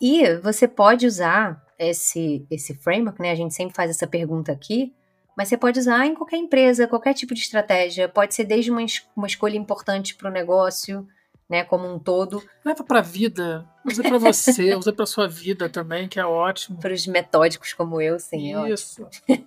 E 0.00 0.34
você 0.38 0.66
pode 0.66 1.06
usar 1.06 1.62
esse, 1.78 2.46
esse 2.50 2.74
framework, 2.74 3.20
né? 3.20 3.30
A 3.30 3.34
gente 3.34 3.54
sempre 3.54 3.74
faz 3.74 3.90
essa 3.90 4.06
pergunta 4.06 4.52
aqui, 4.52 4.92
mas 5.36 5.48
você 5.48 5.56
pode 5.56 5.78
usar 5.78 6.06
em 6.06 6.14
qualquer 6.14 6.38
empresa, 6.38 6.86
qualquer 6.86 7.14
tipo 7.14 7.34
de 7.34 7.40
estratégia. 7.40 8.08
Pode 8.08 8.34
ser 8.34 8.44
desde 8.44 8.70
uma, 8.70 8.84
uma 9.14 9.26
escolha 9.26 9.56
importante 9.56 10.14
para 10.14 10.30
o 10.30 10.32
negócio, 10.32 11.06
né, 11.48 11.62
como 11.62 11.86
um 11.86 11.98
todo. 11.98 12.42
Leva 12.64 12.82
para 12.82 13.00
a 13.00 13.02
vida, 13.02 13.68
usa 13.84 14.02
para 14.02 14.18
você, 14.18 14.74
usa 14.74 14.92
para 14.92 15.06
sua 15.06 15.28
vida 15.28 15.68
também, 15.68 16.08
que 16.08 16.18
é 16.18 16.24
ótimo. 16.24 16.78
Para 16.78 16.94
os 16.94 17.06
metódicos 17.06 17.72
como 17.72 18.00
eu, 18.00 18.18
sim, 18.18 18.54
é 18.54 18.70
Isso. 18.70 19.06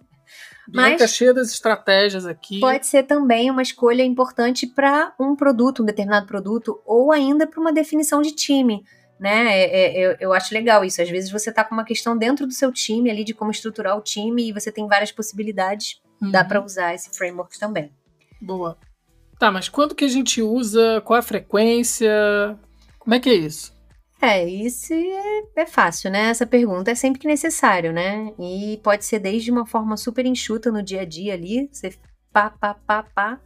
Mas 0.72 1.02
é 1.02 1.08
cheia 1.08 1.34
das 1.34 1.50
estratégias 1.52 2.28
aqui. 2.28 2.60
Pode 2.60 2.86
ser 2.86 3.02
também 3.02 3.50
uma 3.50 3.63
escolha 3.63 4.04
importante 4.04 4.68
para 4.68 5.13
um 5.20 5.36
produto, 5.36 5.82
um 5.82 5.86
determinado 5.86 6.28
produto, 6.28 6.80
ou 6.86 7.12
ainda 7.12 7.48
para 7.48 7.60
uma 7.60 7.74
definição 7.74 8.22
de 8.22 8.32
time 8.32 8.86
né? 9.19 9.51
É, 9.51 9.63
é, 9.63 9.99
eu, 9.99 10.17
eu 10.19 10.34
acho 10.34 10.53
legal 10.53 10.84
isso. 10.86 11.01
Às 11.01 11.10
vezes 11.10 11.32
você 11.32 11.51
tá 11.51 11.63
com 11.63 11.75
uma 11.75 11.84
questão 11.84 12.17
dentro 12.17 12.47
do 12.47 12.53
seu 12.53 12.71
time 12.71 13.12
ali 13.12 13.23
de 13.23 13.34
como 13.34 13.51
estruturar 13.51 13.97
o 13.97 14.01
time 14.01 14.49
e 14.49 14.53
você 14.53 14.71
tem 14.71 14.88
várias 14.88 15.12
possibilidades. 15.12 16.01
Uhum. 16.21 16.32
Dá 16.32 16.43
para 16.43 16.63
usar 16.63 16.93
esse 16.93 17.10
framework 17.15 17.58
também. 17.60 17.91
Boa. 18.41 18.77
Tá, 19.38 19.51
mas 19.51 19.69
quando 19.69 19.95
que 19.95 20.05
a 20.05 20.10
gente 20.10 20.41
usa? 20.41 21.01
Qual 21.01 21.17
a 21.17 21.21
frequência? 21.21 22.58
Como 22.97 23.15
é 23.15 23.19
que 23.19 23.29
é 23.29 23.34
isso? 23.34 23.77
É, 24.21 24.45
isso 24.45 24.93
é, 24.93 25.62
é, 25.62 25.65
fácil, 25.65 26.12
né? 26.12 26.29
Essa 26.29 26.45
pergunta 26.45 26.91
é 26.91 26.95
sempre 26.95 27.21
que 27.21 27.27
necessário, 27.27 27.93
né? 27.93 28.34
E 28.38 28.79
pode 28.84 29.05
ser 29.05 29.19
desde 29.19 29.49
uma 29.49 29.65
forma 29.65 29.95
super 29.95 30.25
enxuta 30.25 30.69
no 30.69 30.84
dia 30.84 31.01
a 31.01 31.05
dia 31.05 31.34
ali, 31.34 31.69
você 31.71 31.93
pá, 32.34 32.49
pá, 32.49 32.73
pá, 32.73 33.03
pá, 33.03 33.39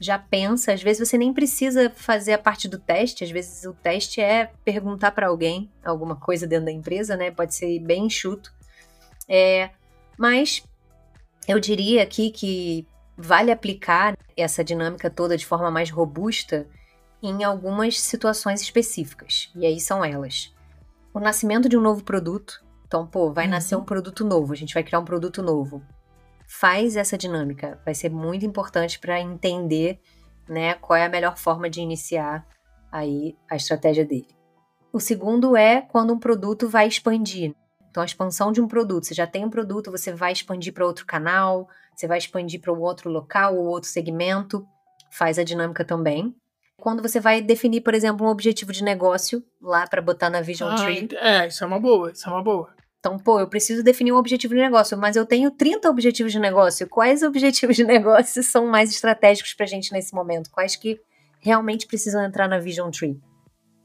já 0.00 0.18
pensa. 0.18 0.72
Às 0.72 0.82
vezes 0.82 1.08
você 1.08 1.18
nem 1.18 1.32
precisa 1.32 1.90
fazer 1.90 2.32
a 2.32 2.38
parte 2.38 2.68
do 2.68 2.78
teste, 2.78 3.24
às 3.24 3.30
vezes 3.30 3.64
o 3.64 3.72
teste 3.72 4.20
é 4.20 4.50
perguntar 4.64 5.12
para 5.12 5.28
alguém 5.28 5.70
alguma 5.84 6.16
coisa 6.16 6.46
dentro 6.46 6.66
da 6.66 6.72
empresa, 6.72 7.16
né? 7.16 7.30
Pode 7.30 7.54
ser 7.54 7.78
bem 7.80 8.06
enxuto. 8.06 8.52
É, 9.28 9.70
mas 10.16 10.62
eu 11.46 11.58
diria 11.58 12.02
aqui 12.02 12.30
que 12.30 12.86
vale 13.16 13.50
aplicar 13.50 14.16
essa 14.36 14.62
dinâmica 14.62 15.10
toda 15.10 15.36
de 15.36 15.44
forma 15.44 15.70
mais 15.70 15.90
robusta 15.90 16.66
em 17.22 17.42
algumas 17.42 18.00
situações 18.00 18.60
específicas. 18.60 19.50
E 19.54 19.66
aí 19.66 19.80
são 19.80 20.04
elas. 20.04 20.54
O 21.12 21.18
nascimento 21.18 21.68
de 21.68 21.76
um 21.76 21.80
novo 21.80 22.04
produto. 22.04 22.64
Então, 22.86 23.06
pô, 23.06 23.32
vai 23.32 23.44
uhum. 23.44 23.50
nascer 23.50 23.76
um 23.76 23.84
produto 23.84 24.24
novo, 24.24 24.52
a 24.52 24.56
gente 24.56 24.72
vai 24.72 24.82
criar 24.82 25.00
um 25.00 25.04
produto 25.04 25.42
novo 25.42 25.82
faz 26.48 26.96
essa 26.96 27.18
dinâmica. 27.18 27.78
Vai 27.84 27.94
ser 27.94 28.08
muito 28.08 28.44
importante 28.44 28.98
para 28.98 29.20
entender 29.20 30.00
né, 30.48 30.74
qual 30.74 30.96
é 30.96 31.04
a 31.04 31.08
melhor 31.08 31.36
forma 31.36 31.68
de 31.68 31.82
iniciar 31.82 32.46
aí 32.90 33.36
a 33.48 33.54
estratégia 33.54 34.04
dele. 34.04 34.28
O 34.90 34.98
segundo 34.98 35.54
é 35.54 35.82
quando 35.82 36.14
um 36.14 36.18
produto 36.18 36.66
vai 36.66 36.88
expandir. 36.88 37.54
Então, 37.90 38.02
a 38.02 38.06
expansão 38.06 38.50
de 38.50 38.60
um 38.60 38.66
produto. 38.66 39.06
Você 39.06 39.14
já 39.14 39.26
tem 39.26 39.44
um 39.44 39.50
produto, 39.50 39.90
você 39.90 40.12
vai 40.12 40.32
expandir 40.32 40.72
para 40.72 40.86
outro 40.86 41.04
canal, 41.04 41.68
você 41.94 42.06
vai 42.06 42.16
expandir 42.16 42.60
para 42.60 42.72
um 42.72 42.80
outro 42.80 43.10
local 43.10 43.56
ou 43.56 43.66
outro 43.66 43.90
segmento. 43.90 44.66
Faz 45.10 45.38
a 45.38 45.44
dinâmica 45.44 45.84
também. 45.84 46.34
Quando 46.78 47.02
você 47.02 47.20
vai 47.20 47.42
definir, 47.42 47.80
por 47.80 47.92
exemplo, 47.92 48.26
um 48.26 48.30
objetivo 48.30 48.72
de 48.72 48.84
negócio 48.84 49.44
lá 49.60 49.86
para 49.86 50.00
botar 50.00 50.30
na 50.30 50.40
Vision 50.40 50.70
ah, 50.70 50.76
Tree. 50.76 51.08
É, 51.16 51.48
isso 51.48 51.62
é 51.62 51.66
uma 51.66 51.80
boa, 51.80 52.12
isso 52.12 52.28
é 52.28 52.32
uma 52.32 52.42
boa. 52.42 52.70
Então, 52.98 53.16
pô, 53.16 53.38
eu 53.38 53.48
preciso 53.48 53.82
definir 53.82 54.12
um 54.12 54.16
objetivo 54.16 54.54
de 54.54 54.60
negócio, 54.60 54.98
mas 54.98 55.14
eu 55.14 55.24
tenho 55.24 55.50
30 55.50 55.88
objetivos 55.88 56.32
de 56.32 56.38
negócio. 56.38 56.88
Quais 56.88 57.22
objetivos 57.24 57.76
de 57.76 57.84
negócio 57.84 58.42
são 58.42 58.66
mais 58.66 58.90
estratégicos 58.90 59.54
pra 59.54 59.66
gente 59.66 59.92
nesse 59.92 60.14
momento? 60.14 60.50
Quais 60.50 60.74
que 60.74 61.00
realmente 61.40 61.86
precisam 61.86 62.24
entrar 62.24 62.48
na 62.48 62.58
Vision 62.58 62.90
Tree? 62.90 63.20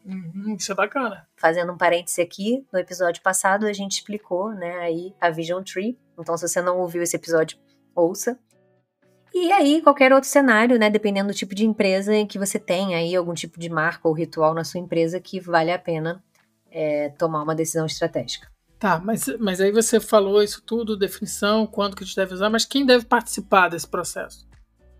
Uhum, 0.05 0.55
isso 0.57 0.71
é 0.71 0.75
bacana. 0.75 1.27
Fazendo 1.37 1.71
um 1.71 1.77
parêntese 1.77 2.21
aqui, 2.21 2.65
no 2.73 2.79
episódio 2.79 3.21
passado 3.21 3.65
a 3.65 3.73
gente 3.73 3.93
explicou, 3.93 4.51
né, 4.51 4.79
aí 4.79 5.13
a 5.21 5.29
Vision 5.29 5.63
Tree. 5.63 5.97
Então, 6.17 6.35
se 6.35 6.47
você 6.47 6.61
não 6.61 6.79
ouviu 6.79 7.01
esse 7.01 7.15
episódio, 7.15 7.57
ouça. 7.95 8.37
E 9.33 9.51
aí, 9.51 9.81
qualquer 9.81 10.11
outro 10.11 10.29
cenário, 10.29 10.77
né, 10.77 10.89
dependendo 10.89 11.29
do 11.29 11.33
tipo 11.33 11.55
de 11.55 11.65
empresa 11.65 12.13
em 12.13 12.27
que 12.27 12.37
você 12.37 12.59
tem 12.59 12.95
aí 12.95 13.15
algum 13.15 13.33
tipo 13.33 13.59
de 13.59 13.69
marca 13.69 14.07
ou 14.07 14.13
ritual 14.13 14.53
na 14.53 14.63
sua 14.63 14.79
empresa 14.79 15.19
que 15.19 15.39
vale 15.39 15.71
a 15.71 15.79
pena 15.79 16.23
é, 16.69 17.09
tomar 17.09 17.41
uma 17.41 17.55
decisão 17.55 17.85
estratégica. 17.85 18.52
Tá, 18.83 18.99
mas, 18.99 19.27
mas 19.39 19.61
aí 19.61 19.71
você 19.71 19.97
falou 19.97 20.43
isso 20.43 20.61
tudo, 20.61 20.97
definição, 20.97 21.65
quando 21.65 21.95
que 21.95 22.03
a 22.03 22.05
gente 22.05 22.17
deve 22.17 22.33
usar, 22.33 22.49
mas 22.49 22.65
quem 22.65 22.85
deve 22.85 23.05
participar 23.05 23.69
desse 23.69 23.87
processo? 23.87 24.45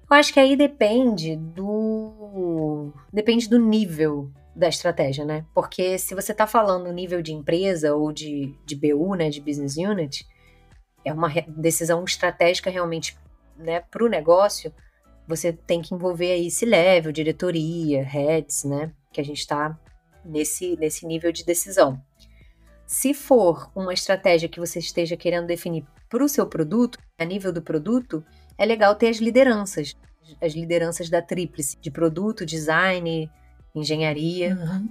Eu 0.09 0.15
acho 0.15 0.31
que 0.31 0.39
aí 0.39 0.55
depende 0.55 1.36
do. 1.36 2.93
Depende 3.11 3.49
do 3.49 3.59
nível 3.59 4.31
da 4.55 4.69
estratégia, 4.69 5.25
né? 5.25 5.45
Porque 5.53 5.97
se 5.97 6.15
você 6.15 6.31
está 6.31 6.47
falando 6.47 6.93
nível 6.93 7.21
de 7.21 7.34
empresa 7.34 7.93
ou 7.93 8.13
de, 8.13 8.55
de 8.65 8.73
BU, 8.73 9.15
né, 9.15 9.29
de 9.29 9.41
business 9.41 9.75
unit, 9.75 10.25
é 11.03 11.11
uma 11.11 11.27
decisão 11.49 12.05
estratégica 12.05 12.69
realmente, 12.69 13.17
né, 13.57 13.81
para 13.81 14.05
o 14.05 14.07
negócio, 14.07 14.73
você 15.27 15.51
tem 15.51 15.81
que 15.81 15.93
envolver 15.93 16.31
aí 16.31 16.47
esse 16.47 16.65
level, 16.65 17.11
diretoria, 17.11 18.01
heads, 18.01 18.63
né, 18.63 18.93
que 19.11 19.19
a 19.19 19.25
gente 19.25 19.39
está 19.39 19.77
nesse, 20.23 20.77
nesse 20.77 21.05
nível 21.05 21.34
de 21.34 21.43
decisão. 21.43 22.01
Se 22.94 23.12
for 23.12 23.72
uma 23.76 23.91
estratégia 23.91 24.48
que 24.48 24.60
você 24.60 24.78
esteja 24.78 25.18
querendo 25.18 25.48
definir 25.48 25.84
para 26.08 26.24
o 26.24 26.30
seu 26.30 26.46
produto, 26.46 27.00
a 27.18 27.26
nível 27.26 27.52
do 27.52 27.60
produto, 27.60 28.24
é 28.56 28.64
legal 28.68 28.94
ter 28.94 29.08
as 29.08 29.18
lideranças, 29.18 29.96
as 30.39 30.54
lideranças 30.54 31.10
da 31.10 31.20
tríplice, 31.20 31.76
de 31.82 31.89
produto, 31.89 32.46
design, 32.46 33.28
engenharia. 33.74 34.56
Uhum. 34.56 34.89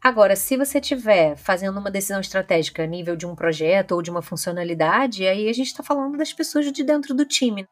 Agora, 0.00 0.36
se 0.36 0.56
você 0.56 0.78
estiver 0.78 1.36
fazendo 1.36 1.80
uma 1.80 1.90
decisão 1.90 2.20
estratégica 2.20 2.84
a 2.84 2.86
nível 2.86 3.16
de 3.16 3.26
um 3.26 3.34
projeto 3.34 3.96
ou 3.96 4.00
de 4.00 4.12
uma 4.12 4.22
funcionalidade, 4.22 5.26
aí 5.26 5.48
a 5.48 5.52
gente 5.52 5.66
está 5.66 5.82
falando 5.82 6.16
das 6.16 6.32
pessoas 6.32 6.70
de 6.70 6.84
dentro 6.84 7.12
do 7.14 7.26
time. 7.26 7.66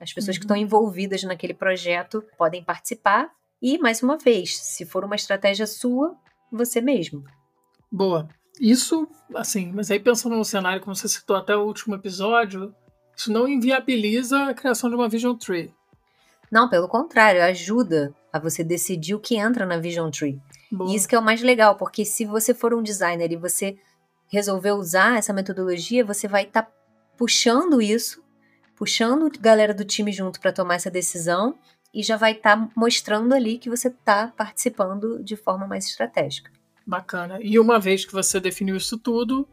As 0.00 0.12
pessoas 0.12 0.34
uhum. 0.34 0.40
que 0.40 0.44
estão 0.44 0.56
envolvidas 0.56 1.22
naquele 1.22 1.54
projeto 1.54 2.24
podem 2.36 2.64
participar 2.64 3.30
e, 3.62 3.78
mais 3.78 4.02
uma 4.02 4.18
vez, 4.18 4.58
se 4.58 4.84
for 4.84 5.04
uma 5.04 5.14
estratégia 5.14 5.68
sua, 5.68 6.16
você 6.50 6.80
mesmo. 6.80 7.22
Boa. 7.88 8.28
Isso, 8.62 9.08
assim, 9.34 9.72
mas 9.72 9.90
aí 9.90 9.98
pensando 9.98 10.36
no 10.36 10.44
cenário, 10.44 10.80
como 10.80 10.94
você 10.94 11.08
citou 11.08 11.34
até 11.34 11.56
o 11.56 11.66
último 11.66 11.96
episódio, 11.96 12.72
isso 13.16 13.32
não 13.32 13.48
inviabiliza 13.48 14.44
a 14.44 14.54
criação 14.54 14.88
de 14.88 14.94
uma 14.94 15.08
Vision 15.08 15.34
Tree. 15.34 15.74
Não, 16.48 16.68
pelo 16.68 16.86
contrário, 16.86 17.42
ajuda 17.42 18.14
a 18.32 18.38
você 18.38 18.62
decidir 18.62 19.16
o 19.16 19.18
que 19.18 19.36
entra 19.36 19.66
na 19.66 19.78
Vision 19.78 20.12
Tree. 20.12 20.40
E 20.86 20.94
isso 20.94 21.08
que 21.08 21.14
é 21.16 21.18
o 21.18 21.22
mais 21.22 21.42
legal, 21.42 21.74
porque 21.74 22.04
se 22.04 22.24
você 22.24 22.54
for 22.54 22.72
um 22.72 22.84
designer 22.84 23.32
e 23.32 23.36
você 23.36 23.76
resolver 24.28 24.70
usar 24.70 25.18
essa 25.18 25.32
metodologia, 25.32 26.04
você 26.04 26.28
vai 26.28 26.44
estar 26.44 26.62
tá 26.62 26.72
puxando 27.18 27.82
isso, 27.82 28.22
puxando 28.76 29.26
a 29.26 29.40
galera 29.40 29.74
do 29.74 29.84
time 29.84 30.12
junto 30.12 30.40
para 30.40 30.52
tomar 30.52 30.76
essa 30.76 30.90
decisão 30.90 31.58
e 31.92 32.00
já 32.00 32.16
vai 32.16 32.30
estar 32.30 32.56
tá 32.56 32.68
mostrando 32.76 33.34
ali 33.34 33.58
que 33.58 33.68
você 33.68 33.88
está 33.88 34.28
participando 34.28 35.20
de 35.20 35.34
forma 35.34 35.66
mais 35.66 35.84
estratégica. 35.86 36.61
Bacana. 36.86 37.38
E 37.40 37.58
uma 37.58 37.78
vez 37.78 38.04
que 38.04 38.12
você 38.12 38.40
definiu 38.40 38.76
isso 38.76 38.98
tudo, 38.98 39.48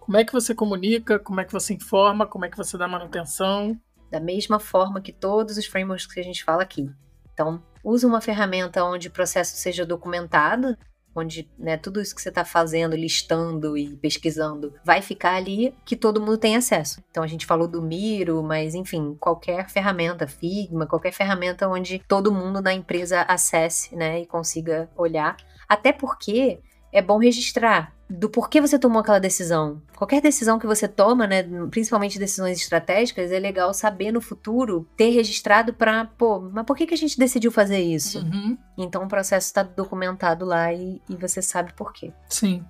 como 0.00 0.16
é 0.16 0.24
que 0.24 0.32
você 0.32 0.54
comunica, 0.54 1.18
como 1.18 1.40
é 1.40 1.44
que 1.44 1.52
você 1.52 1.74
informa, 1.74 2.26
como 2.26 2.44
é 2.44 2.48
que 2.48 2.56
você 2.56 2.76
dá 2.76 2.88
manutenção? 2.88 3.78
Da 4.10 4.20
mesma 4.20 4.58
forma 4.58 5.00
que 5.00 5.12
todos 5.12 5.56
os 5.56 5.66
frameworks 5.66 6.06
que 6.06 6.20
a 6.20 6.24
gente 6.24 6.44
fala 6.44 6.62
aqui. 6.62 6.90
Então, 7.32 7.62
use 7.84 8.04
uma 8.04 8.20
ferramenta 8.20 8.84
onde 8.84 9.08
o 9.08 9.12
processo 9.12 9.56
seja 9.56 9.86
documentado, 9.86 10.76
onde 11.14 11.50
né, 11.58 11.76
tudo 11.76 12.00
isso 12.00 12.14
que 12.14 12.22
você 12.22 12.30
está 12.30 12.44
fazendo, 12.44 12.96
listando 12.96 13.76
e 13.76 13.96
pesquisando, 13.96 14.74
vai 14.84 15.02
ficar 15.02 15.34
ali 15.34 15.74
que 15.84 15.96
todo 15.96 16.20
mundo 16.20 16.38
tem 16.38 16.56
acesso. 16.56 17.02
Então 17.10 17.22
a 17.22 17.26
gente 17.26 17.46
falou 17.46 17.68
do 17.68 17.82
Miro, 17.82 18.42
mas 18.42 18.74
enfim, 18.74 19.16
qualquer 19.20 19.68
ferramenta, 19.68 20.26
Figma, 20.26 20.86
qualquer 20.86 21.12
ferramenta 21.12 21.68
onde 21.68 21.98
todo 22.08 22.32
mundo 22.32 22.60
na 22.60 22.72
empresa 22.72 23.22
acesse 23.22 23.94
né, 23.94 24.20
e 24.20 24.26
consiga 24.26 24.90
olhar. 24.96 25.36
Até 25.72 25.90
porque 25.90 26.60
é 26.92 27.00
bom 27.00 27.16
registrar 27.16 27.94
do 28.06 28.28
porquê 28.28 28.60
você 28.60 28.78
tomou 28.78 29.00
aquela 29.00 29.18
decisão. 29.18 29.80
Qualquer 29.96 30.20
decisão 30.20 30.58
que 30.58 30.66
você 30.66 30.86
toma, 30.86 31.26
né, 31.26 31.42
principalmente 31.70 32.18
decisões 32.18 32.60
estratégicas, 32.60 33.32
é 33.32 33.38
legal 33.38 33.72
saber 33.72 34.12
no 34.12 34.20
futuro 34.20 34.86
ter 34.98 35.08
registrado 35.08 35.72
para, 35.72 36.04
pô, 36.04 36.40
mas 36.40 36.66
por 36.66 36.76
que, 36.76 36.86
que 36.86 36.92
a 36.92 36.98
gente 36.98 37.18
decidiu 37.18 37.50
fazer 37.50 37.80
isso? 37.80 38.18
Uhum. 38.18 38.58
Então 38.76 39.04
o 39.04 39.08
processo 39.08 39.46
está 39.46 39.62
documentado 39.62 40.44
lá 40.44 40.70
e, 40.74 41.00
e 41.08 41.16
você 41.16 41.40
sabe 41.40 41.72
por 41.72 41.90
quê. 41.90 42.12
Sim. 42.28 42.62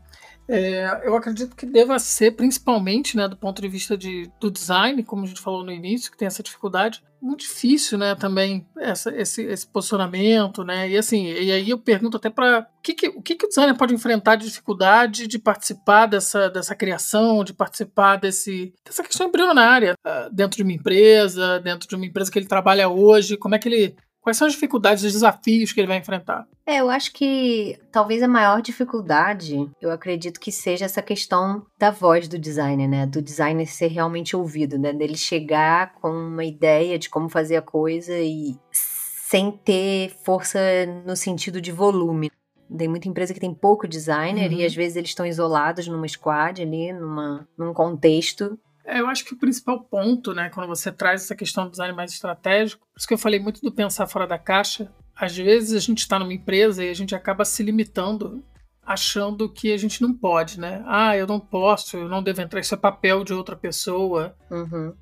É, 0.47 1.01
eu 1.05 1.17
acredito 1.17 1.57
que 1.57 1.67
deva 1.67 1.99
ser, 1.99 2.37
principalmente, 2.37 3.17
né, 3.17 3.27
do 3.27 3.37
ponto 3.37 3.61
de 3.61 3.67
vista 3.67 3.99
de, 3.99 4.31
do 4.39 4.49
design, 4.49 5.03
como 5.03 5.25
a 5.25 5.27
gente 5.27 5.41
falou 5.41 5.65
no 5.65 5.73
início, 5.73 6.09
que 6.09 6.17
tem 6.17 6.27
essa 6.27 6.43
dificuldade, 6.43 7.03
muito 7.23 7.41
difícil, 7.41 7.97
né, 7.97 8.17
também 8.17 8.67
essa, 8.77 9.15
esse, 9.15 9.43
esse 9.45 9.65
posicionamento, 9.65 10.65
né, 10.65 10.91
e 10.91 10.99
assim, 10.99 11.27
e 11.27 11.53
aí 11.53 11.71
eu 11.71 11.79
pergunto 11.79 12.17
até 12.17 12.29
para 12.29 12.61
o 12.61 12.83
que, 12.83 12.95
que, 12.95 13.09
o 13.09 13.23
que, 13.23 13.37
que 13.37 13.47
o 13.47 13.49
designer 13.49 13.77
pode 13.77 13.95
enfrentar 13.95 14.35
de 14.35 14.45
dificuldade 14.45 15.29
de 15.29 15.39
participar 15.39 16.07
dessa, 16.07 16.51
dessa 16.51 16.75
criação, 16.75 17.45
de 17.45 17.55
participar 17.55 18.17
desse, 18.17 18.75
dessa 18.85 19.05
questão 19.05 19.29
embrionária 19.29 19.95
uh, 20.05 20.35
dentro 20.35 20.57
de 20.57 20.65
uma 20.65 20.73
empresa, 20.73 21.61
dentro 21.61 21.89
de 21.89 21.95
uma 21.95 22.07
empresa 22.07 22.31
que 22.31 22.39
ele 22.39 22.49
trabalha 22.49 22.89
hoje, 22.89 23.37
como 23.37 23.55
é 23.55 23.59
que 23.59 23.69
ele 23.69 23.97
Quais 24.23 24.37
são 24.37 24.47
as 24.47 24.53
dificuldades, 24.53 25.03
os 25.03 25.13
desafios 25.13 25.73
que 25.73 25.81
ele 25.81 25.89
vai 25.89 25.99
enfrentar? 25.99 26.47
É, 26.65 26.77
eu 26.77 26.89
acho 26.89 27.13
que 27.13 27.77
talvez 27.91 28.23
a 28.23 28.29
maior 28.29 28.63
dificuldade, 28.63 29.69
eu 29.81 29.91
acredito 29.91 30.39
que 30.39 30.53
seja 30.53 30.85
essa 30.85 31.03
questão 31.03 31.67
da 31.77 31.91
voz 31.91 32.29
do 32.29 32.39
designer, 32.39 32.89
né? 32.89 33.05
Do 33.05 33.21
designer 33.21 33.67
ser 33.67 33.89
realmente 33.89 34.37
ouvido, 34.37 34.79
né? 34.79 34.93
Dele 34.93 35.17
chegar 35.17 35.95
com 35.95 36.09
uma 36.09 36.45
ideia 36.45 36.97
de 37.01 37.11
como 37.11 37.29
fazer 37.29 37.57
a 37.57 37.63
coisa 37.63 38.17
e 38.17 38.57
sem 38.71 39.51
ter 39.51 40.15
força 40.25 40.61
no 41.05 41.17
sentido 41.17 41.61
de 41.61 41.73
volume. 41.73 42.31
Tem 42.75 42.87
muita 42.87 43.09
empresa 43.09 43.35
que 43.35 43.41
tem 43.41 43.53
pouco 43.53 43.89
designer 43.89 44.53
uhum. 44.53 44.59
e 44.59 44.65
às 44.65 44.75
vezes 44.75 44.97
eles 44.97 45.11
estão 45.11 45.27
isolados 45.27 45.89
numa 45.89 46.07
squad 46.07 46.63
ali, 46.63 46.93
numa, 46.93 47.47
num 47.59 47.75
contexto 47.75 48.57
eu 48.85 49.07
acho 49.07 49.25
que 49.25 49.35
o 49.35 49.39
principal 49.39 49.81
ponto, 49.85 50.35
né, 50.35 50.51
quando 50.51 50.67
você 50.67 50.91
traz 50.91 51.23
essa 51.23 51.35
questão 51.35 51.65
do 51.65 51.71
design 51.71 51.95
mais 51.95 52.13
estratégico, 52.13 52.87
por 52.93 52.99
isso 52.99 53.09
que 53.09 53.15
eu 53.15 53.19
falei 53.19 53.39
muito 53.39 53.61
do 53.61 53.73
pensar 53.73 54.07
fora 54.07 54.27
da 54.27 54.39
caixa, 54.39 54.93
às 55.15 55.37
vezes 55.37 55.75
a 55.75 55.79
gente 55.79 55.99
está 55.99 56.19
numa 56.19 56.33
empresa 56.33 56.85
e 56.85 56.91
a 56.91 56.95
gente 56.95 57.15
acaba 57.15 57.45
se 57.45 57.63
limitando, 57.63 58.43
achando 58.85 59.49
que 59.49 59.73
a 59.73 59.77
gente 59.77 60.03
não 60.03 60.13
pode, 60.13 60.59
né? 60.59 60.83
Ah, 60.87 61.17
eu 61.17 61.27
não 61.27 61.39
posso, 61.39 61.97
eu 61.97 62.09
não 62.09 62.23
devo 62.23 62.41
entrar, 62.41 62.61
isso 62.61 62.75
é 62.75 62.79
papel 62.79 63.23
de 63.23 63.33
outra 63.33 63.55
pessoa. 63.55 64.35
Uhum. 64.51 64.93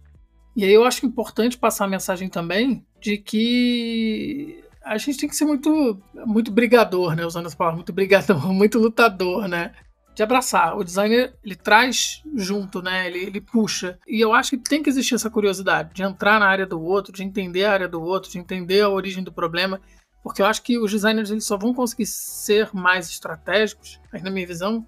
E 0.56 0.64
aí 0.64 0.72
eu 0.72 0.84
acho 0.84 1.06
importante 1.06 1.56
passar 1.56 1.84
a 1.84 1.88
mensagem 1.88 2.28
também 2.28 2.84
de 3.00 3.16
que 3.16 4.62
a 4.84 4.98
gente 4.98 5.18
tem 5.18 5.28
que 5.28 5.36
ser 5.36 5.44
muito, 5.44 6.02
muito 6.26 6.50
brigador, 6.50 7.14
né? 7.14 7.24
Usando 7.24 7.46
as 7.46 7.54
palavras, 7.54 7.78
muito 7.78 7.92
brigador, 7.92 8.46
muito 8.52 8.78
lutador, 8.78 9.48
né? 9.48 9.72
De 10.20 10.24
abraçar. 10.24 10.76
O 10.76 10.84
designer, 10.84 11.34
ele 11.42 11.56
traz 11.56 12.22
junto, 12.36 12.82
né? 12.82 13.06
Ele, 13.06 13.20
ele 13.20 13.40
puxa. 13.40 13.98
E 14.06 14.20
eu 14.20 14.34
acho 14.34 14.50
que 14.50 14.58
tem 14.58 14.82
que 14.82 14.90
existir 14.90 15.14
essa 15.14 15.30
curiosidade 15.30 15.94
de 15.94 16.02
entrar 16.02 16.38
na 16.38 16.46
área 16.46 16.66
do 16.66 16.78
outro, 16.78 17.10
de 17.10 17.24
entender 17.24 17.64
a 17.64 17.72
área 17.72 17.88
do 17.88 18.02
outro, 18.02 18.30
de 18.30 18.38
entender 18.38 18.82
a 18.82 18.90
origem 18.90 19.24
do 19.24 19.32
problema. 19.32 19.80
Porque 20.22 20.42
eu 20.42 20.46
acho 20.46 20.62
que 20.62 20.78
os 20.78 20.90
designers 20.90 21.30
eles 21.30 21.46
só 21.46 21.56
vão 21.56 21.72
conseguir 21.72 22.04
ser 22.04 22.68
mais 22.74 23.08
estratégicos, 23.08 23.98
aí 24.12 24.20
na 24.20 24.30
minha 24.30 24.46
visão, 24.46 24.86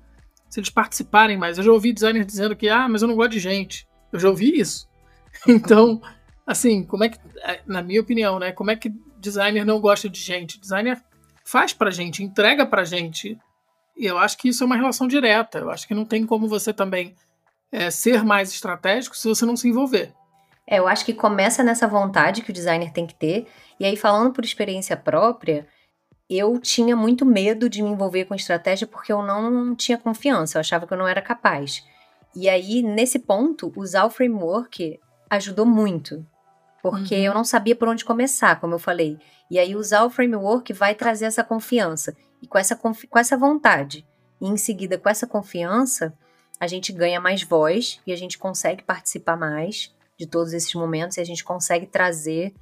se 0.51 0.61
eles 0.61 0.69
participarem 0.69 1.39
mais. 1.39 1.57
Eu 1.57 1.65
já 1.65 1.73
ouvi 1.73 1.95
designers 1.95 2.27
dizendo 2.27 2.55
que, 2.55 2.69
ah, 2.69 2.87
mas 2.87 3.01
eu 3.01 3.09
não 3.09 3.17
gosto 3.17 3.31
de 3.31 3.41
gente. 3.41 3.89
Eu 4.13 4.21
já 4.21 4.29
ouvi 4.29 4.61
isso. 4.61 4.87
Então, 5.49 6.01
assim, 6.47 6.85
como 6.85 7.05
é 7.05 7.09
que, 7.09 7.19
é, 7.43 7.63
na 7.67 7.83
minha 7.83 8.03
opinião, 8.03 8.39
né? 8.39 8.53
Como 8.53 8.71
é 8.71 8.77
que 8.77 8.93
designer 9.19 9.65
não 9.65 9.81
gosta 9.81 10.11
de 10.11 10.21
gente? 10.21 10.61
Designer 10.61 11.03
faz 11.43 11.73
pra 11.73 11.91
gente, 11.91 12.23
entrega 12.23 12.67
pra 12.67 12.85
gente 12.85 13.39
e 13.97 14.07
eu 14.07 14.19
acho 14.19 14.37
que 14.39 14.49
isso 14.49 14.63
é 14.63 14.67
uma 14.67 14.77
relação 14.77 15.07
direta. 15.07 15.59
Eu 15.59 15.71
acho 15.71 15.87
que 15.87 15.95
não 15.95 16.05
tem 16.05 16.27
como 16.27 16.49
você 16.49 16.73
também 16.73 17.15
é, 17.71 17.91
ser 17.91 18.25
mais 18.25 18.51
estratégico 18.53 19.17
se 19.17 19.29
você 19.29 19.45
não 19.45 19.57
se 19.57 19.69
envolver. 19.69 20.13
É, 20.67 20.79
eu 20.79 20.87
acho 20.87 21.05
que 21.05 21.13
começa 21.13 21.63
nessa 21.63 21.87
vontade 21.87 22.43
que 22.43 22.51
o 22.51 22.55
designer 22.55 22.93
tem 22.93 23.07
que 23.07 23.15
ter. 23.15 23.47
E 23.79 23.85
aí, 23.85 23.97
falando 23.97 24.33
por 24.33 24.45
experiência 24.45 24.97
própria, 24.97 25.67
eu 26.31 26.59
tinha 26.59 26.97
muito 26.97 27.27
medo 27.27 27.69
de 27.69 27.83
me 27.83 27.91
envolver 27.91 28.25
com 28.25 28.35
estratégia 28.35 28.87
porque 28.87 29.13
eu 29.13 29.23
não 29.23 29.75
tinha 29.75 29.99
confiança, 29.99 30.57
eu 30.57 30.61
achava 30.61 30.87
que 30.87 30.93
eu 30.93 30.99
não 30.99 31.09
era 31.09 31.21
capaz. 31.21 31.85
E 32.35 32.49
aí, 32.49 32.83
nesse 32.83 33.19
ponto, 33.19 33.73
usar 33.77 34.05
o 34.05 34.11
framework 34.11 34.99
ajudou 35.29 35.67
muito, 35.67 36.27
porque 36.83 37.15
uhum. 37.15 37.23
eu 37.23 37.35
não 37.35 37.45
sabia 37.45 37.77
por 37.77 37.89
onde 37.89 38.05
começar, 38.05 38.59
como 38.61 38.75
eu 38.75 38.79
falei. 38.79 39.19
E 39.51 39.59
aí, 39.59 39.77
usar 39.77 40.05
o 40.05 40.11
framework 40.11 40.73
vai 40.73 40.95
trazer 40.95 41.27
essa 41.27 41.45
confiança. 41.45 42.17
E 42.43 42.47
com 42.47 42.59
essa, 42.59 42.77
com 42.77 43.19
essa 43.19 43.37
vontade, 43.37 44.05
e 44.41 44.49
em 44.49 44.57
seguida 44.57 44.99
com 44.99 45.09
essa 45.09 45.27
confiança, 45.27 46.13
a 46.59 46.67
gente 46.67 46.93
ganha 46.93 47.21
mais 47.21 47.43
voz 47.43 48.01
e 48.07 48.13
a 48.13 48.17
gente 48.17 48.37
consegue 48.37 48.83
participar 48.83 49.37
mais 49.37 49.95
de 50.19 50.27
todos 50.27 50.53
esses 50.53 50.75
momentos 50.75 51.17
e 51.17 51.21
a 51.21 51.25
gente 51.25 51.45
consegue 51.45 51.87
trazer 51.87 52.53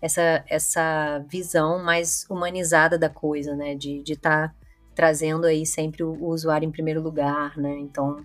essa, 0.00 0.44
essa 0.48 1.18
visão 1.28 1.82
mais 1.82 2.26
humanizada 2.28 2.98
da 2.98 3.08
coisa, 3.08 3.54
né? 3.54 3.74
De 3.74 4.02
estar 4.06 4.48
tá 4.48 4.54
trazendo 4.94 5.46
aí 5.46 5.64
sempre 5.66 6.02
o, 6.02 6.12
o 6.12 6.28
usuário 6.28 6.66
em 6.66 6.70
primeiro 6.70 7.02
lugar, 7.02 7.56
né? 7.56 7.78
Então, 7.78 8.24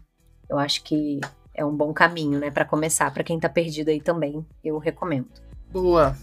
eu 0.49 0.59
acho 0.59 0.83
que 0.83 1.19
é 1.53 1.65
um 1.65 1.75
bom 1.75 1.93
caminho, 1.93 2.37
né, 2.37 2.51
para 2.51 2.65
começar. 2.65 3.11
Para 3.11 3.23
quem 3.23 3.37
está 3.37 3.49
perdido 3.49 3.89
aí 3.89 4.01
também, 4.01 4.45
eu 4.63 4.77
recomendo. 4.77 5.27
Boa. 5.71 6.15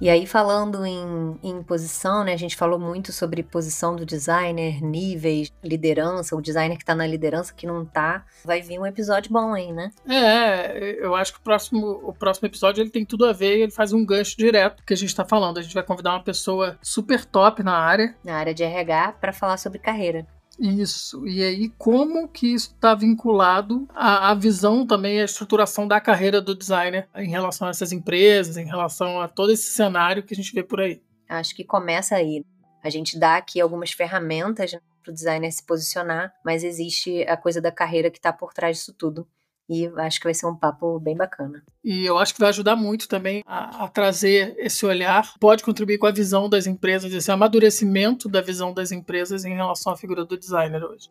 E 0.00 0.08
aí, 0.08 0.26
falando 0.26 0.86
em, 0.86 1.38
em 1.42 1.62
posição, 1.62 2.24
né? 2.24 2.32
A 2.32 2.38
gente 2.38 2.56
falou 2.56 2.78
muito 2.78 3.12
sobre 3.12 3.42
posição 3.42 3.94
do 3.94 4.06
designer, 4.06 4.82
níveis, 4.82 5.52
liderança, 5.62 6.34
o 6.34 6.40
designer 6.40 6.78
que 6.78 6.84
tá 6.84 6.94
na 6.94 7.06
liderança, 7.06 7.52
que 7.52 7.66
não 7.66 7.84
tá. 7.84 8.24
Vai 8.42 8.62
vir 8.62 8.78
um 8.78 8.86
episódio 8.86 9.30
bom 9.30 9.52
aí, 9.52 9.70
né? 9.72 9.90
É, 10.08 11.04
eu 11.04 11.14
acho 11.14 11.34
que 11.34 11.38
o 11.38 11.42
próximo, 11.42 12.00
o 12.02 12.14
próximo 12.14 12.48
episódio 12.48 12.80
ele 12.80 12.88
tem 12.88 13.04
tudo 13.04 13.26
a 13.26 13.32
ver 13.32 13.58
e 13.58 13.62
ele 13.62 13.72
faz 13.72 13.92
um 13.92 14.04
gancho 14.04 14.38
direto 14.38 14.82
que 14.84 14.94
a 14.94 14.96
gente 14.96 15.14
tá 15.14 15.24
falando. 15.24 15.58
A 15.58 15.62
gente 15.62 15.74
vai 15.74 15.82
convidar 15.82 16.12
uma 16.12 16.24
pessoa 16.24 16.78
super 16.82 17.24
top 17.26 17.62
na 17.62 17.76
área. 17.76 18.16
Na 18.24 18.36
área 18.36 18.54
de 18.54 18.64
RH, 18.64 19.12
para 19.20 19.34
falar 19.34 19.58
sobre 19.58 19.78
carreira. 19.78 20.26
Isso. 20.60 21.26
E 21.26 21.42
aí, 21.42 21.70
como 21.78 22.28
que 22.28 22.52
isso 22.52 22.72
está 22.74 22.94
vinculado 22.94 23.88
à, 23.94 24.30
à, 24.30 24.34
visão 24.34 24.86
também, 24.86 25.18
à 25.18 25.24
estruturação 25.24 25.88
da 25.88 25.98
carreira 25.98 26.38
do 26.38 26.54
designer 26.54 27.08
em 27.16 27.30
relação 27.30 27.66
a 27.66 27.70
essas 27.70 27.92
empresas, 27.92 28.58
em 28.58 28.66
relação 28.66 29.22
a 29.22 29.26
todo 29.26 29.52
esse 29.52 29.70
cenário 29.70 30.22
que 30.22 30.34
a 30.34 30.36
gente 30.36 30.52
vê 30.52 30.62
por 30.62 30.80
aí? 30.80 31.02
Acho 31.26 31.56
que 31.56 31.64
começa 31.64 32.14
aí. 32.14 32.44
A 32.84 32.90
gente 32.90 33.18
dá 33.18 33.36
aqui 33.36 33.58
algumas 33.58 33.92
ferramentas 33.92 34.72
para 35.02 35.10
o 35.10 35.14
designer 35.14 35.50
se 35.50 35.64
posicionar, 35.64 36.30
mas 36.44 36.62
existe 36.62 37.22
a 37.22 37.38
coisa 37.38 37.60
da 37.60 37.72
carreira 37.72 38.10
que 38.10 38.18
está 38.18 38.30
por 38.30 38.52
trás 38.52 38.76
disso 38.76 38.92
tudo. 38.92 39.26
E 39.70 39.86
acho 39.98 40.18
que 40.18 40.24
vai 40.24 40.34
ser 40.34 40.46
um 40.46 40.56
papo 40.56 40.98
bem 40.98 41.16
bacana. 41.16 41.62
E 41.84 42.04
eu 42.04 42.18
acho 42.18 42.34
que 42.34 42.40
vai 42.40 42.48
ajudar 42.48 42.74
muito 42.74 43.06
também 43.06 43.44
a, 43.46 43.84
a, 43.84 43.88
trazer 43.88 44.56
esse 44.58 44.84
olhar, 44.84 45.34
pode 45.38 45.62
contribuir 45.62 45.96
com 45.98 46.08
a 46.08 46.10
visão 46.10 46.48
das 46.48 46.66
empresas, 46.66 47.12
esse 47.12 47.30
amadurecimento 47.30 48.28
da 48.28 48.40
visão 48.40 48.74
das 48.74 48.90
empresas 48.90 49.44
em 49.44 49.54
relação 49.54 49.92
à 49.92 49.96
figura 49.96 50.24
do 50.24 50.36
designer 50.36 50.82
hoje. 50.82 51.08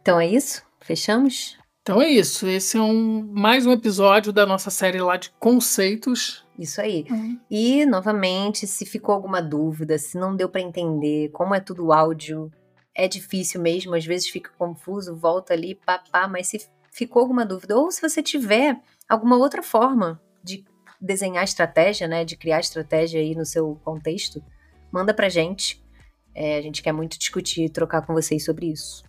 Então 0.00 0.18
é 0.18 0.26
isso? 0.26 0.62
Fechamos? 0.80 1.58
Então 1.82 2.00
é 2.00 2.08
isso. 2.08 2.48
Esse 2.48 2.78
é 2.78 2.80
um 2.80 3.30
mais 3.30 3.66
um 3.66 3.72
episódio 3.72 4.32
da 4.32 4.46
nossa 4.46 4.70
série 4.70 4.98
lá 4.98 5.18
de 5.18 5.28
conceitos. 5.38 6.46
Isso 6.58 6.80
aí. 6.80 7.04
Uhum. 7.10 7.38
E 7.50 7.84
novamente, 7.84 8.66
se 8.66 8.86
ficou 8.86 9.14
alguma 9.14 9.42
dúvida, 9.42 9.98
se 9.98 10.16
não 10.16 10.34
deu 10.34 10.48
para 10.48 10.62
entender 10.62 11.28
como 11.28 11.54
é 11.54 11.60
tudo 11.60 11.92
áudio, 11.92 12.50
é 12.94 13.06
difícil 13.06 13.60
mesmo, 13.60 13.94
às 13.94 14.06
vezes 14.06 14.28
fica 14.28 14.50
confuso, 14.56 15.14
volta 15.14 15.52
ali, 15.52 15.74
papá, 15.74 16.26
mas 16.26 16.48
se 16.48 16.58
ficou 16.92 17.22
alguma 17.22 17.44
dúvida, 17.44 17.76
ou 17.76 17.90
se 17.90 18.00
você 18.00 18.22
tiver 18.22 18.78
alguma 19.08 19.36
outra 19.36 19.62
forma 19.62 20.20
de 20.44 20.64
desenhar 21.00 21.42
estratégia, 21.42 22.06
né, 22.06 22.24
de 22.24 22.36
criar 22.36 22.60
estratégia 22.60 23.20
aí 23.20 23.34
no 23.34 23.44
seu 23.44 23.80
contexto, 23.82 24.42
manda 24.92 25.12
pra 25.12 25.28
gente. 25.28 25.82
É, 26.34 26.56
a 26.56 26.62
gente 26.62 26.82
quer 26.82 26.92
muito 26.92 27.18
discutir 27.18 27.64
e 27.64 27.68
trocar 27.68 28.02
com 28.02 28.12
vocês 28.12 28.44
sobre 28.44 28.70
isso. 28.70 29.02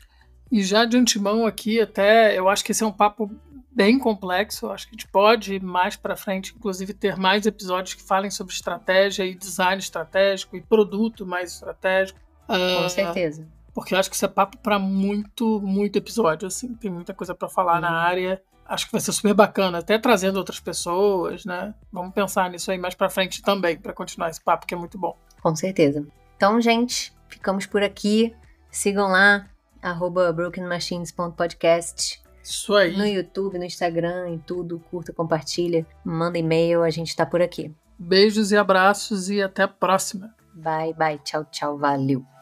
E 0.51 0.63
já 0.63 0.85
de 0.85 0.97
antemão 0.97 1.45
aqui, 1.45 1.79
até 1.79 2.37
eu 2.37 2.49
acho 2.49 2.63
que 2.63 2.71
esse 2.71 2.83
é 2.83 2.87
um 2.87 2.91
papo 2.91 3.29
bem 3.71 3.97
complexo. 3.97 4.65
Eu 4.65 4.71
acho 4.71 4.87
que 4.87 4.95
a 4.95 4.97
gente 4.97 5.07
pode 5.07 5.59
mais 5.59 5.95
para 5.95 6.15
frente, 6.15 6.53
inclusive, 6.55 6.93
ter 6.93 7.17
mais 7.17 7.45
episódios 7.45 7.95
que 7.95 8.03
falem 8.03 8.29
sobre 8.29 8.53
estratégia 8.53 9.25
e 9.25 9.35
design 9.35 9.79
estratégico 9.79 10.55
e 10.55 10.61
produto 10.61 11.25
mais 11.25 11.53
estratégico. 11.53 12.19
Com 12.45 12.85
uh, 12.85 12.89
certeza. 12.89 13.47
Porque 13.73 13.93
eu 13.95 13.99
acho 13.99 14.09
que 14.09 14.15
isso 14.15 14.25
é 14.25 14.27
papo 14.27 14.57
para 14.57 14.77
muito, 14.77 15.59
muito 15.61 15.97
episódio, 15.97 16.47
assim. 16.47 16.73
Tem 16.75 16.91
muita 16.91 17.13
coisa 17.13 17.33
para 17.33 17.49
falar 17.49 17.75
uhum. 17.75 17.81
na 17.81 17.91
área. 17.91 18.41
Acho 18.65 18.85
que 18.85 18.91
vai 18.91 19.01
ser 19.01 19.11
super 19.11 19.33
bacana, 19.33 19.79
até 19.79 19.97
trazendo 19.97 20.37
outras 20.37 20.59
pessoas, 20.59 21.43
né? 21.43 21.73
Vamos 21.91 22.13
pensar 22.13 22.49
nisso 22.49 22.71
aí 22.71 22.77
mais 22.77 22.95
para 22.95 23.09
frente 23.09 23.41
também, 23.41 23.77
para 23.77 23.91
continuar 23.91 24.29
esse 24.29 24.41
papo 24.41 24.65
que 24.65 24.73
é 24.73 24.77
muito 24.77 24.97
bom. 24.97 25.17
Com 25.41 25.55
certeza. 25.55 26.05
Então, 26.37 26.61
gente, 26.61 27.13
ficamos 27.27 27.65
por 27.65 27.83
aqui. 27.83 28.33
Sigam 28.71 29.09
lá, 29.09 29.47
arroba 29.81 30.31
brokenmachines.podcast. 30.31 32.23
Isso 32.43 32.75
aí. 32.75 32.95
No 32.97 33.05
YouTube, 33.05 33.57
no 33.57 33.65
Instagram, 33.65 34.29
em 34.29 34.37
tudo. 34.37 34.79
Curta, 34.91 35.13
compartilha, 35.13 35.85
manda 36.03 36.37
e-mail, 36.37 36.83
a 36.83 36.89
gente 36.89 37.15
tá 37.15 37.25
por 37.25 37.41
aqui. 37.41 37.73
Beijos 37.97 38.51
e 38.51 38.57
abraços 38.57 39.29
e 39.29 39.41
até 39.41 39.63
a 39.63 39.67
próxima. 39.67 40.33
Bye, 40.53 40.93
bye. 40.93 41.19
Tchau, 41.19 41.45
tchau. 41.45 41.77
Valeu. 41.77 42.32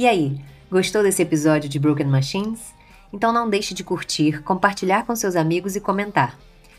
E 0.00 0.06
aí, 0.06 0.40
gostou 0.70 1.02
desse 1.02 1.20
episódio 1.20 1.68
de 1.68 1.78
Broken 1.78 2.06
Machines? 2.06 2.72
Então 3.12 3.32
não 3.32 3.50
deixe 3.50 3.74
de 3.74 3.84
curtir, 3.84 4.42
compartilhar 4.42 5.04
com 5.04 5.14
seus 5.14 5.36
amigos 5.36 5.76
e 5.76 5.80
comentar. 5.80 6.38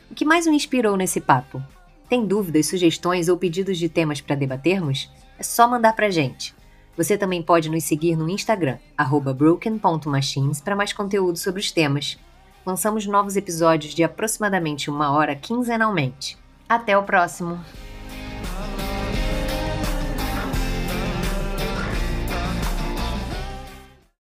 O 0.09 0.15
que 0.15 0.25
mais 0.25 0.47
o 0.47 0.51
inspirou 0.51 0.97
nesse 0.97 1.21
papo? 1.21 1.61
Tem 2.09 2.25
dúvidas, 2.25 2.65
sugestões 2.65 3.29
ou 3.29 3.37
pedidos 3.37 3.77
de 3.77 3.87
temas 3.87 4.21
para 4.21 4.35
debatermos? 4.35 5.11
É 5.37 5.43
só 5.43 5.67
mandar 5.67 5.93
pra 5.93 6.09
gente. 6.09 6.55
Você 6.97 7.15
também 7.15 7.43
pode 7.43 7.69
nos 7.69 7.83
seguir 7.83 8.15
no 8.15 8.27
Instagram, 8.27 8.79
broken.machines, 9.35 10.59
para 10.59 10.75
mais 10.75 10.91
conteúdo 10.91 11.37
sobre 11.37 11.61
os 11.61 11.71
temas 11.71 12.17
lançamos 12.65 13.05
novos 13.05 13.35
episódios 13.35 13.93
de 13.93 14.03
aproximadamente 14.03 14.89
uma 14.89 15.11
hora 15.11 15.35
quinzenalmente. 15.35 16.37
Até 16.67 16.97
o 16.97 17.03
próximo! 17.03 17.59